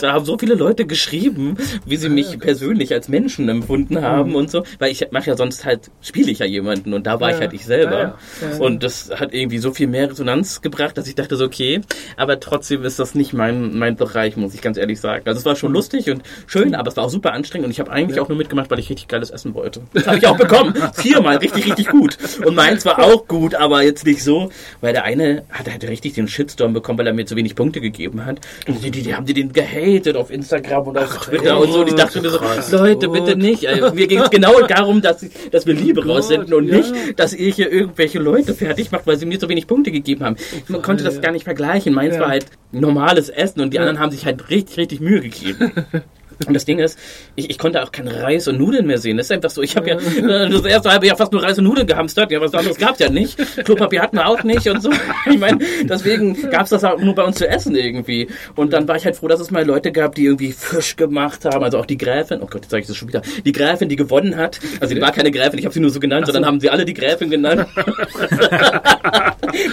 [0.00, 4.50] da haben so viele Leute geschrieben, wie sie mich persönlich als Menschen empfunden haben und
[4.50, 7.36] so, weil ich mache ja sonst halt, spiele ich ja jemanden und da war Ja,
[7.36, 7.92] ich halt ich selber.
[7.92, 8.18] ja, ja.
[8.42, 8.58] Ja, ja.
[8.58, 11.80] Und das hat irgendwie so viel mehr Resonanz gebracht, dass ich dachte so, okay,
[12.16, 15.22] aber trotzdem ist das nicht mein, mein Bereich, muss ich ganz ehrlich sagen.
[15.26, 17.80] Also es war schon lustig und schön, aber es war auch super anstrengend und ich
[17.80, 19.82] habe eigentlich auch nur mitgemacht, weil ich richtig geiles Essen wollte.
[19.92, 20.74] Das habe ich auch bekommen.
[20.94, 22.18] Viermal richtig, richtig gut.
[22.44, 23.41] Und meins war auch gut.
[23.42, 24.50] Gut, aber jetzt nicht so.
[24.80, 27.80] Weil der eine hat halt richtig den Shitstorm bekommen, weil er mir zu wenig Punkte
[27.80, 28.40] gegeben hat.
[28.68, 31.80] Und die, die, die haben die den gehatet auf Instagram und auf Twitter und so.
[31.80, 32.38] Und ich dachte mir so,
[32.76, 33.66] Leute, bitte nicht.
[33.66, 36.76] Also, mir ging es genau darum, dass, ich, dass wir Liebe raussenden und ja.
[36.76, 40.24] nicht, dass ihr hier irgendwelche Leute fertig macht, weil sie mir zu wenig Punkte gegeben
[40.24, 40.36] haben.
[40.68, 41.92] Man konnte das gar nicht vergleichen.
[41.94, 42.20] Meins Ja.
[42.20, 45.72] war halt normales Essen und die anderen haben sich halt richtig, richtig Mühe gegeben.
[46.46, 46.98] Und das Ding ist,
[47.36, 49.16] ich, ich konnte auch kein Reis und Nudeln mehr sehen.
[49.16, 49.62] Das ist einfach so.
[49.62, 52.30] Ich habe ja äh, das erste halbe Jahr fast nur Reis und Nudeln gehamstert.
[52.30, 53.38] Ja, was anderes gab's ja nicht.
[53.64, 54.90] Klopapier hatten wir auch nicht und so.
[55.30, 58.28] Ich meine, deswegen gab's das auch nur bei uns zu essen irgendwie.
[58.56, 61.44] Und dann war ich halt froh, dass es mal Leute gab, die irgendwie Fisch gemacht
[61.44, 61.62] haben.
[61.62, 62.40] Also auch die Gräfin.
[62.42, 63.22] Oh Gott, jetzt sage ich das schon wieder.
[63.44, 64.58] Die Gräfin, die gewonnen hat.
[64.80, 66.84] Also die war keine Gräfin, ich habe sie nur so genannt, sondern haben sie alle
[66.84, 67.66] die Gräfin genannt.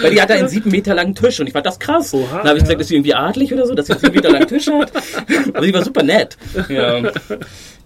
[0.02, 2.12] Weil die hat da einen sieben Meter langen Tisch und ich fand das krass.
[2.14, 2.64] Oha, dann habe ich ja.
[2.64, 4.92] gesagt, ist sie irgendwie adlig oder so, dass sie einen sieben Meter langen Tisch hat.
[5.52, 6.36] Aber sie war super nett.
[6.68, 7.02] Ja,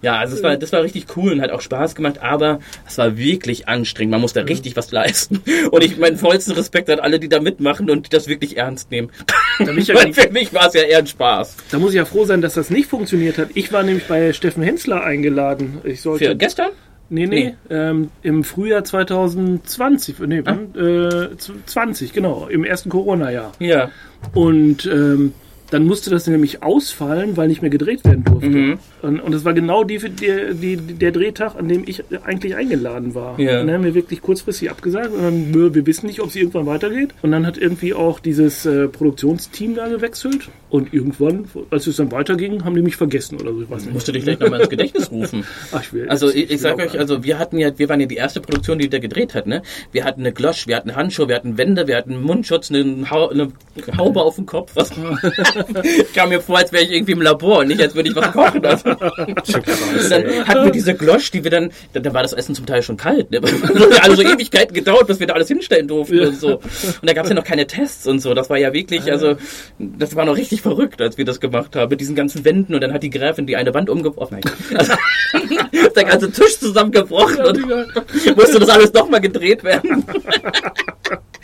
[0.01, 2.97] ja also es war, das war richtig cool und hat auch Spaß gemacht, aber es
[2.97, 4.11] war wirklich anstrengend.
[4.11, 5.41] Man musste richtig was leisten.
[5.71, 8.91] Und ich meinen vollsten Respekt an alle, die da mitmachen und die das wirklich ernst
[8.91, 9.09] nehmen.
[9.57, 11.57] bin ich ja für mich war es ja eher ein Spaß.
[11.71, 13.49] Da muss ich ja froh sein, dass das nicht funktioniert hat.
[13.53, 15.79] Ich war nämlich bei Steffen Hensler eingeladen.
[15.83, 16.25] Ich sollte.
[16.25, 16.69] Für gestern?
[17.09, 17.53] Nee, nee.
[17.69, 20.19] Ähm, Im Frühjahr 2020.
[20.19, 20.73] Nee, wann?
[20.75, 22.47] Äh, z- 20, genau.
[22.47, 23.51] Im ersten Corona-Jahr.
[23.59, 23.91] Ja.
[24.33, 25.33] Und ähm,
[25.71, 28.49] dann musste das nämlich ausfallen, weil nicht mehr gedreht werden durfte.
[28.49, 28.79] Mhm.
[29.01, 33.15] Und, und das war genau die, die, die, der Drehtag, an dem ich eigentlich eingeladen
[33.15, 33.39] war.
[33.39, 33.61] Ja.
[33.61, 36.65] Und dann haben wir wirklich kurzfristig abgesagt und dann, wir wissen nicht, ob es irgendwann
[36.65, 37.13] weitergeht.
[37.21, 40.49] Und dann hat irgendwie auch dieses äh, Produktionsteam da gewechselt.
[40.69, 43.61] Und irgendwann, als es dann weiterging, haben die mich vergessen oder so.
[43.61, 43.93] Ich weiß nicht.
[43.93, 45.45] Musst du dich gleich nochmal ins Gedächtnis rufen.
[45.71, 48.07] Ach, ich will, Also ich, ich sag euch, also wir hatten ja, wir waren ja
[48.07, 49.61] die erste Produktion, die der gedreht hat, ne?
[49.93, 53.29] Wir hatten eine Glosch, wir hatten Handschuhe, wir hatten Wände, wir hatten Mundschutz, eine, Hau
[53.29, 53.53] eine
[53.97, 54.71] Haube auf dem Kopf.
[54.75, 54.91] Was?
[55.83, 58.15] ich kam mir vor, als wäre ich irgendwie im Labor und nicht, als würde ich
[58.15, 58.65] was kochen.
[58.65, 58.89] Also.
[58.89, 62.65] Und dann hatten wir diese Glosch, die wir dann, dann, dann war das Essen zum
[62.65, 63.41] Teil schon kalt, ne?
[63.89, 66.55] Ja alle so Ewigkeiten gedauert, bis wir da alles hinstellen durften und so.
[66.55, 68.33] Und da gab es ja noch keine Tests und so.
[68.33, 69.35] Das war ja wirklich, also
[69.79, 72.81] das war noch richtig verrückt, als wir das gemacht haben, mit diesen ganzen Wänden und
[72.81, 74.39] dann hat die Gräfin die eine Wand umgebrochen.
[74.41, 74.87] Nein.
[75.33, 80.05] Also, der ganze Tisch zusammengebrochen und musste das alles nochmal gedreht werden.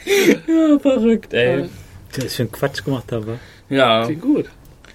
[0.47, 1.69] ja, verrückt, ey.
[2.15, 3.39] Das ist für ein Quatsch gemacht habe.
[3.69, 4.05] Ja.
[4.05, 4.45] Klingt gut.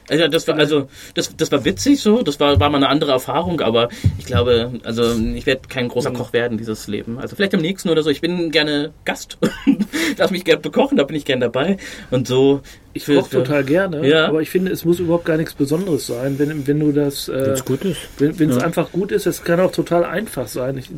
[0.08, 3.10] Also das war also das, das war witzig so, das war, war mal eine andere
[3.10, 3.88] Erfahrung, aber
[4.18, 5.02] ich glaube, also
[5.34, 7.18] ich werde kein großer Koch werden dieses Leben.
[7.18, 8.10] Also vielleicht am nächsten oder so.
[8.10, 9.36] Ich bin gerne Gast,
[10.16, 11.78] darf mich gerne bekochen, da bin ich gerne dabei
[12.12, 12.60] und so.
[12.92, 14.28] Ich koche total gerne, Ja.
[14.28, 17.38] aber ich finde, es muss überhaupt gar nichts Besonderes sein, wenn, wenn du das, Wenn
[17.40, 17.98] äh, es gut ist.
[18.18, 18.62] wenn es Ja.
[18.62, 20.78] einfach gut ist, es kann auch total einfach sein.
[20.78, 20.88] Ich,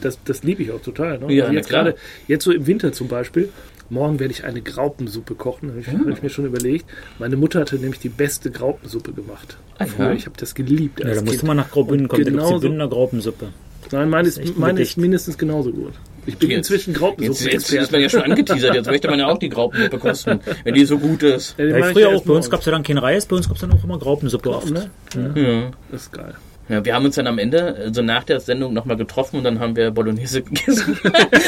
[0.00, 1.18] das das liebe ich auch total.
[1.18, 1.32] Ne?
[1.34, 1.96] Ja, Also jetzt gerade,
[2.28, 3.48] jetzt so im Winter zum Beispiel,
[3.92, 6.86] morgen werde ich eine Graupensuppe kochen, habe ich, hab ich mir schon überlegt.
[7.18, 9.56] Meine Mutter hatte nämlich die beste Graupensuppe gemacht.
[9.78, 10.06] Ah, Früher.
[10.06, 10.12] ja.
[10.14, 11.00] Ich habe das geliebt.
[11.00, 11.42] Ja, als da musst Kind.
[11.42, 12.24] du mal nach Graubünden kommen.
[12.24, 13.48] Genauso- die Bündner Graupensuppe.
[13.90, 15.92] Nein, meine ist meine ist mindestens genauso gut.
[16.24, 17.50] Ich bin Jetzt- inzwischen Jetzt, Graupensuppe.
[17.50, 20.74] jetzt ist man ja schon angeteasert, jetzt möchte man ja auch die Graupensuppe kosten, wenn
[20.74, 21.56] die so gut ist.
[21.58, 23.48] Ja, Ja, früher ja auch, bei uns gab es ja dann kein Reis, bei uns
[23.48, 24.70] gab es dann auch immer Graupensuppe oft.
[24.70, 24.90] ne?
[25.34, 25.70] Ja.
[25.90, 26.34] Das ist geil.
[26.68, 29.58] Ja, wir haben uns dann am Ende, also nach der Sendung, nochmal getroffen und dann
[29.58, 30.98] haben wir Bolognese gegessen.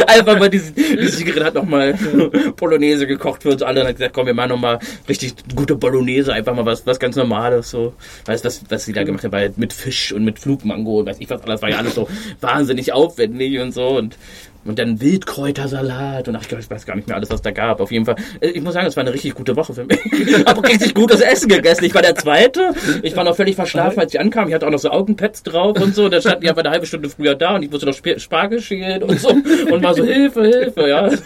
[0.07, 1.95] Einfach mal die, die Siegerin hat nochmal
[2.57, 6.33] Bolognese gekocht für uns alle und hat gesagt, komm, wir machen nochmal richtig gute Bolognese,
[6.33, 7.95] einfach mal was, was ganz Normales, so.
[8.27, 11.17] Weißt du, was, was sie da gemacht hat, mit Fisch und mit Flugmango und weiß
[11.21, 12.09] ich was alles, war ja alles so
[12.41, 14.19] wahnsinnig aufwendig und so und
[14.65, 17.81] und dann Wildkräutersalat und ach, ich weiß gar nicht mehr alles, was da gab.
[17.81, 18.17] Auf jeden Fall.
[18.41, 19.99] äh, Ich muss sagen, es war eine richtig gute Woche für mich.
[20.25, 21.85] Ich habe richtig gutes Essen gegessen.
[21.85, 22.73] Ich war der Zweite.
[23.03, 24.49] Ich war noch völlig verschlafen, als ich ankam.
[24.49, 26.09] Ich hatte auch noch so Augenpads drauf und so.
[26.09, 28.61] Da standen die einfach eine halbe Stunde früher da und ich musste noch Sp Spargel
[28.61, 29.29] schälen und so.
[29.31, 31.11] Und war so, Hilfe, Hilfe, ja.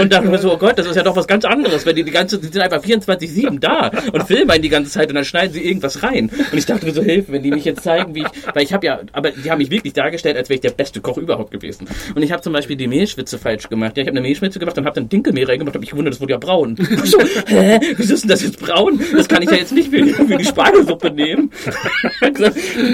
[0.00, 2.04] Und dachte mir so, oh Gott, das ist ja doch was ganz anderes, wenn die
[2.04, 5.24] die ganze, die sind einfach 24-7 da und filmen einen die ganze Zeit und dann
[5.24, 6.30] schneiden sie irgendwas rein.
[6.52, 8.72] Und ich dachte mir so, Hilfe, wenn die mich jetzt zeigen, wie ich, weil ich
[8.72, 11.37] habe ja, aber die haben mich wirklich dargestellt, als wäre ich der beste Koch überhaupt
[11.46, 11.86] gewesen.
[12.14, 13.96] Und ich habe zum Beispiel die Mehlschwitze falsch gemacht.
[13.96, 16.20] Ja, ich habe eine Mehlschwitze gemacht und habe dann Dinkelmehl reingemacht, habe mich gewundert, das
[16.20, 16.76] wurde ja braun.
[17.04, 19.00] So, hä, wieso ist denn das jetzt braun?
[19.16, 21.50] Das kann ich ja jetzt nicht für, für die Spargelsuppe nehmen.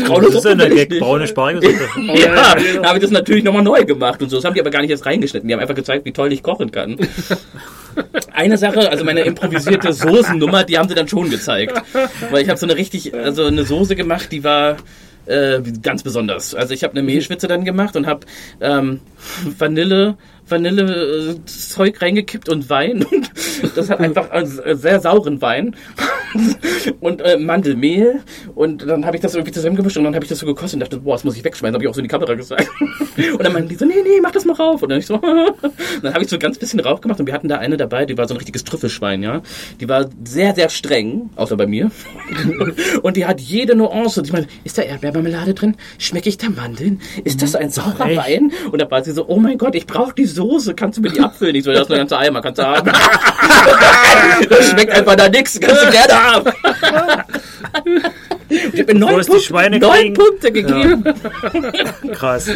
[0.06, 1.00] Braune Das ist ja Suppe Gag, nicht.
[1.00, 1.74] braune Spargelsuppe.
[2.04, 4.36] Ja, ja, da habe ich das natürlich nochmal neu gemacht und so.
[4.36, 5.48] Das haben die aber gar nicht erst reingeschnitten.
[5.48, 6.96] Die haben einfach gezeigt, wie toll ich kochen kann.
[8.32, 11.80] Eine Sache, also meine improvisierte Soßennummer, die haben sie dann schon gezeigt.
[12.30, 14.76] Weil ich habe so eine richtig, also eine Soße gemacht, die war
[15.26, 16.54] äh, ganz besonders.
[16.54, 18.26] Also ich habe eine Mehlschwitze dann gemacht und habe
[18.60, 19.00] ähm,
[19.58, 20.16] Vanille,
[20.48, 23.04] Vanille äh, reingekippt und Wein.
[23.04, 23.30] Und
[23.76, 25.76] das hat einfach äh, sehr sauren Wein.
[27.00, 28.22] und äh, Mandelmehl
[28.54, 30.80] und dann habe ich das irgendwie zusammengemischt und dann habe ich das so gekostet und
[30.80, 32.68] dachte, boah, das muss ich wegschmeißen, habe ich auch so in die Kamera gesagt.
[32.80, 34.82] und dann meinten die so, nee, nee, mach das mal rauf.
[34.82, 37.48] Und dann ich so, dann habe ich so ganz bisschen rauf gemacht und wir hatten
[37.48, 39.42] da eine dabei, die war so ein richtiges Trüffelschwein, ja.
[39.80, 41.90] Die war sehr, sehr streng, außer bei mir.
[43.02, 44.20] und die hat jede Nuance.
[44.20, 45.76] Und ich meine, ist da Erdbeermarmelade drin?
[45.98, 47.00] Schmecke ich da Mandeln?
[47.22, 47.94] Ist das ein saurer?
[48.16, 48.52] Wein?
[48.70, 51.10] Und da war sie so, oh mein Gott, ich brauche die Soße, kannst du mir
[51.10, 51.54] die abfüllen?
[51.54, 52.90] Ich so, das ist eine ganze Eimer, kannst du haben.
[54.48, 56.52] das schmeckt einfach da nichts, kannst du gerne haben.
[58.48, 60.12] Ich hab mir neun, Schweine neun.
[60.14, 61.04] Punkte gegeben.
[62.12, 62.50] Krass.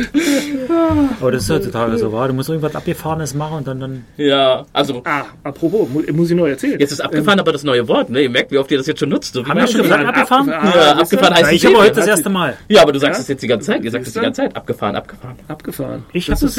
[1.20, 2.28] Aber das ist heutzutage so, wahr.
[2.28, 6.36] Du musst irgendwas Abgefahrenes machen und dann, dann Ja, also Ah, apropos, mu- muss ich
[6.36, 6.78] noch erzählen.
[6.78, 8.22] jetzt ist abgefahren, aber das neue Wort, ne?
[8.22, 9.32] Ihr merkt, wie oft ihr das jetzt schon nutzt.
[9.34, 10.04] So Haben wir schon gesagt.
[10.04, 10.50] abgefahren?
[10.50, 12.56] Ah, Ja, abgefahren heißt Ja, ich es aber heute das erste Mal.
[12.68, 13.22] Ja, aber du sagst Ja?
[13.22, 13.82] es jetzt die ganze Zeit.
[13.84, 14.56] Ihr sagt es die ganze Zeit.
[14.56, 15.36] Abgefahren, abgefahren.
[15.48, 16.04] abgefahren.
[16.12, 16.56] Ich habe es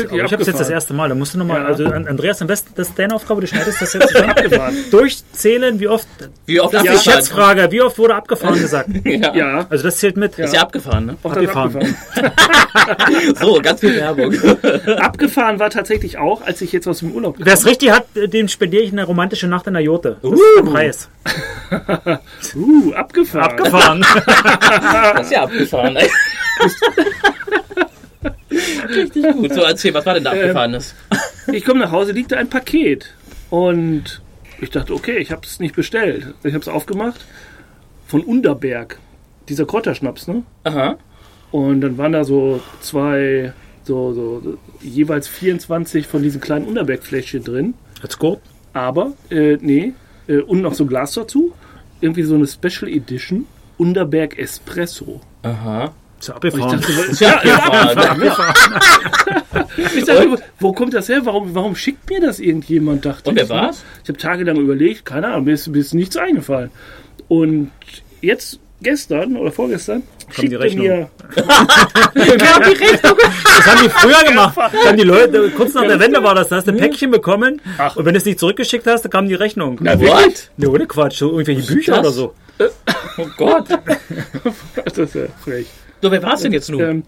[0.47, 1.09] jetzt das erste Mal.
[1.09, 1.67] Da musst du nochmal, Ja.
[1.67, 4.15] also An- Andreas, am besten, das ist deine Aufgabe, du schneidest das jetzt.
[4.29, 4.75] Abgefahren.
[4.91, 6.07] Durchzählen, wie oft,
[6.45, 8.89] Wie oft das ist die Schätzfrage, wie oft wurde abgefahren gesagt?
[9.19, 9.35] Ja.
[9.35, 10.37] Ja, Also das zählt mit.
[10.39, 11.17] Ist ja abgefahren, ne?
[11.23, 11.75] abgefahren.
[11.75, 11.95] abgefahren.
[13.39, 14.33] So, ganz viel Werbung.
[14.97, 18.47] abgefahren war tatsächlich auch, als ich jetzt aus dem Urlaub Wer es richtig hat, dem
[18.47, 20.17] spendiere ich eine romantische Nacht in der Jote.
[20.21, 21.09] Das ist der Preis.
[22.55, 23.51] Uh, abgefahren.
[23.51, 24.05] Abgefahren.
[25.15, 25.95] Das ist ja abgefahren.
[25.95, 26.09] ey.
[28.89, 29.53] Richtig gut.
[29.53, 30.95] So, erzähl, was war denn da abgefahrenes?
[31.51, 33.13] Ich komme nach Hause, liegt da ein Paket.
[33.49, 34.21] Und
[34.59, 36.33] ich dachte, okay, ich habe es nicht bestellt.
[36.43, 37.21] Ich habe es aufgemacht.
[38.07, 38.99] Von Underberg.
[39.49, 40.43] Dieser Kräuterschnaps, ne?
[40.63, 40.97] Aha.
[41.51, 47.43] Und dann waren da so zwei, so, so, so jeweils 24 von diesen kleinen Underberg-Fläschchen
[47.43, 47.73] drin.
[48.03, 48.39] Jetzt gut.
[48.73, 49.93] Aber, äh, nee,
[50.27, 51.53] äh, und noch so ein Glas dazu.
[52.01, 53.45] Irgendwie so eine Special Edition.
[53.77, 55.19] Underberg Espresso.
[55.41, 55.91] Aha.
[56.19, 56.81] Ist ja Und ich abgefahren.
[56.81, 58.61] dachte, Ist ja abgefahren.
[59.95, 61.21] ich dachte wo kommt das her?
[61.23, 63.05] Warum, warum schickt mir das irgendjemand?
[63.05, 63.55] Dachte Und wer ich, ne?
[63.55, 63.83] war's?
[64.03, 66.71] Ich habe tagelang überlegt, keine Ahnung, mir ist, mir ist nichts eingefallen.
[67.27, 67.71] Und
[68.21, 70.87] jetzt, gestern oder vorgestern, die schickte Rechnung.
[70.87, 71.47] mir Das
[73.65, 74.57] haben die früher gemacht.
[74.57, 77.11] Das haben die Leute, kurz nach der Wende war das, da hast du ein Päckchen
[77.11, 77.95] bekommen Ach.
[77.95, 79.79] und wenn du es nicht zurückgeschickt hast, dann kam die Rechnung.
[79.79, 80.51] What?
[80.57, 82.33] Ne, ohne Quatsch, so irgendwelche Bücher oder so.
[83.17, 83.65] Oh Gott.
[84.85, 85.67] das ist ja frech.
[86.01, 86.81] So, wer war's denn jetzt nun?
[86.81, 87.03] Ähm,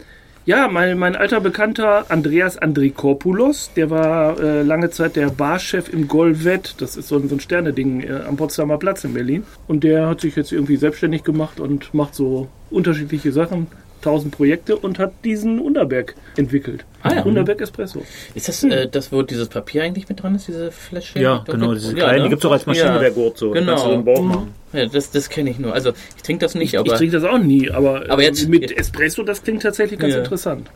[0.46, 6.08] ja, mein, mein alter Bekannter Andreas Andrikopoulos, der war äh, lange Zeit der Barchef im
[6.08, 6.76] Golvet.
[6.80, 9.44] Das ist so ein, so ein Sterneding äh, am Potsdamer Platz in Berlin.
[9.68, 13.68] Und der hat sich jetzt irgendwie selbstständig gemacht und macht so unterschiedliche Sachen,
[14.02, 16.86] tausend Projekte und hat diesen Underberg entwickelt.
[17.04, 17.22] Ah ja.
[17.24, 18.04] Underberg Espresso.
[18.36, 21.20] Ist das äh, das, wo dieses Papier eigentlich mit dran ist, diese Flasche?
[21.20, 22.24] Ja, genau, diese Ja, kleinen, ne?
[22.24, 23.00] die gibt es auch als Maschine, Ja.
[23.00, 23.52] der Gurt so.
[23.52, 23.98] Genau.
[24.02, 24.48] Machen.
[24.74, 25.74] Ja, das, das kenne ich nur.
[25.74, 26.96] Also, ich trinke das nicht, Ich aber.
[26.96, 30.20] trinke das auch nie, aber, Aber äh, jetzt- mit Espresso, das klingt tatsächlich ganz Ja.
[30.20, 30.70] interessant.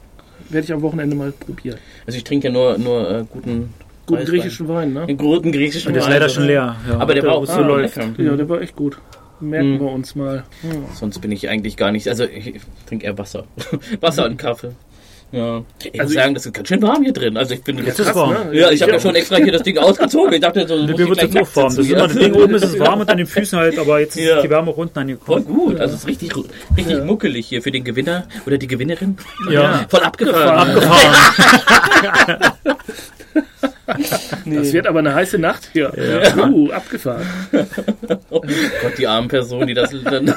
[0.50, 1.78] Werde ich am Wochenende mal probieren.
[2.06, 3.74] Also, ich trinke ja nur, nur äh, guten.
[4.08, 5.08] Guten griechischen Wein, ne?
[5.08, 6.76] Den guten griechischen Der ist Wein, leider schon leer.
[6.88, 7.00] Ja.
[7.00, 7.96] Aber der war auch so läuft.
[7.96, 8.22] lecker.
[8.22, 9.00] Ja, der war echt gut.
[9.40, 9.80] Merken Mhm.
[9.80, 10.44] wir uns mal.
[10.64, 10.70] Ja.
[10.94, 12.08] Sonst bin ich eigentlich gar nicht.
[12.08, 13.46] Also, ich trinke eher Wasser.
[14.02, 14.72] Wasser und Kaffee.
[15.32, 15.64] Ja.
[15.84, 17.36] Ich muss Also ich- sagen, das ist ganz schön warm hier drin.
[17.36, 17.78] Also, ich bin.
[17.84, 18.32] Jetzt ist es warm.
[18.34, 18.58] ne?
[18.58, 20.32] ja, ich habe ja schon extra hier das Ding ausgezogen.
[20.34, 20.78] Ich dachte, so.
[20.78, 21.66] muss ich wird jetzt auch warm.
[21.66, 22.30] Das ist sitzen immer das hier.
[22.30, 24.38] Ding oben ist es warm und an den Füßen halt, aber jetzt Ja.
[24.38, 25.46] ist die Wärme auch unten Voll angekommen.
[25.46, 25.80] gut.
[25.82, 26.32] Also, es ist richtig,
[26.78, 29.18] richtig muckelig hier für den Gewinner oder die Gewinnerin.
[29.52, 29.86] Ja.
[29.90, 30.70] Voll abgefahren.
[30.70, 32.54] Abgefahren.
[34.46, 35.92] Das wird aber eine heiße Nacht hier.
[36.38, 37.26] Uh, abgefahren.
[38.30, 40.34] Oh Gott, die armen Personen, die das dann,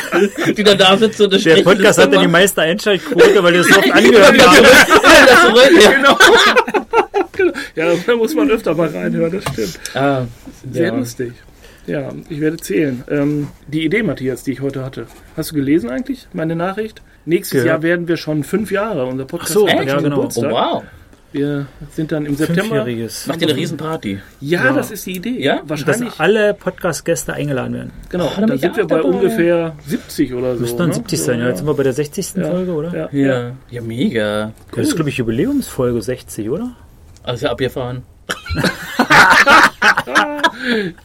[0.56, 3.76] die dann da sitzen und Der Podcast hat ja die meiste Einschaltquote, weil wir es
[3.76, 4.66] oft angehört haben.
[5.80, 5.90] Ja.
[5.90, 6.18] Genau.
[7.74, 9.78] Ja, da muss man öfter mal reinhören, das stimmt.
[9.94, 10.24] Ah,
[10.72, 10.96] Sehr ja.
[10.96, 11.34] lustig.
[11.86, 13.04] Ja, ich werde zählen.
[13.10, 15.06] Ähm, die Idee, Matthias, die ich heute hatte.
[15.36, 17.02] Hast du gelesen eigentlich, meine Nachricht?
[17.26, 17.68] Nächstes Gehört.
[17.68, 19.06] Jahr werden wir schon fünf Jahre.
[19.06, 20.24] Unser Podcast Ach so, hat ja, genau.
[20.24, 20.84] Oh, wow.
[21.36, 22.86] Wir sind dann im September.
[23.26, 24.20] Macht ihr eine Riesenparty?
[24.40, 24.72] Ja, Ja.
[24.72, 25.38] das ist die Idee.
[25.38, 25.60] Ja?
[25.66, 26.14] Dass Wahrscheinlich.
[26.18, 27.92] alle Podcast-Gäste eingeladen werden.
[28.08, 28.28] genau.
[28.28, 29.08] Ah, da bin da ich sind wir bei dabei.
[29.08, 30.60] ungefähr 70 oder so.
[30.62, 30.94] Müsste dann ne?
[30.94, 31.40] 70 So, sein.
[31.40, 32.34] Ja, jetzt sind wir bei der 60.
[32.36, 32.50] Ja.
[32.50, 33.10] Folge, oder?
[33.12, 33.80] Ja, ja.
[33.82, 34.52] Mega.
[34.74, 36.74] Das ist, glaube ich, Jubiläumsfolge 60, oder?
[37.22, 38.02] Also abgefahren.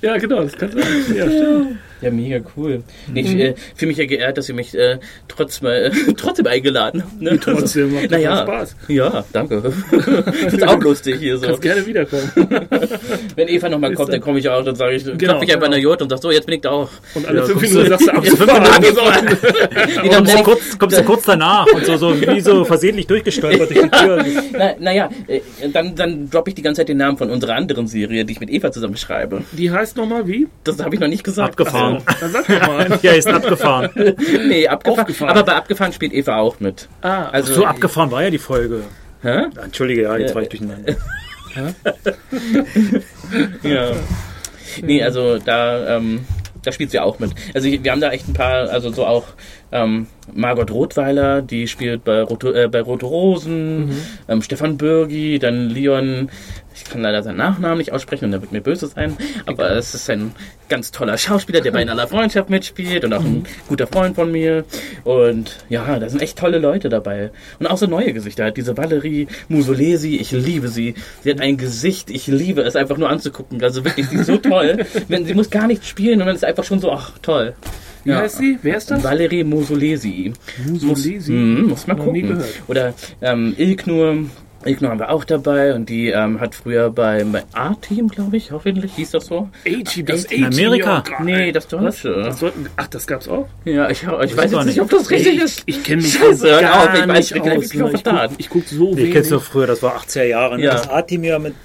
[0.02, 0.84] ja, genau, das kann sein.
[1.14, 1.78] Ja, stimmt.
[2.02, 2.84] Ja, mega cool.
[3.14, 4.97] Nee, Ich äh, fühle mich ja geehrt, dass ihr mich äh,
[5.28, 7.22] trotz mal, äh, trotzdem eingeladen habt.
[7.22, 7.39] Ne?
[7.39, 8.76] Trotzdem macht das naja, Spaß.
[8.88, 9.62] Ja, danke.
[10.47, 11.45] ist auch lustig hier so.
[11.47, 12.32] Kannst gerne wiederkommen.
[13.36, 15.52] Wenn Eva nochmal kommt, dann- dann komme ich auch, dann sage ich, Genau, klopfe ich
[15.54, 15.66] einfach genau.
[15.66, 16.89] an der Jurt und sag so, jetzt bin ich da auch.
[17.14, 18.39] Und alle Ja, fünf Minuten sagst du Ja, fünf.
[18.39, 19.38] Minuten
[20.04, 23.70] Die dann Kommst kurz, kommst du kurz danach und so, so wie so versehentlich durchgestolpert
[23.70, 24.26] durch die Tür.
[24.58, 25.41] na, naja, äh,
[25.72, 28.39] dann, dann droppe ich die ganze Zeit den Namen von unserer anderen Serie, die ich
[28.39, 29.43] mit Eva zusammen schreibe.
[29.52, 30.47] Die heißt nochmal wie?
[30.64, 31.49] Das habe ich noch nicht gesagt.
[31.52, 31.91] Abgefahren.
[32.20, 33.00] Dann sag doch mal.
[33.02, 33.89] Ja, ist abgefahren.
[34.48, 35.00] Nee, abgefahren.
[35.02, 35.30] Aufgefahren.
[35.32, 36.88] Aber bei Abgefahren spielt Eva auch mit.
[37.02, 38.82] Ah, Also, So abgefahren war ja die Folge.
[39.22, 39.44] Hä?
[39.64, 40.36] Entschuldige, ja, jetzt Ja.
[40.36, 40.96] war ich durcheinander.
[43.64, 43.92] Ja.
[44.82, 46.26] Nee, also da, ähm,
[46.64, 47.32] da spielt sie auch mit.
[47.54, 49.26] Also wir haben da echt ein paar, also so auch
[49.74, 53.96] ähm, Margot Rothweiler, die spielt bei Rote, äh, bei Rote Rosen, Mhm.
[54.30, 56.30] ähm, Stefan Bürgi, dann Leon,
[56.74, 59.93] ich kann leider seinen Nachnamen nicht aussprechen und der wird mir böse sein, aber es
[59.93, 60.32] ist ein
[60.69, 63.28] ganz toller Schauspieler, der bei In aller Freundschaft mitspielt und auch Mhm.
[63.28, 64.63] ein guter Freund von mir
[65.03, 69.27] und ja, da sind echt tolle Leute dabei und auch so neue Gesichter, diese Valerie
[69.49, 73.84] Musolesi, ich liebe sie, sie hat ein Gesicht, ich liebe es einfach nur anzugucken, also
[73.85, 76.64] wirklich, sie ist so toll, Wenn, sie muss gar nicht spielen und dann ist einfach
[76.64, 77.53] schon so, ach toll.
[78.03, 78.57] Wie heißt sie?
[78.64, 79.03] Wer ist das?
[79.03, 80.34] Valerie Musolesi.
[80.68, 81.31] Musolesi?
[81.31, 82.43] Mhm, muss mal Noch nie gucken.
[82.68, 84.26] Oder ähm, Ilknur.
[84.66, 88.94] Ilknur haben wir auch dabei und die ähm, hat früher beim A-Team, glaube ich, hoffentlich
[88.94, 89.50] hieß das so.
[89.66, 90.66] A-Team, das In A-Team.
[90.66, 91.04] Amerika?
[91.10, 91.68] ja, Nee, das?
[91.68, 92.14] Deutsche.
[92.24, 93.48] Das sollten, ach, das gab's auch?
[93.66, 95.64] Ja, ich, ich weiß gar jetzt nicht, ob das richtig ich, ist.
[95.66, 97.66] ich kenne mich Scheiße, hör gar auf, ich weiß nicht nicht, aus.
[97.66, 98.30] ich ich Verdacht.
[98.30, 99.14] guck, ich guck so Ich wenig.
[99.14, 100.58] kenn's noch früher, das war 80er Jahre.
[100.58, 100.66] Ne?
[100.66, 100.74] Ja.
[100.74, 101.56] Das A-Team ja mit.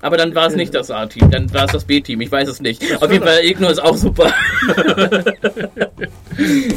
[0.00, 2.60] Aber dann war es nicht das A-Team, dann war es das B-Team, ich weiß es
[2.60, 2.82] nicht.
[3.02, 4.32] Auf jeden Fall, Ilknur ist auch super.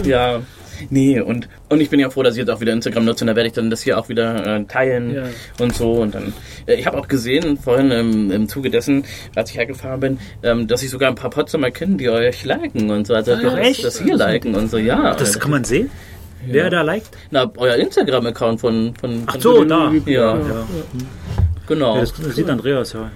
[0.03, 0.41] ja.
[0.89, 3.27] Nee, und, und ich bin ja froh, dass ich jetzt auch wieder Instagram nutze und
[3.27, 5.23] da werde ich dann das hier auch wieder äh, teilen Ja.
[5.59, 5.93] und so.
[5.93, 6.33] Und dann,
[6.65, 9.03] äh, ich habe auch gesehen, vorhin im, im Zuge dessen,
[9.35, 12.89] als ich hergefahren bin, ähm, dass ich sogar ein paar Potsdamer kenne, die euch liken
[12.89, 13.13] und so.
[13.13, 13.83] Also das, echt?
[13.83, 15.13] das hier liken und so, ja.
[15.15, 15.89] Das kann man sehen?
[16.45, 17.09] Wer da liked?
[17.29, 19.91] Na, euer Instagram-Account von, von, Ach von so, da.
[20.07, 20.67] Ja, Ja.
[21.67, 21.95] genau.
[21.95, 23.11] Ja, das, das sieht Andreas ja.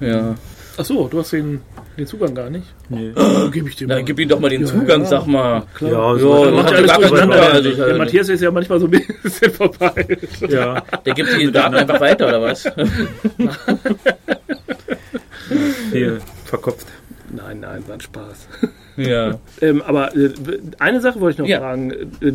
[0.00, 0.34] Ja.
[0.78, 1.60] Ach so, du hast den,
[1.98, 2.64] den Zugang gar nicht.
[2.88, 3.12] Nee.
[3.14, 4.04] Dann gebe ich dir Na, mal.
[4.04, 5.06] gib ihm doch mal den Ja, Zugang, ja.
[5.08, 5.62] sag mal.
[5.74, 5.90] Klar.
[5.92, 7.52] Ja, Ja, so Dann macht alles durcheinander.
[7.52, 8.90] Also, Der Matthias ist ja manchmal so ein
[9.22, 10.06] bisschen vorbei.
[10.48, 10.82] ja.
[11.04, 12.64] Der gibt die Daten einfach weiter, oder was?
[15.92, 16.86] Hier, verkopft.
[17.32, 18.48] Nein, nein, war ein Spaß.
[18.96, 19.38] ja.
[19.60, 20.30] Ähm, aber äh,
[20.78, 21.58] eine Sache wollte ich noch Ja.
[21.60, 21.90] fragen.
[22.20, 22.32] Äh,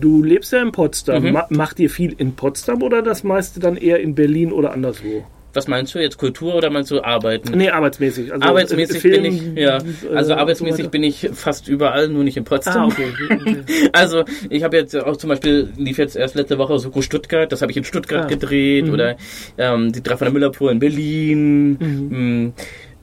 [0.00, 1.22] Du lebst ja in Potsdam.
[1.24, 1.32] Mhm.
[1.32, 5.24] Ma macht ihr viel in Potsdam oder das meiste dann eher in Berlin oder anderswo?
[5.56, 7.56] Was meinst du jetzt, Kultur oder meinst du Arbeiten?
[7.56, 8.30] Nee, arbeitsmäßig.
[8.32, 9.78] Also, Arbeitsmäßig Film, bin ich, ja.
[10.14, 12.44] Also äh, arbeitsmäßig so bin ich fast überall, nur nicht in.
[12.44, 12.82] Potsdam.
[12.82, 13.06] Ah, okay.
[13.40, 13.56] okay.
[13.92, 17.62] Also ich habe jetzt auch zum Beispiel, lief jetzt erst letzte Woche Soko Stuttgart, das
[17.62, 18.28] habe ich in Stuttgart Ah.
[18.28, 18.92] gedreht Mhm.
[18.92, 19.16] oder
[19.56, 21.70] ähm, die drei von der Müllabfuhr in Berlin.
[21.80, 22.52] Mhm.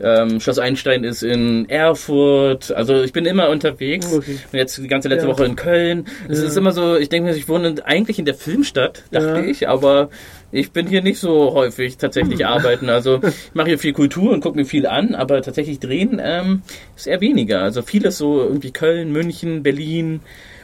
[0.02, 2.72] Ähm, Schloss Einstein ist in Erfurt.
[2.72, 4.12] Also ich bin immer unterwegs.
[4.12, 4.38] Okay.
[4.52, 5.34] Und jetzt die ganze letzte Ja.
[5.34, 6.06] Woche in Köln.
[6.28, 6.48] Es Ja.
[6.48, 9.40] ist immer so, ich denke mir, ich wohne eigentlich in der Filmstadt, dachte Ja.
[9.46, 10.10] ich, aber
[10.52, 12.48] ich bin hier nicht so häufig tatsächlich Hm.
[12.48, 12.90] arbeiten.
[12.90, 16.64] Also ich mache hier viel Kultur und gucke mir viel an, aber tatsächlich drehen ähm,
[16.98, 17.62] ist eher weniger.
[17.62, 20.22] Also vieles so irgendwie Köln, München, Berlin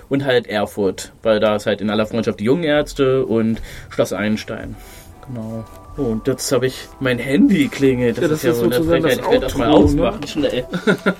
[0.10, 3.61] und halt Erfurt, weil da ist halt in aller Freundschaft die jungen Ärzte und
[3.91, 4.76] Schloss Einstein.
[5.27, 5.65] Genau.
[6.00, 8.18] Oh, und jetzt habe ich mein Handy klingelt.
[8.18, 9.20] Das, Ja, das ist ja ist wohl eine sozusagen Frechheit.
[9.20, 10.68] das Ich werde das mal Outro, ausmachen, schnell.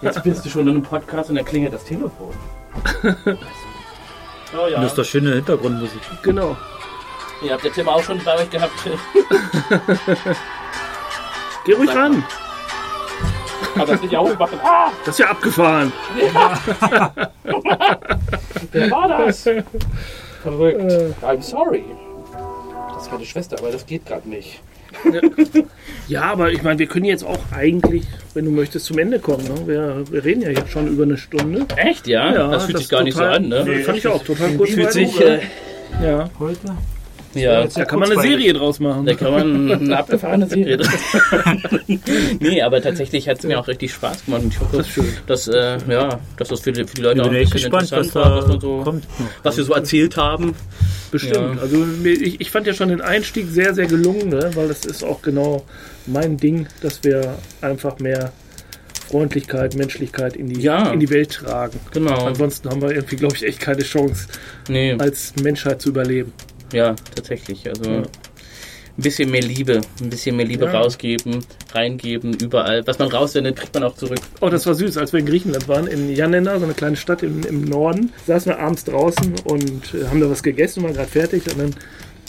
[0.02, 2.34] Jetzt bist du schon in einem Podcast und dann klingelt das Telefon.
[4.52, 4.78] Oh ja.
[4.78, 6.02] Und das ist doch schöne Hintergrundmusik.
[6.24, 6.58] Genau.
[7.44, 8.72] Ihr habt der Tim auch schon bei euch gehabt.
[11.66, 12.24] Geh ruhig Sag ran.
[13.76, 14.60] Aber das nicht aufmachen.
[14.64, 15.94] Ah, Das ist ja abgefahren.
[18.72, 19.44] wer war das?
[20.42, 20.80] Verrückt.
[20.92, 21.14] Äh.
[21.22, 21.84] I'm sorry.
[22.96, 24.62] Das ist meine Schwester, aber das geht gerade nicht.
[26.08, 28.04] Ja, aber ich meine, wir können jetzt auch eigentlich,
[28.34, 29.44] wenn du möchtest, zum Ende kommen.
[29.44, 29.68] Ne?
[29.68, 31.66] Wir, wir reden ja jetzt schon über eine Stunde.
[31.76, 32.34] Echt, ja?
[32.34, 33.64] Ja, das fühlt das sich gar nicht so total- an, ne?
[33.68, 34.72] Nee, fand ich auch total kurz.
[34.72, 35.40] Fühlt sich, äh,
[36.04, 36.30] ja.
[36.40, 36.76] Heute?
[37.34, 37.66] Ja.
[37.68, 39.06] Da kann man eine Serie draus machen.
[39.06, 40.90] Da kann man eine abgefahrene Serie drin.
[42.40, 44.44] nee, aber tatsächlich hat es mir auch richtig Spaß gemacht.
[44.44, 45.06] Und ich hoffe, Das ist schön.
[45.28, 47.72] dass, äh, ja, dass das für die, für die Leute Ich auch ein echt bisschen
[47.72, 49.08] gespannt, was interessant war, da was, man so, kommt.
[49.44, 50.56] was wir so erzählt haben.
[51.12, 51.56] Bestimmt.
[51.56, 51.62] Ja.
[51.62, 54.52] Also ich, ich fand ja schon den Einstieg sehr, sehr gelungen, ne?
[54.56, 55.64] weil das ist auch genau
[56.06, 58.32] mein Ding, dass wir einfach mehr
[59.10, 60.92] Freundlichkeit, Menschlichkeit in die, Ja.
[60.92, 61.80] in die Welt tragen.
[61.94, 62.26] Genau.
[62.28, 64.28] Ansonsten haben wir irgendwie, glaube ich, echt keine Chance,
[64.68, 66.32] Nee, als Menschheit zu überleben.
[66.74, 67.68] Ja, tatsächlich.
[67.68, 67.98] Also Ja.
[68.02, 68.06] ein
[69.04, 70.72] bisschen mehr Liebe, ein bisschen mehr Liebe Ja.
[70.80, 71.40] rausgeben,
[71.74, 72.86] reingeben, überall.
[72.86, 74.20] Was man raussendet, kriegt man auch zurück.
[74.41, 77.24] Oh, das war süß, als wir in Griechenland waren, in Janina, so eine kleine Stadt
[77.24, 81.10] im, im Norden, saßen wir abends draußen und äh, haben da was gegessen, waren gerade
[81.10, 81.76] fertig und dann,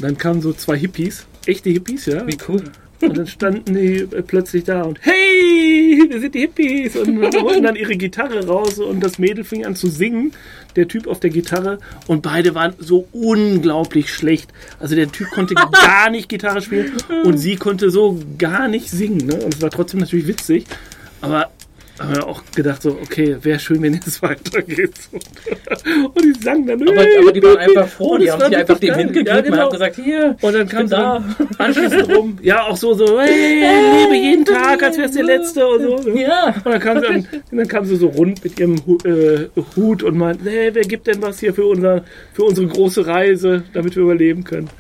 [0.01, 2.27] dann kamen so zwei Hippies, echte Hippies, ja.
[2.27, 2.63] Wie cool.
[3.03, 7.77] Und dann standen die plötzlich da und hey, wir sind die Hippies und holten dann
[7.77, 10.33] ihre Gitarre raus und das Mädel fing an zu singen,
[10.77, 14.53] der Typ auf der Gitarre und beide waren so unglaublich schlecht.
[14.79, 16.93] Also der Typ konnte gar nicht Gitarre spielen
[17.25, 19.27] und sie konnte so gar nicht singen.
[19.27, 19.37] Ne?
[19.37, 20.67] Und es war trotzdem natürlich witzig,
[21.23, 21.51] aber
[22.01, 24.95] haben wir auch gedacht so, okay, wäre schön, wenn es weitergeht.
[26.15, 26.83] Und die sangen dann.
[26.89, 29.55] Aber, aber die waren einfach froh, Und die haben sich einfach dem hingegeben Ja, genau.
[29.57, 31.25] und haben gesagt, hier, Und dann kam da.
[31.59, 32.39] anschließend rum.
[32.43, 33.61] Ja, auch so, so, hey,
[34.05, 36.11] lebe jeden Tag, als wär's der letzte und so.
[36.17, 36.55] ja.
[36.65, 37.27] Und dann kam und
[37.59, 41.21] dann kam sie so rund mit ihrem äh, Hut und meinte, hey, wer gibt denn
[41.21, 44.71] was hier für, unser, für unsere große Reise, damit wir überleben können?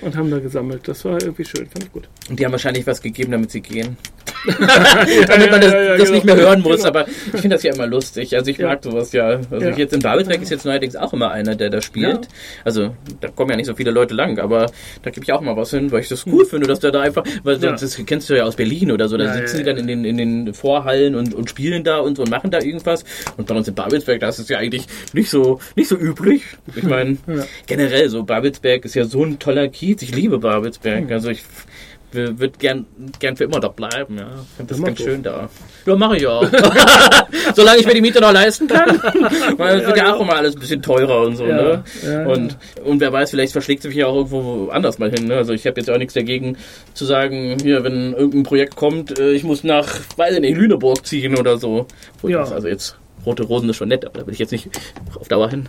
[0.00, 0.86] Und haben da gesammelt.
[0.86, 2.08] Das war irgendwie schön, fand ich gut.
[2.28, 3.96] Und die haben wahrscheinlich was gegeben, damit sie gehen.
[5.28, 6.10] damit man das, das genau.
[6.12, 6.76] nicht mehr hören muss.
[6.78, 6.88] Genau.
[6.88, 8.34] Aber ich finde das ja immer lustig.
[8.36, 9.40] Also ich mag sowas ja.
[9.50, 9.70] Also Ja.
[9.76, 12.28] jetzt in Babelsberg ist jetzt neuerdings auch immer einer, der da spielt.
[12.64, 14.70] Also da kommen ja nicht so viele Leute lang, aber
[15.02, 17.00] da gebe ich auch mal was hin, weil ich das cool finde, dass der da
[17.00, 19.76] einfach, weil das, das kennst du ja aus Berlin oder so, da sitzen die dann
[19.76, 23.04] in den, in den Vorhallen und, und spielen da und so und machen da irgendwas.
[23.36, 26.42] Und bei uns in Babelsberg, da ist ja eigentlich nicht so, nicht so üblich.
[26.76, 27.16] Ich meine,
[27.66, 30.02] generell so, Babelsberg ist ja so ein toller Kiez.
[30.02, 30.40] Ich liebe Hm.
[30.40, 31.10] Babelsberg.
[31.12, 31.42] Also ich
[32.14, 32.86] würde gern,
[33.18, 34.26] gern für immer da bleiben, ja.
[34.42, 35.48] Ich finde das mach ganz schön da.
[35.86, 36.46] Ja, mache ich auch.
[37.54, 38.88] Solange ich mir die Miete noch leisten kann.
[39.58, 40.16] Weil es wird ja genau.
[40.16, 41.84] auch immer alles ein bisschen teurer und so, Ja, ne?
[42.04, 45.26] ja, und, und wer weiß, vielleicht verschlägt sie mich ja auch irgendwo anders mal hin,
[45.26, 45.36] ne?
[45.36, 46.56] Also ich habe jetzt auch nichts dagegen
[46.94, 51.04] zu sagen, hier, wenn irgendein Projekt kommt, äh, ich muss nach, weiß ich nicht, Lüneburg
[51.06, 51.86] ziehen oder so.
[52.20, 52.44] Wo ich Ja.
[52.44, 52.96] Also jetzt
[53.26, 54.68] Rote Rosen ist schon nett, aber da will ich jetzt nicht
[55.18, 55.68] auf Dauer hin.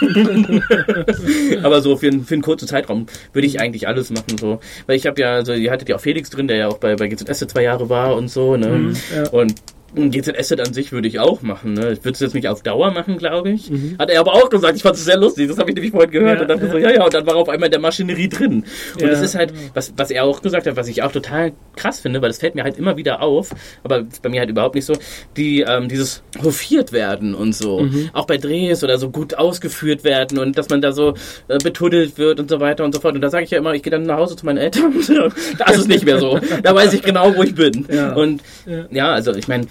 [1.62, 4.38] aber so für, einen- für einen kurzen Zeitraum würde ich eigentlich alles machen.
[4.38, 6.78] so Weil ich habe ja, also ihr hattet ja auch Felix drin, der ja auch
[6.78, 8.56] bei, bei GZS zwei Jahre war und so.
[8.56, 8.68] Ne?
[8.68, 9.28] Mhm, ja.
[9.30, 9.54] Und
[9.96, 11.72] ein GZS an sich würde ich auch machen.
[11.72, 11.92] Ne?
[11.92, 13.70] Ich würde es jetzt nicht auf Dauer machen, glaube ich.
[13.70, 13.96] Mhm.
[13.98, 14.76] Hat er aber auch gesagt.
[14.76, 15.48] Ich fand es sehr lustig.
[15.48, 16.36] Das habe ich nämlich vorhin gehört.
[16.36, 16.72] Ja, und dachte ja.
[16.72, 17.04] so, ja, ja.
[17.04, 18.64] Und dann war er auf einmal in der Maschinerie drin.
[18.94, 19.08] Und Ja.
[19.08, 22.20] es ist halt, was, was er auch gesagt hat, was ich auch total krass finde,
[22.20, 23.50] weil das fällt mir halt immer wieder auf,
[23.82, 24.94] aber bei mir halt überhaupt nicht so,
[25.36, 27.80] die ähm, dieses hofiert werden und so.
[27.80, 28.10] Mhm.
[28.12, 31.14] Auch bei Drehs oder so gut ausgeführt werden und dass man da so
[31.48, 33.14] äh, betuddelt wird und so weiter und so fort.
[33.14, 34.92] Und da sage ich ja immer, ich gehe dann nach Hause zu meinen Eltern.
[35.58, 36.38] da ist es nicht mehr so.
[36.62, 37.86] Da weiß ich genau, wo ich bin.
[38.14, 38.42] Und
[38.90, 39.66] ja, also ich meine,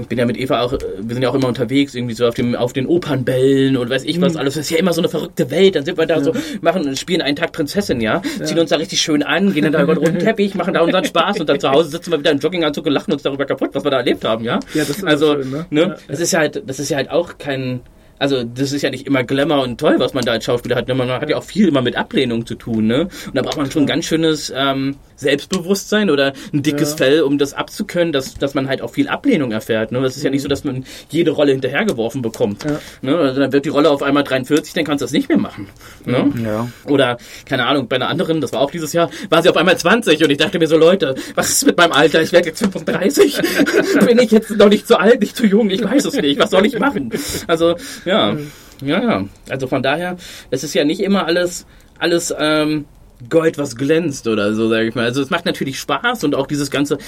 [0.00, 2.26] ich bin ja mit Eva auch, äh, wir sind ja auch immer unterwegs, irgendwie so
[2.26, 4.54] auf dem, auf den Opernbällen und weiß ich was alles.
[4.54, 5.76] Das ist ja immer so eine verrückte Welt.
[5.76, 9.00] Dann sind wir da so, machen, spielen einen Tag Prinzessin, ja, ziehen uns da richtig
[9.00, 11.60] schön an, gehen dann da über den roten Teppich, machen da unseren Spaß und dann
[11.60, 13.98] zu Hause sitzen wir wieder im Jogginganzug und lachen uns darüber kaputt, was wir da
[13.98, 14.60] erlebt haben, ja.
[14.74, 15.66] Ja, das ist also, schön, ne?
[15.70, 15.80] ne?
[15.80, 15.96] Ja.
[16.08, 17.80] Das ist ja halt, das ist ja halt auch kein,
[18.20, 20.86] also das ist ja nicht immer Glamour und toll, was man da als Schauspieler hat.
[20.86, 20.94] ne?
[20.94, 23.08] Man hat ja auch viel immer mit Ablehnung zu tun, ne?
[23.26, 26.96] Und da braucht man schon ein ganz schönes ähm, Selbstbewusstsein oder ein dickes Ja.
[26.96, 29.92] Fell, um das abzukönnen, dass, dass man halt auch viel Ablehnung erfährt.
[29.92, 30.00] Ne?
[30.02, 32.64] Das ist ja nicht so, dass man jede Rolle hinterhergeworfen bekommt.
[32.64, 32.78] Ja.
[33.02, 33.16] Ne?
[33.16, 35.68] Also dann wird die Rolle auf einmal 43, dann kannst du das nicht mehr machen.
[36.04, 36.32] Ne?
[36.44, 36.68] Ja.
[36.86, 39.76] Oder, keine Ahnung, bei einer anderen, das war auch dieses Jahr, war sie auf einmal
[39.76, 42.22] 20 und ich dachte mir so, Leute, was ist mit meinem Alter?
[42.22, 43.40] Ich werde jetzt 35.
[44.06, 45.70] Bin ich jetzt noch nicht zu alt, nicht zu jung?
[45.70, 46.38] Ich weiß es nicht.
[46.38, 47.10] Was soll ich machen?
[47.46, 48.09] Also, ja.
[48.10, 48.36] Ja,
[48.82, 49.24] ja.
[49.48, 50.16] Also von daher,
[50.50, 51.66] es ist ja nicht immer alles,
[51.98, 52.86] alles, ähm,
[53.28, 55.04] Gold, was glänzt oder so, sage ich mal.
[55.04, 56.98] Also es macht natürlich Spaß und auch dieses ganze,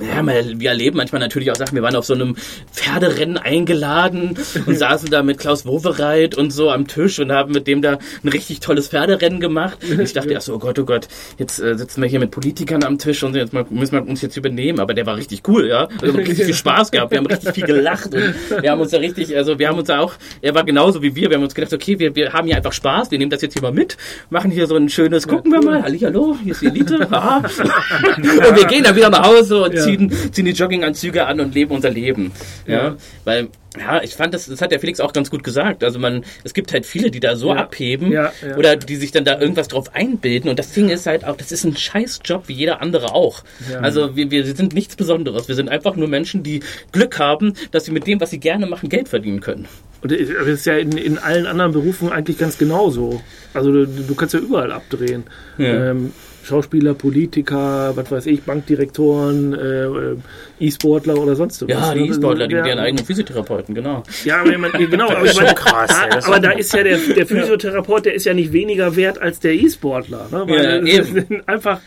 [0.00, 2.36] ja, mal- wir erleben manchmal natürlich auch Sachen, wir waren auf so einem
[2.72, 4.36] Pferderennen eingeladen
[4.66, 7.98] und saßen da mit Klaus Wowereit und so am Tisch und haben mit dem da
[8.24, 9.78] ein richtig tolles Pferderennen gemacht.
[9.90, 11.08] Und ich dachte erst so, oh Gott, oh Gott,
[11.38, 14.22] jetzt äh, sitzen wir hier mit Politikern am Tisch und jetzt mal, müssen wir uns
[14.22, 14.80] jetzt übernehmen.
[14.80, 15.88] Aber der war richtig cool, ja.
[16.00, 18.80] Also wir haben richtig viel Spaß gehabt, wir haben richtig viel gelacht und wir haben
[18.80, 21.36] uns da richtig, also wir haben uns da auch, er war genauso wie wir, wir
[21.36, 23.62] haben uns gedacht, okay, wir, wir haben hier einfach Spaß, wir nehmen das jetzt hier
[23.62, 23.96] mal mit,
[24.30, 27.36] machen hier so ein schönes, gucken wir mal, Halli, hallo, hier ist die Elite, haha.
[28.16, 29.82] und wir gehen dann wieder nach Hause und Ja.
[29.82, 32.32] ziehen, ziehen die Jogginganzüge an und leben unser Leben.
[32.66, 35.84] Ja, weil, ja, ich fand das, das hat der Felix auch ganz gut gesagt.
[35.84, 37.56] Also man, es gibt halt viele, die da so Ja.
[37.56, 38.56] abheben Ja, ja.
[38.56, 40.48] oder die sich dann da irgendwas drauf einbilden.
[40.48, 43.44] Und das Ding ist halt auch, das ist ein Scheißjob wie jeder andere auch.
[43.82, 45.48] Also wir, wir sind nichts Besonderes.
[45.48, 46.60] Wir sind einfach nur Menschen, die
[46.92, 49.66] Glück haben, dass sie mit dem, was sie gerne machen, Geld verdienen können.
[50.00, 53.20] Und das ist ja in, in allen anderen Berufen eigentlich ganz genauso.
[53.52, 55.24] Also du, du kannst ja überall abdrehen.
[55.58, 55.90] Ja.
[55.90, 56.12] Ähm,
[56.48, 60.16] Schauspieler, Politiker, was weiß ich, Bankdirektoren, äh, äh,
[60.60, 61.68] E-Sportler oder sonst was.
[61.68, 62.06] Ja, die ne?
[62.08, 64.02] E-Sportler, die mit ihren eigenen Physiotherapeuten, genau.
[64.24, 66.82] Ja, aber meine, genau, aber, meine, krass, ey, da, das ist aber da ist ja
[66.82, 70.28] der, der Physiotherapeut, der ist ja nicht weniger wert als der E-Sportler.
[70.30, 70.44] Ne?
[70.46, 71.42] Weil Ja, das eben.
[71.46, 71.80] einfach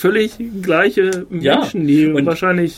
[0.00, 0.32] völlig
[0.62, 2.74] gleiche Ja, Menschen, die und- wahrscheinlich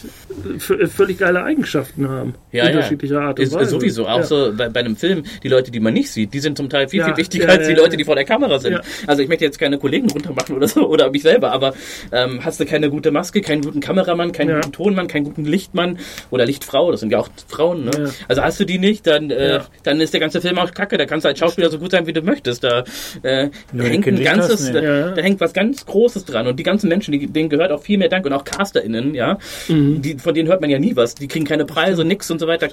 [0.58, 2.34] völlig geile Eigenschaften haben.
[2.50, 3.28] Ja, unterschiedlicher ja.
[3.28, 3.70] Art und ist, Weise.
[3.70, 4.22] Sowieso, auch ja.
[4.24, 6.88] so bei, bei einem Film, die Leute, die man nicht sieht, die sind zum Teil
[6.88, 7.96] viel, Ja, viel wichtiger ja, als die ja, Leute, ja.
[7.98, 8.72] die vor der Kamera sind.
[8.72, 8.80] Ja.
[9.06, 11.74] Also ich möchte jetzt keine Kollegen runtermachen oder so, oder mich selber, aber
[12.10, 14.56] ähm, hast du keine gute Maske, keinen guten Kameramann, keinen Ja.
[14.56, 15.98] guten Tonmann, keinen guten Lichtmann
[16.30, 17.90] oder Lichtfrau, das sind ja auch Frauen, ne?
[17.96, 18.10] Ja.
[18.28, 19.66] Also hast du die nicht, dann, äh, Ja.
[19.84, 22.06] dann ist der ganze Film auch kacke, da kannst du als Schauspieler so gut sein,
[22.06, 22.64] wie du möchtest.
[22.64, 22.84] Da
[23.22, 25.10] äh, Nur hängt ein ganzes, da, Ja.
[25.12, 27.98] da hängt was ganz Großes dran und die ganzen Menschen, die, denen gehört auch viel
[27.98, 31.28] mehr Dank und auch CasterInnen, ja, die, von denen hört man ja nie was, die
[31.28, 32.68] kriegen keine Preise, nix und so weiter.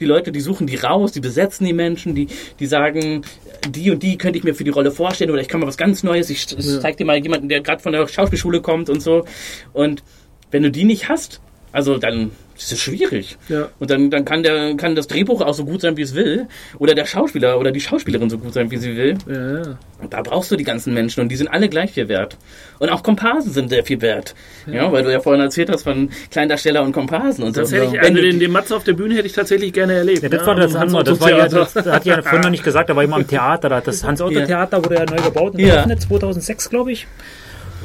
[0.00, 2.28] Die Leute, die suchen die raus, die besetzen die Menschen, die,
[2.58, 3.22] die sagen,
[3.68, 5.76] die und die könnte ich mir für die Rolle vorstellen oder ich kann mal was
[5.76, 6.80] ganz Neues, ich Ja.
[6.80, 9.24] zeig dir mal jemanden, der gerade von der Schauspielschule kommt und so.
[9.72, 10.02] Und
[10.50, 11.40] wenn du die nicht hast,
[11.72, 12.30] also dann
[12.62, 13.36] ist es schwierig.
[13.48, 13.68] Ja.
[13.78, 16.46] Und dann, dann kann, der, kann das Drehbuch auch so gut sein, wie es will.
[16.78, 19.16] Oder der Schauspieler oder die Schauspielerin so gut sein, wie sie will.
[19.26, 19.78] Ja, ja.
[20.00, 22.36] Und da brauchst du die ganzen Menschen und die sind alle gleich viel wert.
[22.78, 24.34] Und auch Komparsen sind sehr viel wert.
[24.66, 27.76] Ja, weil du ja vorhin erzählt hast von Kleindarsteller und Komparsen und Das so.
[27.76, 30.22] hätte ich, Wenn also den, den Matze auf der Bühne hätte ich tatsächlich gerne erlebt.
[30.22, 31.04] Ja, das war das andere.
[31.04, 33.26] Das war ja, das, das hat ja vorhin noch nicht gesagt, da war immer am
[33.26, 33.68] Theater.
[33.68, 33.80] Da.
[33.80, 35.74] Das Hans-Otto-Theater wurde ja neu gebaut und Ja.
[35.76, 37.06] geöffnet, 2006, glaube ich.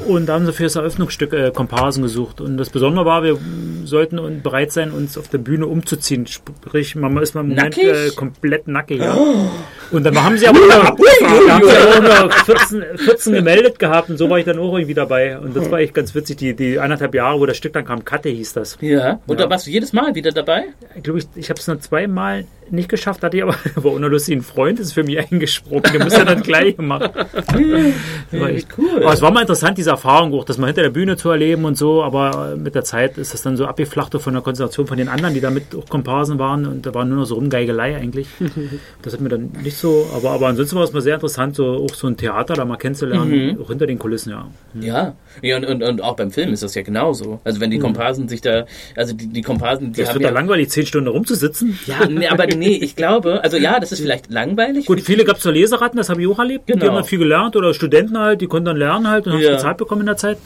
[0.06, 2.40] Und da haben sie für das Eröffnungsstück äh, Komparsen gesucht.
[2.40, 3.38] Und das Besondere war, wir
[3.84, 6.26] sollten bereit sein, uns auf der Bühne umzuziehen.
[6.26, 9.00] Sprich, man ist mal im Moment äh, komplett nackig.
[9.00, 9.16] Ja.
[9.90, 10.96] Und dann haben sie aber nur, haben
[11.64, 15.38] sie aber nur 14, 14 gemeldet gehabt und so war ich dann auch irgendwie dabei.
[15.38, 16.36] Und das war echt ganz witzig.
[16.38, 18.76] Die, die anderthalb Jahre, wo das Stück dann kam, Katte hieß das.
[18.80, 19.20] Ja.
[19.26, 19.44] Und Ja.
[19.46, 20.64] da warst du jedes Mal wieder dabei?
[20.96, 24.08] Ich glaube, ich, ich habe es nur zweimal nicht geschafft, hatte ich aber, war ohne
[24.08, 25.84] lustigen Freund, ist für mich eingesprungen.
[25.92, 27.10] Der muss ja das gleiche machen.
[27.14, 29.02] Das war echt cool.
[29.02, 31.64] Aber es war mal interessant, diese Erfahrung auch, das mal hinter der Bühne zu erleben
[31.64, 34.96] und so, aber mit der Zeit ist das dann so abgeflacht von der Konzentration von
[34.98, 37.96] den anderen, die da mit auch Komparsen waren und da war nur noch so Rumgeigelei
[37.96, 38.28] eigentlich.
[39.02, 41.86] Das hat mir dann nicht so, aber, aber ansonsten war es mal sehr interessant, so
[41.88, 44.48] auch so ein Theater da mal kennenzulernen, auch hinter den Kulissen, ja.
[44.80, 45.14] Ja.
[45.40, 47.40] Ja, und, und, und auch beim Film ist das ja genauso.
[47.44, 48.66] Also wenn die Komparsen sich da,
[48.96, 51.78] also die, die Komparsen, die Es haben wird ja ja, langweilig, zehn Stunden rumzusitzen.
[51.86, 54.86] ja, nee, aber nee, ich glaube, also ja, das ist vielleicht langweilig.
[54.86, 56.68] Gut, viele gab es so Leseratten, das habe ich auch erlebt.
[56.68, 56.86] Die Genau.
[56.86, 59.52] haben dann viel gelernt oder Studenten halt, die konnten dann lernen halt und haben Ja.
[59.52, 60.38] bezahlt bekommen in der Zeit.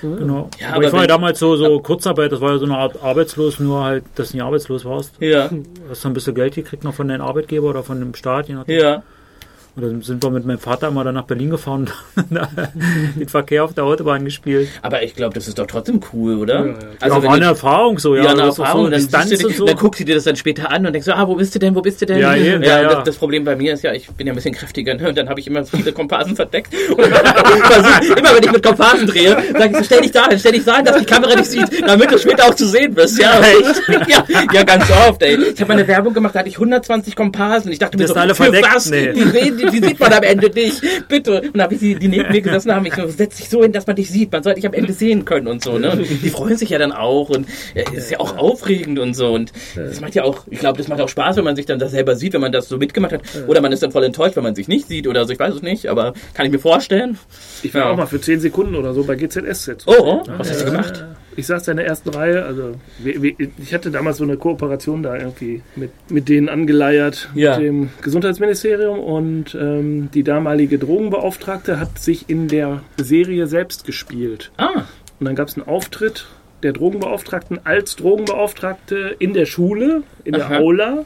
[0.00, 0.48] Genau.
[0.60, 2.76] Ja, aber, aber ich war ja damals so, so Kurzarbeit, das war ja so eine
[2.78, 5.14] Art arbeitslos, nur halt, dass du nicht arbeitslos warst.
[5.20, 5.50] Ja,
[5.90, 8.54] Hast du ein bisschen Geld gekriegt noch von deinem Arbeitgeber oder von dem Staat, je
[8.54, 8.78] nachdem.
[8.80, 9.02] ja.
[9.78, 12.26] Und dann sind wir mit meinem Vater dann nach Berlin gefahren und
[13.16, 14.68] den Verkehr auf der Autobahn gespielt.
[14.82, 16.66] Aber ich glaube, das ist doch trotzdem cool, oder?
[16.66, 16.74] Ja, ja.
[16.98, 18.24] Also ja, war du- eine Erfahrung so, ja.
[18.24, 18.86] Ja, eine Erfahrung.
[18.86, 19.66] so Distanz du, und so.
[19.66, 21.60] dann guckst du dir das dann später an und denkst so, ah, wo bist du
[21.60, 22.18] denn, wo bist du denn?
[22.18, 22.94] Ja, eben, ja, ja.
[22.96, 25.10] Das, das Problem bei mir ist ja, ich bin ja ein bisschen kräftiger ne?
[25.10, 26.74] und dann habe ich immer viele Komparsen verdeckt.
[26.88, 30.38] Und versuch, immer wenn ich mit Komparsen drehe, sage ich so, stell dich da hin,
[30.40, 32.94] stell dich da hin, dass die Kamera dich sieht, damit du später auch zu sehen
[32.94, 33.16] bist.
[33.20, 34.08] Ja, echt?
[34.08, 35.36] ja, ja, ganz oft, ey.
[35.54, 37.70] Ich habe mal eine Werbung gemacht, da hatte ich 10020 Komparsen.
[37.70, 38.68] Ich dachte mir Das so, sind alle für verdeckt?
[38.74, 38.90] was?
[38.90, 39.12] Nee.
[39.12, 40.82] Die, sehen, die, die sieht man am Ende nicht.
[41.08, 41.40] Bitte.
[41.42, 43.62] Und dann habe ich sie, die neben mir gesessen haben, ich so, setz dich so
[43.62, 44.32] hin, dass man dich sieht.
[44.32, 45.78] Man soll dich am Ende sehen können und so.
[45.78, 45.92] Ne?
[45.92, 49.32] Und die freuen sich ja dann auch und ja, ist ja auch aufregend und so.
[49.32, 51.78] Und das macht ja auch, ich glaube, das macht auch Spaß, wenn man sich dann
[51.78, 53.22] das selber sieht, wenn man das so mitgemacht hat.
[53.46, 55.32] Oder man ist dann voll enttäuscht, wenn man sich nicht sieht oder so.
[55.32, 57.18] Ich weiß es nicht, aber kann ich mir vorstellen.
[57.62, 57.90] Ich war Ja.
[57.90, 59.84] auch mal für 10 Sekunden oder so bei GZSZ.
[59.86, 61.04] Oh, oh was hast du gemacht?
[61.38, 62.72] Ich saß da in der ersten Reihe, also
[63.58, 67.56] ich hatte damals so eine Kooperation da irgendwie mit, mit denen angeleiert, Ja.
[67.56, 74.50] mit dem Gesundheitsministerium und ähm, die damalige Drogenbeauftragte hat sich in der Serie selbst gespielt.
[74.56, 74.82] Ah,
[75.20, 76.26] Und dann gab es einen Auftritt
[76.64, 80.58] der Drogenbeauftragten als Drogenbeauftragte in der Schule, in der Aha.
[80.58, 81.04] Aula.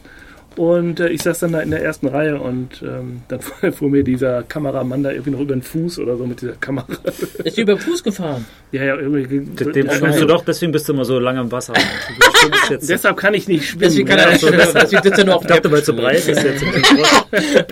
[0.57, 3.41] Und äh, ich saß dann da in der ersten Reihe und ähm, dann
[3.73, 6.87] fuhr mir dieser Kameramann da irgendwie noch über den Fuß oder so mit dieser Kamera.
[7.45, 8.45] ist die über den Fuß gefahren?
[8.73, 9.41] ja, ja, irgendwie.
[9.41, 11.75] Dem Ja, schwimmst du doch, deswegen bist du immer so lange im Wasser.
[12.71, 12.89] Jetzt.
[12.89, 13.83] Deshalb kann ich nicht schwimmen.
[13.83, 14.31] Deswegen kann er ja.
[14.33, 14.61] nicht schwimmen.
[14.75, 16.65] Deswegen sitzt er nur auf Ich dachte, weil es so breit ist jetzt.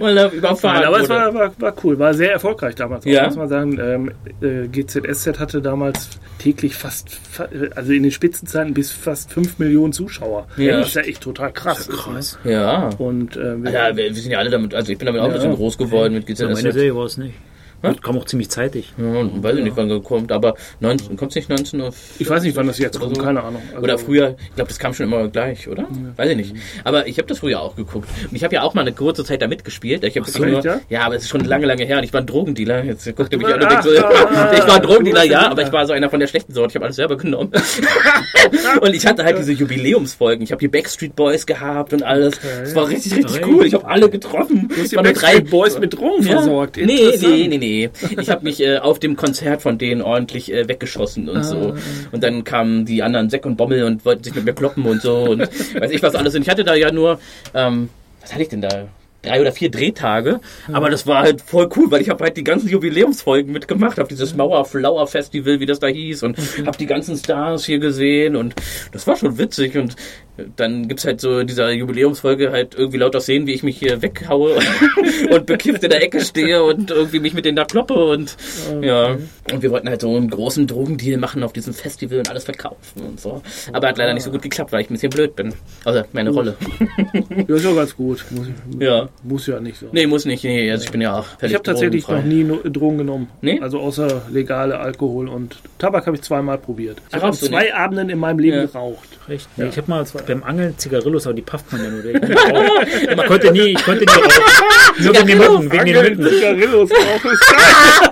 [0.00, 3.04] Weil er überfahren aber es war, war, war cool, war sehr erfolgreich damals.
[3.04, 3.26] Ja.
[3.26, 6.08] Muss man sagen, ähm, äh, GZSZ hatte damals
[6.38, 10.46] täglich fast, fa- also in den Spitzenzeiten bis fast 5 Millionen Zuschauer.
[10.56, 10.78] Ja.
[10.78, 11.88] Das ist ja echt total krass.
[11.88, 12.50] Ist, ne?
[12.72, 12.90] Ja.
[12.98, 15.26] Und äh, wir, Ja, wir, wir sind ja alle damit, also ich bin damit auch
[15.26, 15.36] ein Ja.
[15.36, 16.72] bisschen groß geworden mit So, meine GZSZ.
[16.74, 17.34] Serie war es nicht.
[17.82, 17.94] Hm?
[17.94, 18.92] Das kam auch ziemlich zeitig.
[18.98, 21.90] Ja, weiß ich nicht, wann er kommt, aber 19, kommt es nicht 19 Uhr?
[22.18, 23.22] ich weiß nicht, wann das jetzt kommt, so.
[23.22, 23.62] keine Ahnung.
[23.70, 25.86] Also, Oder früher, ich glaube, das kam schon immer gleich, oder?
[26.16, 26.54] Weiß ich nicht.
[26.84, 28.08] Aber ich habe das früher auch geguckt.
[28.28, 30.04] Und ich habe ja auch mal eine kurze Zeit da mitgespielt.
[30.04, 30.80] Ich so, echt, ja?
[30.88, 32.84] ja, aber es ist schon lange, lange her und ich war ein Drogendealer.
[32.84, 35.72] Jetzt guckt ihr mich an und denkt so, ich war ein Drogendealer, ja, aber ich
[35.72, 36.72] war so einer von der schlechten Sorte.
[36.72, 37.52] Ich habe alles selber genommen.
[38.80, 40.44] und ich hatte halt diese Jubiläumsfolgen.
[40.44, 42.40] Ich habe hier Backstreet Boys gehabt und alles.
[42.62, 43.66] Es war richtig, richtig cool.
[43.66, 44.68] Ich habe alle getroffen.
[44.68, 46.32] Du hast die nur Backstreet Boys mit Drogen ja.
[46.32, 46.76] versorgt.
[46.76, 47.32] Nee, Interessant.
[47.32, 47.90] nee, nee, nee.
[48.20, 51.42] Ich habe mich äh, auf dem Konzert von denen ordentlich äh, weggeschossen und Ah.
[51.42, 51.74] so.
[52.12, 55.00] Und dann kamen die anderen Säck und Bommel und wollten sich mit mir kloppen und
[55.02, 56.34] so und weiß ich was alles.
[56.34, 57.18] Und ich hatte da ja nur,
[57.54, 57.88] ähm,
[58.20, 58.88] was hatte ich denn da?
[59.22, 60.40] Drei oder vier Drehtage,
[60.72, 64.08] aber das war halt voll cool, weil ich habe halt die ganzen Jubiläumsfolgen mitgemacht, habe
[64.08, 68.34] dieses Mauer Flower Festival, wie das da hieß, und habe die ganzen Stars hier gesehen
[68.34, 68.54] und
[68.92, 69.76] das war schon witzig.
[69.76, 69.94] Und
[70.56, 74.00] dann gibt's halt so in dieser Jubiläumsfolge halt irgendwie lauter Szenen, wie ich mich hier
[74.00, 74.58] weghaue
[75.30, 78.36] und bekifft in der Ecke stehe und irgendwie mich mit denen da kloppe und
[78.80, 79.18] ja.
[79.52, 83.02] Und wir wollten halt so einen großen Drogendeal machen auf diesem Festival und alles verkaufen
[83.06, 83.42] und so.
[83.72, 85.52] Aber hat leider nicht so gut geklappt, weil ich ein bisschen blöd bin.
[85.84, 86.56] Also meine Rolle.
[87.48, 88.24] Ja, ist ja ganz gut.
[88.30, 88.46] Muss,
[88.78, 89.08] Ja.
[89.22, 89.86] Muss ja nicht so.
[89.92, 90.44] Nee, muss nicht.
[90.44, 93.28] Nee, also ich bin ja auch Ich habe tatsächlich noch nie no Drogen genommen.
[93.42, 93.60] Nee?
[93.60, 96.98] Also außer legale Alkohol und Tabak habe ich zweimal probiert.
[97.08, 98.64] Ich habe du zwei Abenden in meinem Leben Ja.
[98.66, 99.08] geraucht.
[99.28, 99.48] Echt?
[99.56, 102.04] Nee, Ich habe mal beim Angeln Zigarillos, aber die pafft man ja nur.
[102.04, 105.04] Ich konnte nie, ich konnte nie rauchen.
[105.04, 106.24] Nur wegen den Mücken, wegen den Mücken.
[106.34, 108.10] Zigarillos rauchen ist geil.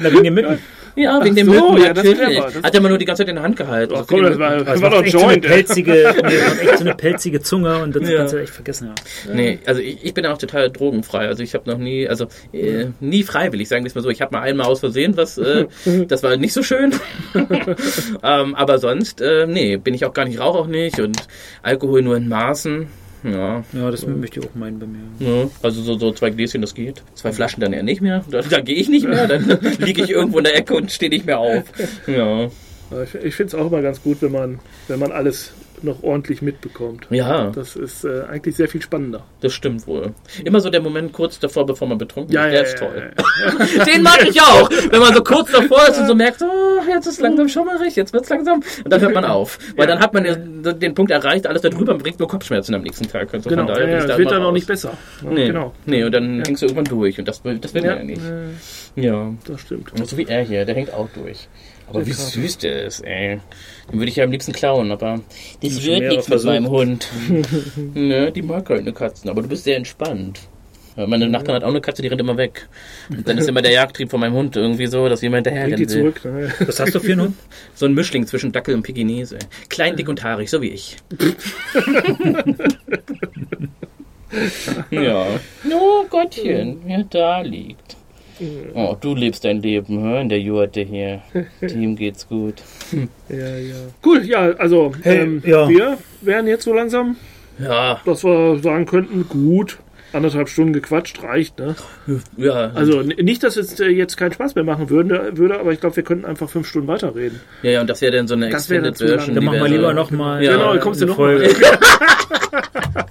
[0.00, 0.58] Na, wegen den Mücken.
[0.96, 2.18] Ja, wegen dem so, Mücken, ja, natürlich.
[2.18, 2.50] clever.
[2.54, 3.92] Das- Hat er mal nur die ganze Zeit in der Hand gehalten.
[3.94, 6.84] Ach Also die das war, das war doch echt so eine pelzige, nee, echt so
[6.84, 8.16] eine pelzige Zunge und das Ja.
[8.18, 8.92] kannst du echt vergessen.
[9.26, 9.34] Ja.
[9.34, 11.26] Nee, also ich, ich bin auch total drogenfrei.
[11.28, 14.08] Also ich habe noch nie, also äh, nie freiwillig, sagen wir es mal so.
[14.10, 15.66] Ich habe mal einmal aus Versehen was, äh,
[16.08, 16.94] das war nicht so schön.
[18.22, 21.18] ähm, aber sonst, äh, nee, bin ich auch gar nicht, rauche auch nicht und
[21.62, 22.86] Alkohol nur in Maßen.
[23.30, 23.64] Ja.
[23.72, 25.00] Ja, das möchte ich auch meinen bei mir.
[25.18, 25.50] ja.
[25.62, 27.02] Also so, so zwei Gläschen, das geht.
[27.14, 28.24] Zwei Flaschen dann eher nicht mehr.
[28.30, 29.26] Da, da gehe ich nicht mehr.
[29.26, 31.64] Dann liege ich irgendwo in der Ecke und stehe nicht mehr auf.
[32.06, 32.44] Ja.
[33.02, 36.42] Ich, ich finde es auch immer ganz gut, wenn man, wenn man alles noch ordentlich
[36.42, 37.06] mitbekommt.
[37.10, 39.24] Ja, Das ist äh, eigentlich sehr viel spannender.
[39.40, 40.12] das stimmt wohl.
[40.44, 43.12] Immer so der Moment kurz davor, bevor man betrunken ist, der ist toll.
[43.16, 43.84] ja.
[43.84, 44.70] Den mag ich auch.
[44.90, 48.12] Wenn man so kurz davor ist und so merkt, oh, jetzt ist langsam schummerig, jetzt
[48.12, 48.62] wird's langsam.
[48.84, 49.58] Und dann hört man auf.
[49.76, 53.06] Weil dann hat man den, den Punkt erreicht, alles darüber bringt nur Kopfschmerzen am nächsten
[53.08, 53.32] Tag.
[53.34, 54.96] Also Genau, von daher ja, ja, da das wird dann auch nicht besser.
[55.22, 55.72] Ja, Nee, Genau.
[55.84, 57.18] nee, und dann hängst du irgendwann durch.
[57.18, 58.22] Und das, will- das will man ja nicht.
[58.96, 59.32] Ja.
[59.46, 59.92] das stimmt.
[60.04, 61.48] So wie er hier, der hängt auch durch.
[61.88, 63.40] Aber wie süß der ist, ey.
[63.90, 65.20] Den würde ich ja am liebsten klauen, aber
[65.62, 66.52] das wird nichts mit versucht.
[66.52, 67.08] meinem Hund.
[67.94, 70.40] ne, die mag keine Katzen, aber du bist sehr entspannt.
[70.96, 72.68] Meine Nachbarin hat auch eine Katze, die rennt immer weg.
[73.10, 75.86] Und dann ist immer der Jagdtrieb von meinem Hund irgendwie so, dass jemand hinterher will.
[75.86, 76.24] zurück.
[76.24, 76.50] Ne?
[76.60, 77.36] Was hast du für einen Hund?
[77.74, 79.38] So ein Mischling zwischen Dackel und Pekinese.
[79.68, 80.96] Klein, dick und haarig, so wie ich.
[84.90, 85.26] ja.
[85.70, 87.96] Oh Gottchen, wer da liegt.
[88.74, 91.22] Oh, du lebst dein Leben, hä, in der Jurte hier.
[91.66, 92.62] Team geht's gut.
[93.28, 93.74] Ja, ja.
[94.04, 95.68] Cool, ja, also Hey, ähm, ja.
[95.68, 97.16] wir wären jetzt so langsam,
[97.58, 99.78] Ja, dass wir sagen könnten, gut,
[100.12, 101.58] anderthalb Stunden gequatscht reicht.
[101.58, 101.74] Ne?
[102.36, 102.70] ja.
[102.74, 105.96] Also nicht, dass es äh, jetzt keinen Spaß mehr machen würde, würde aber ich glaube,
[105.96, 107.40] wir könnten einfach fünf Stunden weiterreden.
[107.62, 109.16] Ja, ja, und das wäre dann so eine Das wäre Extended.
[109.18, 109.34] Version.
[109.34, 110.52] Dann machen wir lieber so- nochmal Ja.
[110.52, 111.48] Genau, kommst du noch Folge.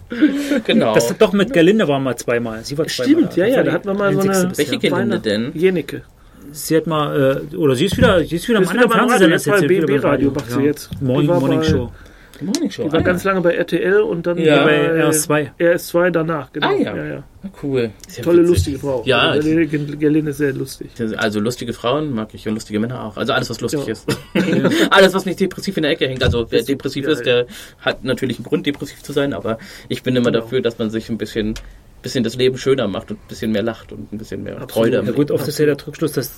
[0.65, 0.93] Genau.
[0.93, 2.63] Das doch mit Gerlinde waren wir zweimal.
[2.63, 4.51] Sie war zweimal Stimmt, ja, ja, war da hatten wir mal so eine-.
[4.57, 5.51] Welche Gelinde denn?
[5.53, 6.03] Jenicke.
[6.51, 9.01] Sie hat mal, äh, oder sie ist wieder, sie ist wieder am Das ist wieder
[9.01, 9.71] anderen Fernsehsender.
[9.73, 10.89] jetzt BB-Radio macht sie jetzt.
[10.99, 11.75] Die Morning, war Morning bei- Show.
[11.77, 12.04] Morning Show.
[12.39, 14.63] Die war ah, ganz lange bei RTL und dann Ja.
[14.63, 15.49] Bei RS2.
[15.59, 16.67] RS2 danach, genau.
[16.67, 16.95] Ah, ja.
[16.95, 17.05] ja, ja.
[17.15, 17.23] ja.
[17.61, 17.91] Cool.
[18.23, 18.49] Tolle, witzig.
[18.49, 19.03] lustige Frau.
[19.05, 20.89] Ja, Also, Gerlinde ist sehr lustig.
[21.17, 23.17] Also lustige Frauen mag ich und lustige Männer auch.
[23.17, 23.91] Also alles, was lustig Ja.
[23.93, 24.07] ist.
[24.91, 26.23] alles, was nicht depressiv in der Ecke hängt.
[26.23, 27.45] Also wer depressiv ja, ist, der
[27.79, 29.57] hat natürlich einen Grund, depressiv zu sein, aber
[29.89, 30.41] ich bin immer Genau.
[30.43, 31.53] dafür, dass man sich ein bisschen,
[32.01, 34.71] bisschen das Leben schöner macht und ein bisschen mehr lacht und ein bisschen mehr Absolut.
[34.71, 36.31] Freude Ja gut, oft ist ja der Rückschluss, dass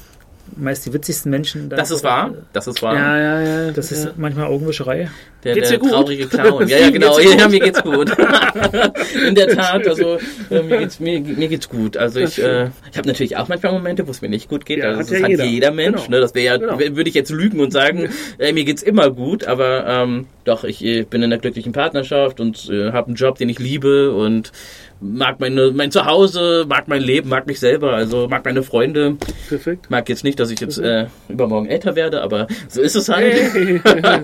[0.56, 1.70] meist die witzigsten Menschen...
[1.70, 2.34] Das ist wahr.
[2.54, 2.96] Das ist wahr.
[2.96, 3.72] Ja, ja, ja.
[3.72, 4.12] Das ist ja.
[4.16, 5.10] manchmal Augenwischerei.
[5.44, 5.92] Der, Geht's der dir gut?
[5.92, 6.68] traurige Clown.
[6.68, 7.20] Ja, ja, genau.
[7.20, 8.10] Ja, mir geht's gut.
[9.28, 10.18] In der Tat, also
[10.50, 11.96] äh, mir, geht's, mir, mir geht's gut.
[11.98, 14.80] Also ich, äh, ich habe natürlich auch manchmal Momente, wo es mir nicht gut geht.
[14.80, 15.46] Ja, also hat das ja hat jeder.
[15.46, 16.06] jeder, Mensch.
[16.06, 16.18] Genau.
[16.18, 16.22] Ne?
[16.22, 16.80] Das wäre ja, Genau.
[16.80, 18.10] würde ich jetzt lügen und sagen,
[18.40, 19.46] äh, mir geht's immer gut.
[19.46, 23.38] Aber ähm, doch, ich äh, bin in einer glücklichen Partnerschaft und äh, habe einen Job,
[23.38, 24.52] den ich liebe und
[25.00, 29.18] mag meine, mein Zuhause, mag mein Leben, mag mich selber, also mag meine Freunde.
[29.48, 29.90] Perfekt.
[29.90, 33.34] Mag jetzt nicht, dass ich jetzt äh, übermorgen älter werde, aber so ist es halt.
[33.54, 33.82] Hey.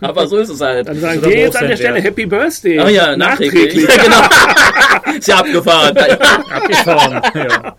[0.00, 0.88] aber so ist es halt.
[0.88, 2.04] Dann sagen wir jetzt an der Stelle ja.
[2.04, 2.80] Happy Birthday.
[2.80, 3.88] Oh ja, nachträglich.
[3.88, 5.12] Ja, genau.
[5.18, 5.96] Ist ja abgefahren.
[6.50, 7.22] Abgefahren.
[7.34, 7.74] ja.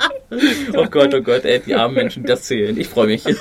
[0.75, 2.77] Oh Gott, oh Gott, ey, die armen Menschen, die das zählen.
[2.79, 3.23] Ich freue mich.
[3.25, 3.35] Ja,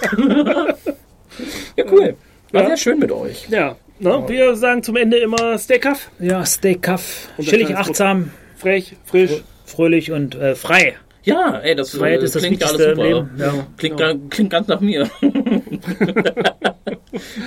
[1.91, 2.17] cool.
[2.53, 2.69] War Ja.
[2.69, 3.49] sehr schön mit euch.
[3.49, 4.25] Ja, ne?
[4.27, 6.11] wir sagen zum Ende immer Stay Cuff.
[6.19, 7.29] ja, stay cuff.
[7.41, 8.31] Chillig, achtsam,
[8.63, 9.43] Frech, frisch.
[9.67, 10.95] fröhlich und äh, frei.
[11.25, 13.09] Ja, ey, das, Freiheit äh, ist das klingt ja Wichtigste alles super.
[13.09, 13.31] Leben.
[13.39, 13.67] Ja.
[13.77, 15.07] Klingt, ga- klingt ganz nach mir.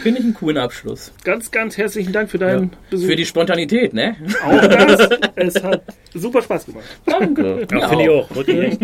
[0.04, 1.12] Finde ich einen coolen Abschluss.
[1.26, 3.08] Ganz, ganz herzlichen Dank für deinen Besuch.
[3.08, 4.16] Für die Spontanität, ne?
[4.46, 5.10] auch das.
[5.36, 5.82] Es hat
[6.14, 6.86] super Spaß gemacht.
[7.06, 7.68] Danke.
[7.72, 8.34] Ja, finde ich auch.
[8.36, 8.80] Wirklich echt.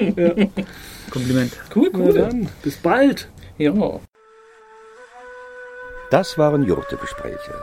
[1.09, 1.53] Kompliment.
[1.73, 2.13] Cool, Na cool.
[2.13, 3.29] dann, bis bald.
[3.57, 3.73] Ja.
[6.09, 7.53] Das waren Jurte-Gespräche.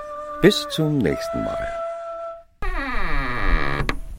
[0.40, 1.68] Bis zum nächsten Mal.